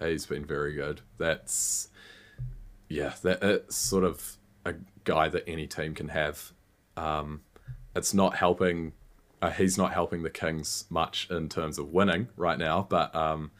He's 0.00 0.26
been 0.26 0.44
very 0.44 0.74
good. 0.74 1.00
That's 1.18 1.88
yeah, 2.88 3.14
that 3.22 3.42
it's 3.42 3.76
sort 3.76 4.04
of 4.04 4.36
a 4.64 4.74
guy 5.04 5.28
that 5.28 5.44
any 5.48 5.66
team 5.66 5.94
can 5.94 6.08
have. 6.08 6.52
Um, 6.96 7.42
it's 7.94 8.14
not 8.14 8.36
helping. 8.36 8.92
Uh, 9.42 9.50
he's 9.50 9.78
not 9.78 9.92
helping 9.92 10.22
the 10.22 10.30
Kings 10.30 10.84
much 10.90 11.28
in 11.30 11.48
terms 11.48 11.78
of 11.78 11.92
winning 11.92 12.28
right 12.36 12.58
now, 12.58 12.86
but 12.88 13.14
um, 13.14 13.50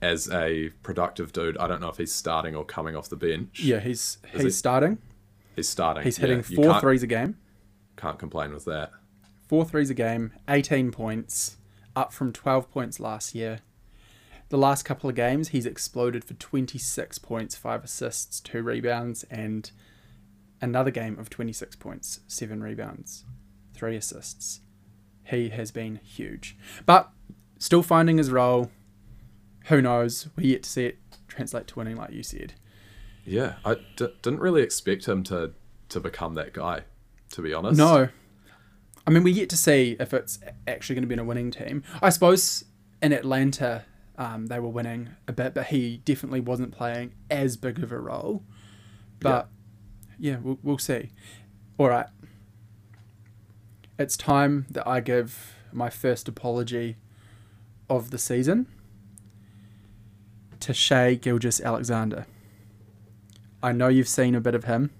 as 0.00 0.28
a 0.30 0.70
productive 0.82 1.32
dude, 1.32 1.56
I 1.58 1.68
don't 1.68 1.80
know 1.80 1.88
if 1.90 1.96
he's 1.96 2.12
starting 2.12 2.56
or 2.56 2.64
coming 2.64 2.96
off 2.96 3.08
the 3.08 3.16
bench. 3.16 3.60
Yeah, 3.60 3.78
he's 3.78 4.18
Is 4.24 4.32
he's 4.32 4.42
he- 4.42 4.50
starting. 4.50 4.98
He's 5.54 5.68
starting. 5.68 6.02
He's 6.02 6.16
hitting 6.16 6.38
you 6.48 6.56
four 6.56 6.80
can't- 6.80 7.02
a 7.02 7.06
game. 7.06 7.36
Can't 7.96 8.18
complain 8.18 8.52
with 8.52 8.64
that. 8.64 8.90
Four 9.48 9.66
threes 9.66 9.90
a 9.90 9.94
game, 9.94 10.32
18 10.48 10.90
points, 10.92 11.58
up 11.94 12.10
from 12.12 12.32
12 12.32 12.70
points 12.70 12.98
last 12.98 13.34
year. 13.34 13.58
The 14.52 14.58
last 14.58 14.82
couple 14.82 15.08
of 15.08 15.16
games, 15.16 15.48
he's 15.48 15.64
exploded 15.64 16.26
for 16.26 16.34
26 16.34 17.18
points, 17.20 17.56
5 17.56 17.84
assists, 17.84 18.38
2 18.40 18.62
rebounds, 18.62 19.24
and 19.30 19.70
another 20.60 20.90
game 20.90 21.18
of 21.18 21.30
26 21.30 21.74
points, 21.76 22.20
7 22.28 22.62
rebounds, 22.62 23.24
3 23.72 23.96
assists. 23.96 24.60
He 25.24 25.48
has 25.48 25.70
been 25.70 26.00
huge. 26.04 26.54
But 26.84 27.08
still 27.58 27.82
finding 27.82 28.18
his 28.18 28.30
role. 28.30 28.70
Who 29.68 29.80
knows? 29.80 30.28
We 30.36 30.48
yet 30.48 30.64
to 30.64 30.68
see 30.68 30.84
it 30.84 30.98
translate 31.28 31.66
to 31.68 31.78
winning, 31.78 31.96
like 31.96 32.12
you 32.12 32.22
said. 32.22 32.52
Yeah, 33.24 33.54
I 33.64 33.76
d- 33.96 34.14
didn't 34.20 34.40
really 34.40 34.60
expect 34.60 35.08
him 35.08 35.22
to 35.22 35.52
to 35.88 35.98
become 35.98 36.34
that 36.34 36.52
guy. 36.52 36.82
To 37.30 37.40
be 37.40 37.54
honest. 37.54 37.78
No. 37.78 38.10
I 39.06 39.10
mean, 39.10 39.22
we 39.22 39.32
yet 39.32 39.48
to 39.48 39.56
see 39.56 39.96
if 39.98 40.12
it's 40.12 40.40
actually 40.68 40.96
going 40.96 41.04
to 41.04 41.08
be 41.08 41.14
in 41.14 41.20
a 41.20 41.24
winning 41.24 41.50
team. 41.50 41.84
I 42.02 42.10
suppose 42.10 42.64
in 43.00 43.14
Atlanta, 43.14 43.86
um, 44.16 44.46
they 44.46 44.58
were 44.58 44.68
winning 44.68 45.10
a 45.26 45.32
bit, 45.32 45.54
but 45.54 45.66
he 45.66 45.98
definitely 45.98 46.40
wasn't 46.40 46.72
playing 46.72 47.12
as 47.30 47.56
big 47.56 47.82
of 47.82 47.92
a 47.92 47.98
role. 47.98 48.44
But 49.20 49.48
yeah, 50.18 50.36
we'll, 50.42 50.58
we'll 50.62 50.78
see. 50.78 51.10
All 51.78 51.88
right. 51.88 52.06
It's 53.98 54.16
time 54.16 54.66
that 54.70 54.86
I 54.86 55.00
give 55.00 55.54
my 55.72 55.90
first 55.90 56.28
apology 56.28 56.96
of 57.88 58.10
the 58.10 58.18
season 58.18 58.66
to 60.60 60.72
Shai 60.72 61.14
Gilgeous-Alexander. 61.14 62.26
I 63.62 63.72
know 63.72 63.88
you've 63.88 64.08
seen 64.08 64.34
a 64.34 64.40
bit 64.40 64.54
of 64.54 64.64
him. 64.64 64.90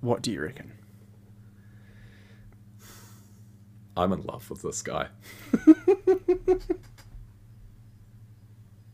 What 0.00 0.22
do 0.22 0.32
you 0.32 0.40
reckon? 0.42 0.72
I'm 3.96 4.12
in 4.12 4.22
love 4.22 4.48
with 4.48 4.62
this 4.62 4.82
guy. 4.82 5.08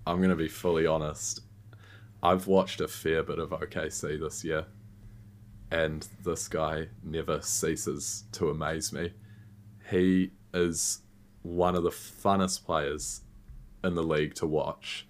I'm 0.06 0.20
to 0.22 0.36
be 0.36 0.48
fully 0.48 0.86
honest. 0.86 1.40
I've 2.22 2.46
watched 2.46 2.80
a 2.80 2.88
fair 2.88 3.22
bit 3.22 3.38
of 3.38 3.50
OKC 3.50 4.20
this 4.20 4.44
year, 4.44 4.66
and 5.70 6.06
this 6.24 6.48
guy 6.48 6.88
never 7.02 7.40
ceases 7.42 8.24
to 8.32 8.50
amaze 8.50 8.92
me. 8.92 9.12
He 9.90 10.32
is 10.54 11.02
one 11.42 11.74
of 11.74 11.82
the 11.82 11.90
funnest 11.90 12.64
players 12.64 13.22
in 13.84 13.94
the 13.94 14.02
league 14.02 14.34
to 14.34 14.46
watch. 14.46 15.06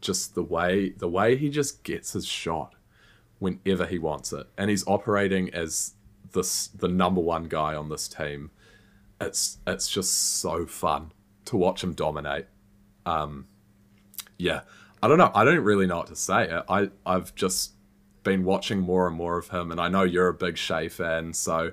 Just 0.00 0.34
the 0.34 0.42
way 0.42 0.90
the 0.90 1.08
way 1.08 1.36
he 1.36 1.48
just 1.48 1.84
gets 1.84 2.12
his 2.12 2.26
shot 2.26 2.74
whenever 3.38 3.86
he 3.86 3.98
wants 3.98 4.32
it, 4.32 4.46
and 4.58 4.70
he's 4.70 4.86
operating 4.86 5.52
as 5.54 5.94
this 6.32 6.68
the 6.68 6.88
number 6.88 7.20
one 7.20 7.44
guy 7.44 7.74
on 7.74 7.88
this 7.88 8.08
team 8.08 8.50
it's 9.22 9.58
it's 9.66 9.88
just 9.88 10.40
so 10.40 10.66
fun 10.66 11.12
to 11.46 11.56
watch 11.56 11.82
him 11.82 11.94
dominate. 11.94 12.46
Um, 13.06 13.46
yeah, 14.38 14.60
I 15.02 15.08
don't 15.08 15.18
know. 15.18 15.30
I 15.34 15.44
don't 15.44 15.60
really 15.60 15.86
know 15.86 15.98
what 15.98 16.06
to 16.08 16.16
say. 16.16 16.60
I 16.68 16.90
I've 17.06 17.34
just 17.34 17.72
been 18.22 18.44
watching 18.44 18.78
more 18.80 19.06
and 19.08 19.16
more 19.16 19.38
of 19.38 19.48
him, 19.48 19.70
and 19.70 19.80
I 19.80 19.88
know 19.88 20.02
you're 20.04 20.28
a 20.28 20.34
big 20.34 20.56
Shai 20.56 20.88
fan, 20.88 21.32
so 21.32 21.72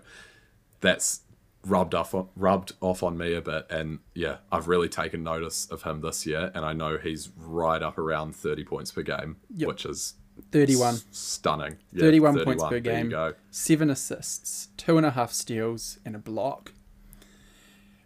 that's 0.81 1.21
rubbed 1.65 1.93
off 1.93 2.15
rubbed 2.35 2.73
off 2.81 3.03
on 3.03 3.17
me 3.17 3.33
a 3.33 3.41
bit. 3.41 3.67
And 3.69 3.99
yeah, 4.15 4.37
I've 4.51 4.67
really 4.67 4.89
taken 4.89 5.23
notice 5.23 5.67
of 5.69 5.83
him 5.83 6.01
this 6.01 6.25
year, 6.25 6.51
and 6.55 6.65
I 6.65 6.73
know 6.73 6.97
he's 6.97 7.29
right 7.37 7.81
up 7.83 7.97
around 7.97 8.35
thirty 8.35 8.63
points 8.63 8.91
per 8.91 9.01
game, 9.03 9.37
Yep. 9.55 9.67
which 9.67 9.85
is 9.85 10.13
31. 10.53 10.93
s- 10.95 11.05
stunning. 11.11 11.77
Yeah, 11.91 12.01
31 12.01 12.43
points 12.45 12.63
per 12.63 12.79
game. 12.79 13.09
go. 13.09 13.33
seven 13.51 13.89
assists, 13.89 14.69
two 14.77 14.95
and 14.97 15.05
a 15.05 15.11
half 15.11 15.31
steals, 15.33 15.99
and 16.05 16.15
a 16.15 16.19
block. 16.19 16.71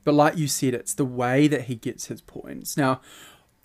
But 0.03 0.15
like 0.15 0.37
you 0.37 0.47
said, 0.47 0.73
it's 0.73 0.93
the 0.93 1.05
way 1.05 1.47
that 1.47 1.63
he 1.63 1.75
gets 1.75 2.07
his 2.07 2.21
points. 2.21 2.75
Now, 2.75 2.99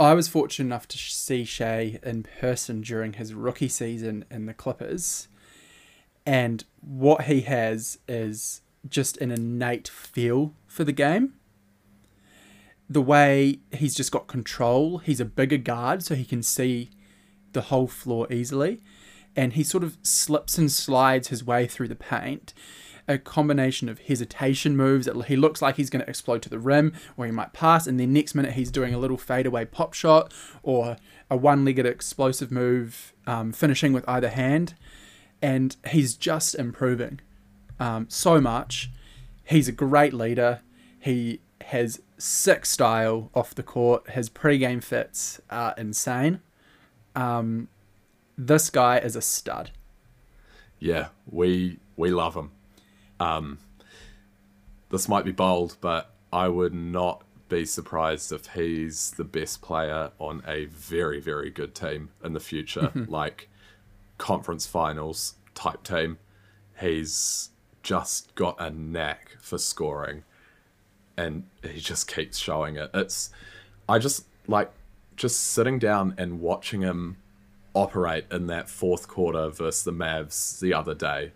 I 0.00 0.14
was 0.14 0.28
fortunate 0.28 0.66
enough 0.66 0.86
to 0.88 0.98
see 0.98 1.44
Shai 1.44 1.98
in 2.04 2.22
person 2.22 2.82
during 2.82 3.14
his 3.14 3.34
rookie 3.34 3.68
season 3.68 4.24
in 4.30 4.46
the 4.46 4.54
Clippers. 4.54 5.26
And 6.24 6.64
what 6.80 7.22
he 7.22 7.40
has 7.40 7.98
is 8.06 8.60
just 8.88 9.16
an 9.16 9.32
innate 9.32 9.88
feel 9.88 10.54
for 10.68 10.84
the 10.84 10.92
game. 10.92 11.34
The 12.88 13.02
way 13.02 13.58
he's 13.72 13.94
just 13.94 14.12
got 14.12 14.28
control, 14.28 14.98
he's 14.98 15.20
a 15.20 15.24
bigger 15.24 15.56
guard, 15.56 16.04
so 16.04 16.14
he 16.14 16.24
can 16.24 16.44
see 16.44 16.90
the 17.52 17.62
whole 17.62 17.88
floor 17.88 18.32
easily. 18.32 18.80
And 19.34 19.54
he 19.54 19.64
sort 19.64 19.82
of 19.82 19.98
slips 20.02 20.58
and 20.58 20.70
slides 20.70 21.28
his 21.28 21.44
way 21.44 21.66
through 21.66 21.88
the 21.88 21.96
paint. 21.96 22.54
A 23.08 23.16
combination 23.16 23.88
of 23.88 24.00
hesitation 24.00 24.76
moves 24.76 25.06
that 25.06 25.16
he 25.24 25.36
looks 25.36 25.62
like 25.62 25.76
he's 25.76 25.88
going 25.88 26.04
to 26.04 26.08
explode 26.08 26.42
to 26.42 26.50
the 26.50 26.58
rim, 26.58 26.92
or 27.16 27.24
he 27.24 27.32
might 27.32 27.54
pass, 27.54 27.86
and 27.86 27.98
then 27.98 28.12
next 28.12 28.34
minute 28.34 28.52
he's 28.52 28.70
doing 28.70 28.92
a 28.92 28.98
little 28.98 29.16
fadeaway 29.16 29.64
pop 29.64 29.94
shot 29.94 30.32
or 30.62 30.98
a 31.30 31.36
one 31.36 31.64
legged 31.64 31.86
explosive 31.86 32.52
move, 32.52 33.14
um, 33.26 33.50
finishing 33.50 33.94
with 33.94 34.06
either 34.06 34.28
hand. 34.28 34.74
And 35.40 35.74
he's 35.88 36.14
just 36.16 36.54
improving 36.54 37.20
um, 37.80 38.06
so 38.10 38.40
much. 38.40 38.90
He's 39.44 39.68
a 39.68 39.72
great 39.72 40.12
leader. 40.12 40.60
He 41.00 41.40
has 41.62 42.02
sick 42.18 42.66
style 42.66 43.30
off 43.34 43.54
the 43.54 43.62
court. 43.62 44.10
His 44.10 44.28
pre-game 44.28 44.80
fits 44.80 45.40
are 45.48 45.74
insane. 45.78 46.40
Um, 47.14 47.68
this 48.36 48.68
guy 48.68 48.98
is 48.98 49.16
a 49.16 49.22
stud. 49.22 49.70
Yeah, 50.78 51.08
we 51.30 51.78
we 51.96 52.10
love 52.10 52.34
him. 52.34 52.52
Um, 53.20 53.58
this 54.90 55.08
might 55.08 55.24
be 55.24 55.32
bold, 55.32 55.76
but 55.80 56.14
I 56.32 56.48
would 56.48 56.74
not 56.74 57.22
be 57.48 57.64
surprised 57.64 58.30
if 58.32 58.46
he's 58.48 59.12
the 59.12 59.24
best 59.24 59.62
player 59.62 60.10
on 60.18 60.42
a 60.46 60.66
very 60.66 61.20
very 61.20 61.50
good 61.50 61.74
team 61.74 62.10
in 62.22 62.32
the 62.32 62.40
future, 62.40 62.92
like 63.08 63.48
conference 64.18 64.66
finals 64.66 65.34
type 65.54 65.82
team. 65.82 66.18
He's 66.80 67.50
just 67.82 68.34
got 68.34 68.56
a 68.58 68.70
knack 68.70 69.36
for 69.40 69.58
scoring, 69.58 70.24
and 71.16 71.44
he 71.62 71.80
just 71.80 72.12
keeps 72.12 72.38
showing 72.38 72.76
it. 72.76 72.90
It's 72.94 73.30
I 73.88 73.98
just 73.98 74.26
like 74.46 74.70
just 75.16 75.40
sitting 75.40 75.78
down 75.78 76.14
and 76.16 76.40
watching 76.40 76.82
him 76.82 77.16
operate 77.74 78.24
in 78.30 78.46
that 78.46 78.68
fourth 78.68 79.08
quarter 79.08 79.48
versus 79.48 79.84
the 79.84 79.92
Mavs 79.92 80.58
the 80.60 80.72
other 80.72 80.94
day 80.94 81.32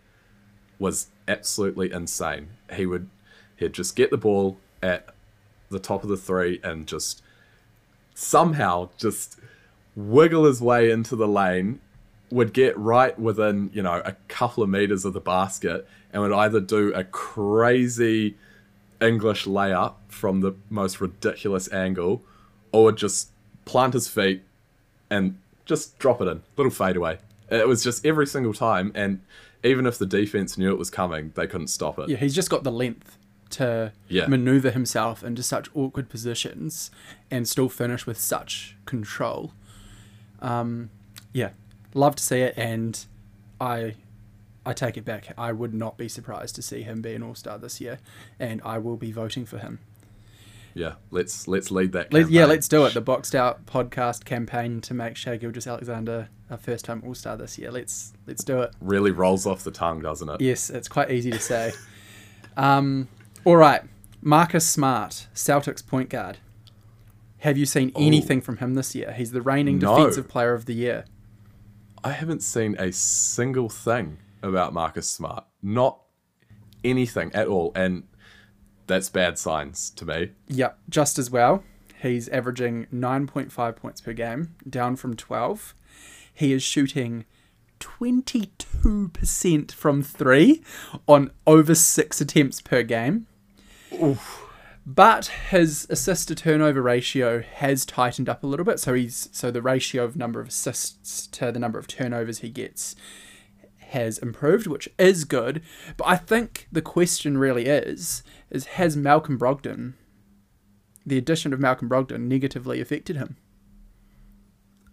was 0.78 1.08
absolutely 1.32 1.92
insane. 1.92 2.48
He 2.72 2.86
would 2.86 3.08
he'd 3.56 3.72
just 3.72 3.96
get 3.96 4.10
the 4.10 4.16
ball 4.18 4.58
at 4.82 5.08
the 5.70 5.78
top 5.78 6.02
of 6.02 6.08
the 6.08 6.16
three 6.16 6.60
and 6.62 6.86
just 6.86 7.22
somehow 8.14 8.90
just 8.96 9.38
wiggle 9.96 10.44
his 10.44 10.60
way 10.60 10.90
into 10.90 11.16
the 11.16 11.28
lane, 11.28 11.80
would 12.30 12.52
get 12.52 12.76
right 12.78 13.18
within, 13.18 13.70
you 13.72 13.82
know, 13.82 14.02
a 14.04 14.12
couple 14.28 14.62
of 14.62 14.70
meters 14.70 15.04
of 15.04 15.12
the 15.12 15.20
basket 15.20 15.86
and 16.12 16.22
would 16.22 16.32
either 16.32 16.60
do 16.60 16.92
a 16.94 17.04
crazy 17.04 18.36
English 19.00 19.44
layup 19.46 19.94
from 20.08 20.40
the 20.40 20.54
most 20.70 21.00
ridiculous 21.00 21.70
angle 21.72 22.22
or 22.72 22.84
would 22.84 22.96
just 22.96 23.30
plant 23.64 23.94
his 23.94 24.08
feet 24.08 24.42
and 25.10 25.38
just 25.66 25.98
drop 25.98 26.20
it 26.20 26.28
in, 26.28 26.42
little 26.56 26.72
fadeaway. 26.72 27.18
It 27.50 27.68
was 27.68 27.84
just 27.84 28.06
every 28.06 28.26
single 28.26 28.54
time, 28.54 28.92
and 28.94 29.20
even 29.64 29.86
if 29.86 29.98
the 29.98 30.06
defense 30.06 30.56
knew 30.58 30.70
it 30.72 30.78
was 30.78 30.90
coming, 30.90 31.32
they 31.34 31.46
couldn't 31.46 31.68
stop 31.68 31.98
it. 31.98 32.08
Yeah, 32.08 32.16
he's 32.16 32.34
just 32.34 32.50
got 32.50 32.64
the 32.64 32.72
length 32.72 33.16
to 33.50 33.92
Yeah. 34.08 34.26
maneuver 34.26 34.70
himself 34.70 35.22
into 35.22 35.42
such 35.42 35.68
awkward 35.74 36.08
positions 36.08 36.90
and 37.30 37.46
still 37.46 37.68
finish 37.68 38.06
with 38.06 38.18
such 38.18 38.76
control. 38.86 39.52
Um, 40.40 40.90
yeah, 41.32 41.50
love 41.94 42.16
to 42.16 42.22
see 42.22 42.40
it, 42.40 42.54
and 42.56 43.04
I, 43.60 43.94
I 44.66 44.72
take 44.72 44.96
it 44.96 45.04
back. 45.04 45.32
I 45.38 45.52
would 45.52 45.74
not 45.74 45.96
be 45.96 46.08
surprised 46.08 46.54
to 46.56 46.62
see 46.62 46.82
him 46.82 47.00
be 47.02 47.14
an 47.14 47.22
All 47.22 47.34
Star 47.34 47.58
this 47.58 47.80
year, 47.80 47.98
and 48.40 48.60
I 48.64 48.78
will 48.78 48.96
be 48.96 49.12
voting 49.12 49.44
for 49.46 49.58
him. 49.58 49.78
Yeah, 50.74 50.94
let's 51.10 51.46
let's 51.48 51.70
lead 51.70 51.92
that. 51.92 52.12
Let, 52.12 52.30
yeah, 52.30 52.46
let's 52.46 52.68
do 52.68 52.84
it. 52.86 52.94
The 52.94 53.00
Boxed 53.00 53.34
Out 53.34 53.66
podcast 53.66 54.24
campaign 54.24 54.80
to 54.82 54.94
make 54.94 55.16
Shai 55.16 55.36
Gilgeous-Alexander 55.36 56.28
a 56.48 56.56
first 56.56 56.84
time 56.84 57.02
All 57.06 57.14
Star 57.14 57.36
this 57.36 57.58
year. 57.58 57.70
Let's 57.70 58.12
let's 58.26 58.42
do 58.44 58.60
it. 58.62 58.72
really 58.80 59.10
rolls 59.10 59.46
off 59.46 59.64
the 59.64 59.70
tongue, 59.70 60.00
doesn't 60.00 60.28
it? 60.28 60.40
Yes, 60.40 60.70
it's 60.70 60.88
quite 60.88 61.10
easy 61.10 61.30
to 61.30 61.38
say. 61.38 61.72
um, 62.56 63.08
all 63.44 63.56
right, 63.56 63.82
Marcus 64.22 64.66
Smart, 64.68 65.26
Celtics 65.34 65.86
point 65.86 66.08
guard. 66.08 66.38
Have 67.38 67.58
you 67.58 67.66
seen 67.66 67.90
anything 67.96 68.40
from 68.40 68.58
him 68.58 68.74
this 68.74 68.94
year? 68.94 69.12
He's 69.12 69.32
the 69.32 69.42
reigning 69.42 69.78
No. 69.78 69.96
defensive 69.96 70.28
player 70.28 70.54
of 70.54 70.66
the 70.66 70.74
year. 70.74 71.04
I 72.04 72.12
haven't 72.12 72.42
seen 72.42 72.76
a 72.78 72.92
single 72.92 73.68
thing 73.68 74.18
about 74.42 74.72
Marcus 74.72 75.08
Smart. 75.08 75.44
Not 75.62 75.98
anything 76.84 77.32
at 77.34 77.48
all, 77.48 77.72
and 77.74 78.04
that's 78.92 79.08
bad 79.08 79.38
signs 79.38 79.90
to 79.90 80.04
me. 80.04 80.30
Yep, 80.48 80.78
just 80.88 81.18
as 81.18 81.30
well. 81.30 81.64
He's 82.00 82.28
averaging 82.28 82.86
9.5 82.92 83.76
points 83.76 84.00
per 84.00 84.12
game, 84.12 84.54
down 84.68 84.96
from 84.96 85.16
12. 85.16 85.74
He 86.34 86.52
is 86.52 86.62
shooting 86.62 87.24
22% 87.80 89.72
from 89.72 90.02
three 90.02 90.62
on 91.06 91.30
over 91.46 91.74
six 91.74 92.20
attempts 92.20 92.60
per 92.60 92.82
game. 92.82 93.26
Oof. 94.02 94.48
But 94.84 95.26
his 95.50 95.86
assist 95.90 96.28
to 96.28 96.34
turnover 96.34 96.82
ratio 96.82 97.40
has 97.40 97.84
tightened 97.84 98.28
up 98.28 98.42
a 98.42 98.46
little 98.48 98.64
bit. 98.64 98.80
So 98.80 98.94
he's 98.94 99.28
so 99.32 99.52
the 99.52 99.62
ratio 99.62 100.02
of 100.04 100.16
number 100.16 100.40
of 100.40 100.48
assists 100.48 101.28
to 101.28 101.52
the 101.52 101.60
number 101.60 101.78
of 101.78 101.86
turnovers 101.86 102.38
he 102.38 102.50
gets 102.50 102.96
has 103.90 104.18
improved, 104.18 104.66
which 104.66 104.88
is 104.98 105.24
good. 105.24 105.62
But 105.96 106.08
I 106.08 106.16
think 106.16 106.66
the 106.72 106.82
question 106.82 107.38
really 107.38 107.66
is 107.66 108.24
is 108.52 108.66
has 108.66 108.96
Malcolm 108.96 109.36
Brogdon 109.36 109.94
the 111.04 111.18
addition 111.18 111.52
of 111.52 111.60
Malcolm 111.60 111.88
Brogdon 111.88 112.22
negatively 112.22 112.80
affected 112.80 113.16
him? 113.16 113.36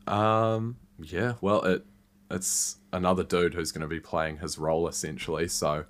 Um, 0.07 0.78
yeah, 0.99 1.34
well, 1.41 1.62
it 1.64 1.86
it's 2.32 2.78
another 2.91 3.24
dude 3.24 3.53
who's 3.53 3.72
going 3.72 3.82
to 3.82 3.88
be 3.88 3.99
playing 3.99 4.38
his 4.38 4.57
role 4.57 4.88
essentially, 4.88 5.47
so 5.47 5.86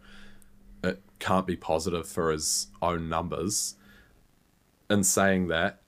it 0.84 1.02
can't 1.20 1.48
be 1.48 1.56
positive 1.56 2.08
for 2.08 2.32
his 2.32 2.68
own 2.82 3.10
numbers. 3.10 3.76
In 4.90 5.04
saying 5.04 5.48
that, 5.50 5.82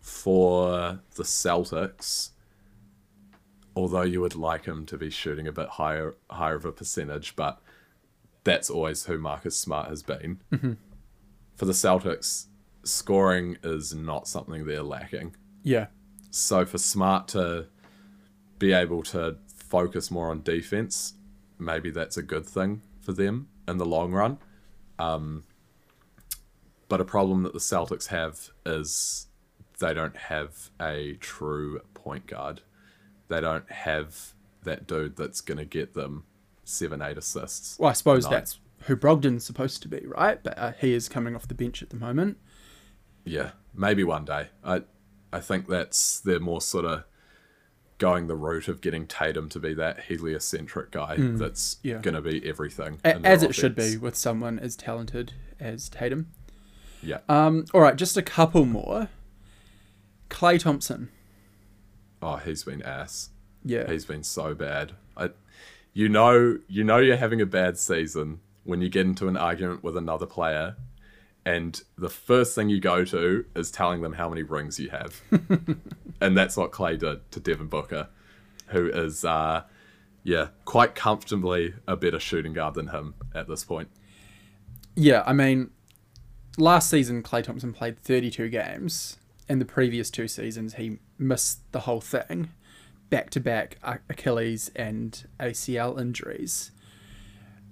for 0.00 1.00
the 1.14 1.22
Celtics, 1.22 2.30
although 3.76 4.02
you 4.02 4.20
would 4.20 4.34
like 4.34 4.64
him 4.64 4.84
to 4.86 4.98
be 4.98 5.10
shooting 5.10 5.46
a 5.46 5.52
bit 5.52 5.68
higher 5.68 6.14
higher 6.30 6.56
of 6.56 6.64
a 6.64 6.72
percentage, 6.72 7.36
but 7.36 7.60
that's 8.44 8.68
always 8.68 9.04
who 9.06 9.18
Marcus 9.18 9.56
Smart 9.56 9.88
has 9.88 10.02
been. 10.02 10.40
For 11.56 11.64
the 11.64 11.72
Celtics, 11.72 12.46
scoring 12.84 13.58
is 13.62 13.94
not 13.94 14.28
something 14.28 14.66
they're 14.66 14.82
lacking. 14.82 15.34
Yeah. 15.62 15.86
So 16.30 16.64
for 16.64 16.78
Smart 16.78 17.28
to 17.28 17.66
be 18.58 18.72
able 18.72 19.02
to 19.04 19.36
focus 19.54 20.10
more 20.10 20.30
on 20.30 20.42
defense, 20.42 21.14
maybe 21.58 21.90
that's 21.90 22.16
a 22.16 22.22
good 22.22 22.46
thing 22.46 22.82
for 23.00 23.12
them 23.12 23.48
in 23.66 23.78
the 23.78 23.86
long 23.86 24.12
run. 24.12 24.38
Um, 24.98 25.44
but 26.88 27.00
a 27.00 27.04
problem 27.04 27.42
that 27.42 27.52
the 27.52 27.58
Celtics 27.58 28.08
have 28.08 28.50
is 28.64 29.26
they 29.78 29.92
don't 29.92 30.16
have 30.16 30.70
a 30.80 31.14
true 31.20 31.80
point 31.94 32.26
guard. 32.26 32.60
They 33.28 33.40
don't 33.40 33.70
have 33.70 34.34
that 34.62 34.86
dude 34.86 35.16
that's 35.16 35.40
going 35.40 35.58
to 35.58 35.64
get 35.64 35.94
them 35.94 36.24
seven, 36.64 37.02
eight 37.02 37.18
assists. 37.18 37.78
Well, 37.78 37.90
I 37.90 37.92
suppose 37.92 38.28
that's 38.28 38.58
who 38.86 38.96
Brogdon's 38.96 39.44
supposed 39.44 39.82
to 39.82 39.88
be, 39.88 40.04
right? 40.06 40.42
But 40.42 40.58
uh, 40.58 40.72
he 40.80 40.94
is 40.94 41.08
coming 41.08 41.34
off 41.34 41.48
the 41.48 41.54
bench 41.54 41.82
at 41.82 41.90
the 41.90 41.96
moment. 41.96 42.38
Yeah, 43.24 43.50
maybe 43.74 44.04
one 44.04 44.24
day. 44.24 44.48
I 44.64 44.82
I 45.32 45.40
think 45.40 45.68
that's 45.68 46.20
they're 46.20 46.40
more 46.40 46.60
sort 46.60 46.84
of 46.84 47.04
going 47.98 48.26
the 48.26 48.36
route 48.36 48.68
of 48.68 48.80
getting 48.80 49.06
Tatum 49.06 49.48
to 49.48 49.58
be 49.58 49.74
that 49.74 50.00
heliocentric 50.00 50.90
guy 50.90 51.16
that's 51.18 51.78
yeah. 51.82 51.98
going 51.98 52.14
to 52.14 52.20
be 52.20 52.46
everything. 52.46 53.00
A- 53.04 53.16
as 53.26 53.42
it 53.42 53.54
should 53.54 53.74
be 53.74 53.96
with 53.96 54.16
someone 54.16 54.58
as 54.58 54.76
talented 54.76 55.32
as 55.58 55.88
Tatum. 55.88 56.30
Yeah. 57.02 57.18
Um, 57.28 57.64
all 57.72 57.80
right, 57.80 57.96
just 57.96 58.16
a 58.16 58.22
couple 58.22 58.66
more. 58.66 59.08
Klay 60.28 60.60
Thompson. 60.60 61.08
Oh, 62.20 62.36
he's 62.36 62.64
been 62.64 62.82
ass. 62.82 63.30
Yeah. 63.64 63.90
He's 63.90 64.04
been 64.04 64.22
so 64.22 64.54
bad. 64.54 64.92
I, 65.16 65.30
you 65.92 66.08
know, 66.08 66.58
you 66.68 66.84
know, 66.84 66.98
you're 66.98 67.16
having 67.16 67.40
a 67.40 67.46
bad 67.46 67.78
season 67.78 68.40
when 68.66 68.80
you 68.80 68.88
get 68.88 69.06
into 69.06 69.28
an 69.28 69.36
argument 69.36 69.82
with 69.82 69.96
another 69.96 70.26
player, 70.26 70.76
and 71.44 71.80
the 71.96 72.10
first 72.10 72.54
thing 72.54 72.68
you 72.68 72.80
go 72.80 73.04
to 73.04 73.44
is 73.54 73.70
telling 73.70 74.02
them 74.02 74.14
how 74.14 74.28
many 74.28 74.42
rings 74.42 74.78
you 74.80 74.90
have, 74.90 75.20
and 76.20 76.36
that's 76.36 76.56
what 76.56 76.72
Klay 76.72 76.98
did 76.98 77.30
to 77.30 77.40
Devin 77.40 77.68
Booker, 77.68 78.08
who 78.68 78.88
is, 78.88 79.24
uh, 79.24 79.62
yeah, 80.24 80.48
quite 80.64 80.94
comfortably 80.94 81.74
a 81.86 81.96
better 81.96 82.18
shooting 82.18 82.52
guard 82.52 82.74
than 82.74 82.88
him 82.88 83.14
at 83.34 83.48
this 83.48 83.64
point. 83.64 83.88
Yeah, 84.96 85.22
I 85.26 85.32
mean, 85.32 85.70
last 86.58 86.90
season 86.90 87.22
Klay 87.22 87.44
Thompson 87.44 87.72
played 87.72 87.98
32 88.00 88.48
games. 88.48 89.18
In 89.48 89.60
the 89.60 89.64
previous 89.64 90.10
two 90.10 90.26
seasons, 90.26 90.74
he 90.74 90.98
missed 91.18 91.60
the 91.70 91.80
whole 91.80 92.00
thing, 92.00 92.50
back 93.10 93.30
to 93.30 93.40
back 93.40 93.78
Achilles 94.10 94.72
and 94.74 95.24
ACL 95.38 96.00
injuries. 96.00 96.72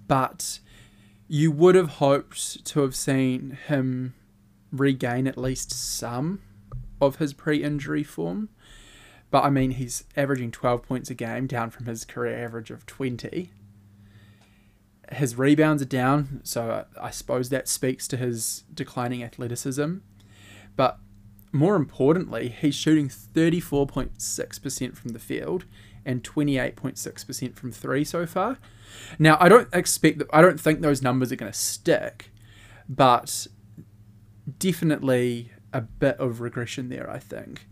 But 0.06 0.60
you 1.28 1.50
would 1.50 1.74
have 1.74 1.90
hoped 1.90 2.64
to 2.64 2.80
have 2.80 2.94
seen 2.94 3.58
him 3.66 4.14
regain 4.70 5.26
at 5.26 5.38
least 5.38 5.72
some 5.72 6.40
of 7.00 7.16
his 7.16 7.32
pre 7.32 7.62
injury 7.62 8.02
form. 8.02 8.48
But 9.30 9.44
I 9.44 9.50
mean, 9.50 9.72
he's 9.72 10.04
averaging 10.16 10.52
12 10.52 10.82
points 10.82 11.10
a 11.10 11.14
game, 11.14 11.46
down 11.46 11.70
from 11.70 11.86
his 11.86 12.04
career 12.04 12.44
average 12.44 12.70
of 12.70 12.86
20 12.86 13.50
his 15.12 15.36
rebounds 15.36 15.82
are 15.82 15.86
down, 15.86 16.40
so 16.44 16.86
I 17.00 17.10
suppose 17.10 17.48
that 17.50 17.68
speaks 17.68 18.08
to 18.08 18.16
his 18.16 18.64
declining 18.72 19.22
athleticism. 19.22 19.96
But 20.76 20.98
more 21.52 21.76
importantly, 21.76 22.48
he's 22.48 22.74
shooting 22.74 23.08
34.6% 23.08 24.96
from 24.96 25.10
the 25.10 25.18
field 25.18 25.66
and 26.06 26.22
28.6% 26.22 27.56
from 27.56 27.72
three 27.72 28.04
so 28.04 28.26
far. 28.26 28.58
Now, 29.18 29.36
I 29.40 29.48
don't 29.48 29.68
expect 29.72 30.18
that, 30.18 30.28
I 30.32 30.42
don't 30.42 30.60
think 30.60 30.80
those 30.80 31.02
numbers 31.02 31.32
are 31.32 31.36
going 31.36 31.50
to 31.52 31.58
stick, 31.58 32.30
but 32.88 33.46
definitely 34.58 35.52
a 35.72 35.80
bit 35.80 36.16
of 36.18 36.40
regression 36.40 36.88
there, 36.88 37.10
I 37.10 37.18
think. 37.18 37.66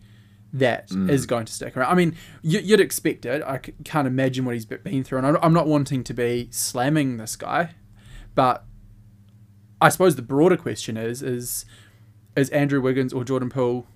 That 0.55 0.91
mm. 0.91 1.09
is 1.09 1.25
going 1.25 1.47
to 1.47 1.53
stick 1.53 1.79
around. 1.79 1.91
I 1.91 1.95
mean, 1.95 2.15
you, 2.43 2.61
you'd 2.61 2.79
expect 2.79 3.25
it. 3.25 3.43
I 3.43 3.59
c- 3.65 3.73
can't 3.85 4.07
imagine 4.07 4.45
what 4.45 4.53
he's 4.53 4.67
been 4.67 5.03
through, 5.03 5.17
and 5.17 5.39
I'm 5.41 5.55
not 5.55 5.67
wanting 5.67 6.05
to 6.05 6.13
be 6.13 6.49
slamming 6.51 7.17
this 7.17 7.37
guy, 7.37 7.71
but 8.35 8.67
I 9.81 9.89
suppose 9.89 10.17
the 10.17 10.21
broader 10.21 10.59
question 10.59 10.99
is: 10.99 11.23
is 11.23 11.65
is 12.37 12.51
Andrew 12.51 12.83
Wiggins 12.83 13.15
or 13.15 13.25
Jordan 13.25 13.49
Poole? 13.49 13.87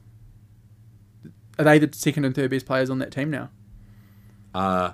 Are 1.59 1.65
they 1.65 1.79
the 1.79 1.91
second 1.93 2.25
and 2.25 2.35
third 2.35 2.51
best 2.51 2.65
players 2.65 2.89
on 2.89 3.01
that 3.01 3.13
team 3.13 3.31
now? 3.31 3.51
Uh, 4.55 4.93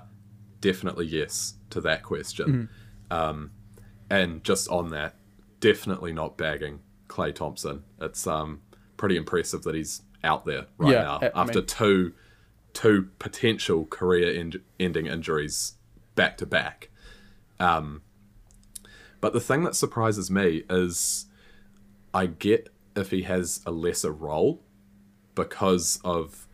definitely 0.61 1.05
yes 1.05 1.55
to 1.69 1.81
that 1.81 2.03
question. 2.03 2.69
Um, 3.11 3.51
and 4.09 4.43
just 4.43 4.67
on 4.69 4.89
that, 4.89 5.15
definitely 5.59 6.11
not 6.13 6.37
bagging 6.37 6.79
Klay 7.07 7.33
Thompson. 7.33 7.83
It's 8.01 8.25
um 8.27 8.61
pretty 8.97 9.15
impressive 9.17 9.63
that 9.63 9.75
he's 9.75 10.01
out 10.23 10.45
there 10.45 10.65
right 10.77 10.91
Yeah, 10.93 11.01
now 11.01 11.19
I 11.21 11.41
after 11.41 11.59
mean- 11.59 11.67
two 11.67 12.13
two 12.73 13.09
potential 13.19 13.85
career 13.85 14.33
end- 14.39 14.61
ending 14.79 15.05
injuries 15.07 15.73
back 16.15 16.37
to 16.37 16.45
back. 16.45 16.89
Um, 17.59 18.01
but 19.21 19.31
the 19.33 19.39
thing 19.39 19.63
that 19.63 19.75
surprises 19.75 20.31
me 20.31 20.63
is 20.69 21.27
I 22.13 22.25
get 22.25 22.69
if 22.95 23.11
he 23.11 23.23
has 23.23 23.61
a 23.65 23.71
lesser 23.71 24.11
role 24.11 24.61
because 25.35 25.99
of 26.03 26.47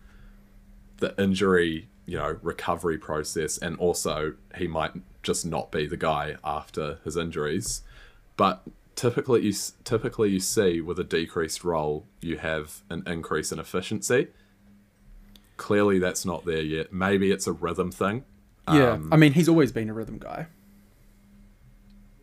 the 0.97 1.13
injury, 1.21 1.88
you 2.09 2.17
know, 2.17 2.37
recovery 2.41 2.97
process, 2.97 3.57
and 3.59 3.77
also 3.77 4.33
he 4.55 4.67
might 4.67 4.91
just 5.21 5.45
not 5.45 5.71
be 5.71 5.85
the 5.85 5.97
guy 5.97 6.37
after 6.43 6.99
his 7.03 7.15
injuries. 7.15 7.81
But 8.35 8.63
typically 8.95 9.41
you 9.41 9.53
typically 9.83 10.29
you 10.31 10.39
see 10.39 10.81
with 10.81 10.99
a 10.99 11.03
decreased 11.03 11.63
role 11.63 12.05
you 12.19 12.37
have 12.37 12.81
an 12.89 13.03
increase 13.05 13.51
in 13.51 13.59
efficiency. 13.59 14.27
Clearly, 15.57 15.99
that's 15.99 16.25
not 16.25 16.45
there 16.45 16.61
yet. 16.61 16.91
Maybe 16.91 17.31
it's 17.31 17.45
a 17.45 17.51
rhythm 17.51 17.91
thing. 17.91 18.23
Yeah, 18.67 18.93
Um, 18.93 19.09
I 19.11 19.17
mean, 19.17 19.33
he's 19.33 19.49
always 19.49 19.71
been 19.71 19.89
a 19.89 19.93
rhythm 19.93 20.17
guy. 20.17 20.47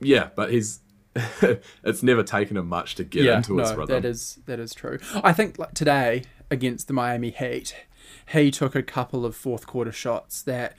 Yeah, 0.01 0.31
but 0.35 0.51
he's 0.51 0.81
it's 1.85 2.03
never 2.03 2.23
taken 2.23 2.57
him 2.57 2.69
much 2.69 2.95
to 2.97 3.05
get 3.05 3.25
yeah, 3.25 3.37
into 3.37 3.55
no, 3.55 3.63
his 3.63 3.73
rhythm. 3.73 3.87
that 3.89 4.05
is 4.05 4.39
that 4.47 4.59
is 4.59 4.75
true. 4.75 4.99
I 5.23 5.33
think 5.33 5.59
like 5.59 5.75
today 5.75 6.25
against 6.51 6.89
the 6.89 6.93
Miami 6.95 7.31
Heat, 7.31 7.75
he 8.29 8.51
took 8.51 8.75
a 8.75 8.83
couple 8.83 9.25
of 9.25 9.37
fourth 9.37 9.67
quarter 9.67 9.93
shots 9.93 10.43
that 10.43 10.75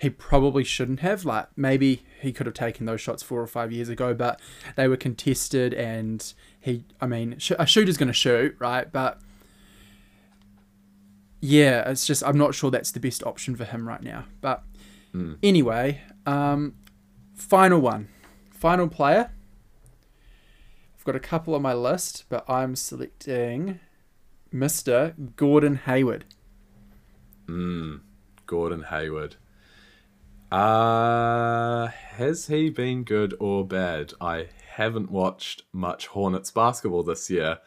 he 0.00 0.10
probably 0.10 0.64
shouldn't 0.64 1.00
have. 1.00 1.24
Like 1.24 1.48
maybe 1.56 2.04
he 2.20 2.32
could 2.32 2.46
have 2.46 2.54
taken 2.54 2.86
those 2.86 3.00
shots 3.00 3.22
four 3.22 3.40
or 3.40 3.46
five 3.46 3.72
years 3.72 3.88
ago, 3.88 4.14
but 4.14 4.40
they 4.76 4.86
were 4.88 4.96
contested, 4.96 5.74
and 5.74 6.32
he. 6.60 6.84
I 7.00 7.06
mean, 7.06 7.36
sh- 7.38 7.52
a 7.58 7.66
shooter's 7.66 7.96
going 7.96 8.06
to 8.08 8.12
shoot, 8.12 8.54
right? 8.58 8.90
But 8.92 9.20
yeah, 11.40 11.88
it's 11.90 12.06
just 12.06 12.22
I'm 12.24 12.38
not 12.38 12.54
sure 12.54 12.70
that's 12.70 12.92
the 12.92 13.00
best 13.00 13.24
option 13.24 13.56
for 13.56 13.64
him 13.64 13.86
right 13.88 14.02
now. 14.02 14.24
But 14.40 14.62
anyway, 15.42 16.02
um, 16.26 16.74
final 17.34 17.80
one, 17.80 18.08
final 18.50 18.88
player. 18.88 19.30
I've 20.96 21.04
got 21.04 21.16
a 21.16 21.20
couple 21.20 21.54
on 21.54 21.62
my 21.62 21.74
list, 21.74 22.24
but 22.28 22.48
I'm 22.48 22.76
selecting 22.76 23.80
Mr. 24.52 25.34
Gordon 25.36 25.76
Hayward. 25.86 26.24
Gordon 27.48 28.84
Hayward. 28.84 29.36
Uh, 30.50 31.88
has 31.88 32.46
he 32.46 32.70
been 32.70 33.04
good 33.04 33.34
or 33.38 33.66
bad? 33.66 34.12
I 34.20 34.48
haven't 34.74 35.10
watched 35.10 35.62
much 35.72 36.08
Hornets 36.08 36.50
basketball 36.50 37.02
this 37.02 37.28
year. 37.30 37.58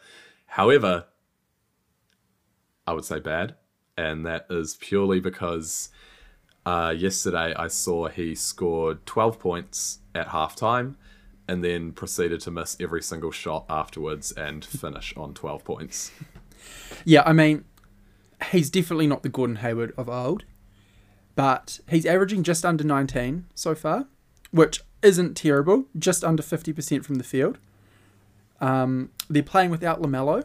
However, 0.46 1.06
I 2.86 2.92
would 2.92 3.04
say 3.04 3.20
bad, 3.20 3.54
and 3.96 4.26
that 4.26 4.46
is 4.50 4.76
purely 4.76 5.20
because 5.20 5.90
uh, 6.66 6.94
yesterday 6.96 7.54
I 7.54 7.68
saw 7.68 8.08
he 8.08 8.34
scored 8.34 9.04
12 9.06 9.38
points 9.38 9.98
at 10.14 10.28
halftime 10.28 10.96
and 11.48 11.62
then 11.62 11.92
proceeded 11.92 12.40
to 12.42 12.50
miss 12.50 12.76
every 12.80 13.02
single 13.02 13.30
shot 13.30 13.66
afterwards 13.68 14.32
and 14.32 14.64
finish 14.64 15.14
on 15.16 15.34
12 15.34 15.64
points. 15.64 16.10
Yeah, 17.04 17.24
I 17.26 17.32
mean, 17.32 17.64
he's 18.44 18.70
definitely 18.70 19.06
not 19.06 19.22
the 19.22 19.28
Gordon 19.28 19.56
Hayward 19.56 19.92
of 19.96 20.08
old, 20.08 20.44
but 21.34 21.80
he's 21.88 22.06
averaging 22.06 22.42
just 22.42 22.64
under 22.64 22.84
19 22.84 23.46
so 23.54 23.74
far, 23.74 24.06
which 24.50 24.82
isn't 25.02 25.36
terrible, 25.36 25.86
just 25.98 26.24
under 26.24 26.42
50% 26.42 27.04
from 27.04 27.16
the 27.16 27.24
field. 27.24 27.58
Um, 28.60 29.10
they're 29.28 29.42
playing 29.42 29.70
without 29.70 30.00
LaMelo. 30.00 30.44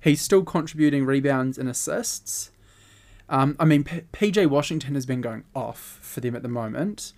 He's 0.00 0.20
still 0.20 0.44
contributing 0.44 1.06
rebounds 1.06 1.56
and 1.56 1.68
assists. 1.68 2.50
Um, 3.28 3.56
I 3.58 3.64
mean, 3.64 3.84
P- 3.84 4.02
PJ 4.12 4.46
Washington 4.48 4.94
has 4.94 5.06
been 5.06 5.20
going 5.20 5.44
off 5.54 5.98
for 6.02 6.20
them 6.20 6.36
at 6.36 6.42
the 6.42 6.48
moment. 6.48 7.12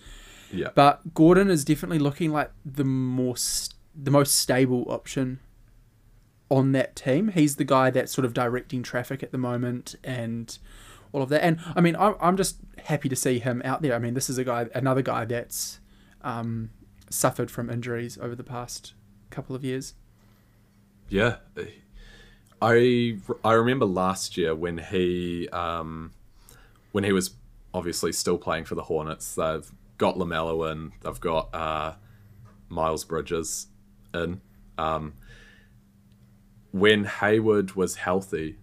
Yeah. 0.53 0.69
But 0.75 1.15
Gordon 1.15 1.51
is 1.51 1.65
definitely 1.65 1.99
looking 1.99 2.31
like 2.31 2.53
the 2.65 2.85
more 2.85 3.37
st- 3.37 3.75
the 3.97 4.11
most 4.11 4.35
stable 4.37 4.85
option 4.89 5.39
on 6.51 6.73
that 6.73 6.95
team. 6.97 7.29
He's 7.29 7.57
the 7.57 7.65
guy 7.65 7.91
that's 7.91 8.13
sort 8.13 8.25
of 8.25 8.35
directing 8.35 8.83
traffic 8.83 9.23
at 9.23 9.33
the 9.33 9.39
moment 9.39 9.95
and 10.05 10.57
all 11.13 11.23
of 11.23 11.29
that. 11.31 11.43
And 11.43 11.59
I 11.75 11.81
mean, 11.81 11.97
I'm 11.97 12.15
I'm 12.21 12.37
just 12.37 12.59
happy 12.85 13.09
to 13.09 13.17
see 13.17 13.39
him 13.39 13.63
out 13.65 13.83
there. 13.83 13.95
I 13.95 13.99
mean, 13.99 14.15
this 14.15 14.29
is 14.29 14.39
a 14.39 14.45
guy, 14.45 14.67
another 14.75 15.03
guy 15.03 15.25
that's 15.25 15.81
um, 16.23 16.71
suffered 17.09 17.51
from 17.51 17.71
injuries 17.71 18.19
over 18.19 18.35
the 18.35 18.45
past 18.45 18.95
couple 19.31 19.57
of 19.57 19.65
years. 19.65 19.95
Yeah, 21.09 21.37
I 22.61 23.19
I 23.45 23.53
remember 23.53 23.87
last 23.87 24.37
year 24.37 24.55
when 24.55 24.79
he 24.79 25.49
um, 25.51 26.13
when 26.93 27.05
he 27.05 27.13
was 27.13 27.35
obviously 27.73 28.13
still 28.13 28.39
playing 28.39 28.65
for 28.65 28.75
the 28.75 28.85
Hornets. 28.85 29.35
They've 29.35 29.71
got 29.99 30.17
LaMelo 30.17 30.71
in. 30.73 30.93
They've 31.03 31.21
got 31.21 31.55
uh, 31.55 31.95
Miles 32.69 33.05
Bridges 33.05 33.67
in. 34.13 34.41
Um, 34.79 35.15
when 36.75 37.05
Hayward 37.05 37.77
was 37.77 37.95
healthy 37.95 38.57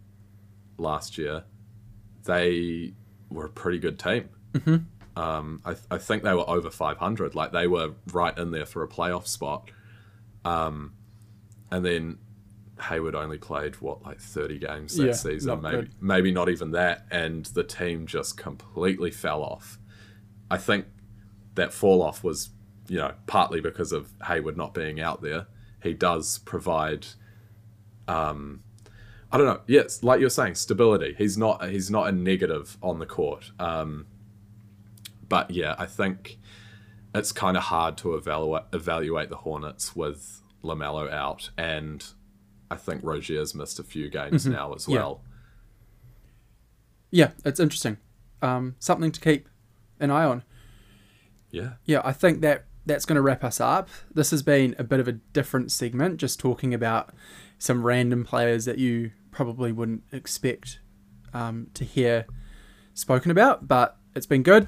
last 0.77 1.17
year, 1.17 1.45
they 2.25 2.91
were 3.29 3.45
a 3.45 3.49
pretty 3.49 3.79
good 3.79 3.97
team. 3.97 4.27
Um, 5.15 5.61
I, 5.63 5.75
I 5.89 5.97
think 5.97 6.23
they 6.23 6.33
were 6.33 6.49
over 6.49 6.69
500. 6.69 7.35
Like 7.35 7.53
they 7.53 7.67
were 7.67 7.91
right 8.11 8.37
in 8.37 8.51
there 8.51 8.65
for 8.65 8.83
a 8.83 8.87
playoff 8.89 9.27
spot. 9.27 9.71
Um, 10.43 10.91
and 11.71 11.85
then 11.85 12.17
Hayward 12.89 13.15
only 13.15 13.37
played 13.37 13.75
what 13.75 14.03
like 14.03 14.19
30 14.19 14.59
games 14.59 14.97
that 14.97 15.05
Yeah, 15.05 15.13
season, 15.13 15.61
maybe 15.61 15.75
good. 15.77 15.91
maybe 16.01 16.31
not 16.33 16.49
even 16.49 16.71
that, 16.71 17.05
and 17.11 17.45
the 17.45 17.63
team 17.63 18.07
just 18.07 18.35
completely 18.35 19.11
fell 19.11 19.41
off. 19.41 19.79
I 20.49 20.57
think 20.57 20.85
that 21.55 21.71
fall 21.71 22.01
off 22.01 22.25
was, 22.25 22.49
you 22.89 22.97
know, 22.97 23.13
partly 23.25 23.61
because 23.61 23.93
of 23.93 24.11
Hayward 24.27 24.57
not 24.57 24.73
being 24.73 24.99
out 24.99 25.21
there. 25.21 25.45
He 25.81 25.93
does 25.93 26.39
provide 26.39 27.07
um 28.07 28.63
I 29.31 29.37
don't 29.37 29.47
know. 29.47 29.61
Yes, 29.65 30.03
like 30.03 30.19
you're 30.19 30.29
saying, 30.29 30.55
stability. 30.55 31.15
He's 31.17 31.37
not 31.37 31.67
he's 31.69 31.89
not 31.89 32.07
a 32.07 32.11
negative 32.11 32.77
on 32.81 32.99
the 32.99 33.05
court. 33.05 33.51
Um 33.59 34.07
but 35.27 35.51
yeah, 35.51 35.75
I 35.77 35.85
think 35.85 36.37
it's 37.15 37.31
kind 37.31 37.55
of 37.57 37.63
hard 37.63 37.97
to 37.99 38.15
evaluate 38.15 38.63
evaluate 38.73 39.29
the 39.29 39.37
Hornets 39.37 39.95
with 39.95 40.41
LaMelo 40.63 41.11
out, 41.11 41.49
and 41.57 42.05
I 42.69 42.75
think 42.75 43.01
Rozier's 43.03 43.55
missed 43.55 43.79
a 43.79 43.83
few 43.83 44.09
games 44.09 44.45
now 44.45 44.73
as 44.73 44.83
Mm-hmm. 44.83 44.91
Yeah. 44.91 44.97
well. 44.99 45.21
Yeah, 47.11 47.31
it's 47.43 47.59
interesting. 47.59 47.97
Um, 48.41 48.75
something 48.79 49.11
to 49.11 49.19
keep 49.19 49.47
an 49.99 50.11
eye 50.11 50.23
on. 50.25 50.43
Yeah, 51.51 51.71
Yeah, 51.85 52.01
I 52.05 52.13
think 52.13 52.39
that 52.41 52.65
that's 52.85 53.05
going 53.05 53.17
to 53.17 53.21
wrap 53.21 53.43
us 53.43 53.59
up. 53.59 53.89
This 54.13 54.31
has 54.31 54.41
been 54.41 54.73
a 54.79 54.83
bit 54.85 54.99
of 55.01 55.07
a 55.07 55.11
different 55.11 55.71
segment, 55.71 56.17
just 56.17 56.39
talking 56.39 56.73
about 56.73 57.09
some 57.61 57.83
random 57.83 58.25
players 58.25 58.65
that 58.65 58.79
you 58.79 59.11
probably 59.29 59.71
wouldn't 59.71 60.03
expect 60.11 60.79
um, 61.31 61.67
to 61.75 61.85
hear 61.85 62.25
spoken 62.95 63.29
about, 63.29 63.67
but 63.67 63.97
it's 64.15 64.25
been 64.25 64.41
good. 64.41 64.67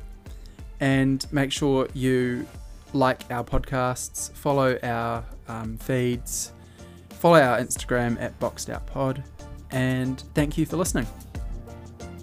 And 0.80 1.26
make 1.34 1.52
sure 1.52 1.88
you 1.96 2.46
like 2.94 3.24
our 3.32 3.44
podcasts, 3.44 4.32
follow 4.34 4.78
our 4.84 5.26
um, 5.48 5.76
feeds, 5.78 6.52
follow 7.10 7.42
our 7.42 7.58
Instagram 7.58 8.22
at 8.22 8.40
Boxed 8.40 8.70
Out 8.70 8.86
Pod, 8.86 9.24
and 9.72 10.24
thank 10.36 10.56
you 10.56 10.68
for 10.68 10.78
listening. 10.78 11.08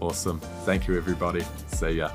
awesome. 0.00 0.38
Thank 0.64 0.86
you, 0.86 0.96
everybody. 0.96 1.44
See 1.66 1.90
ya. 1.94 2.12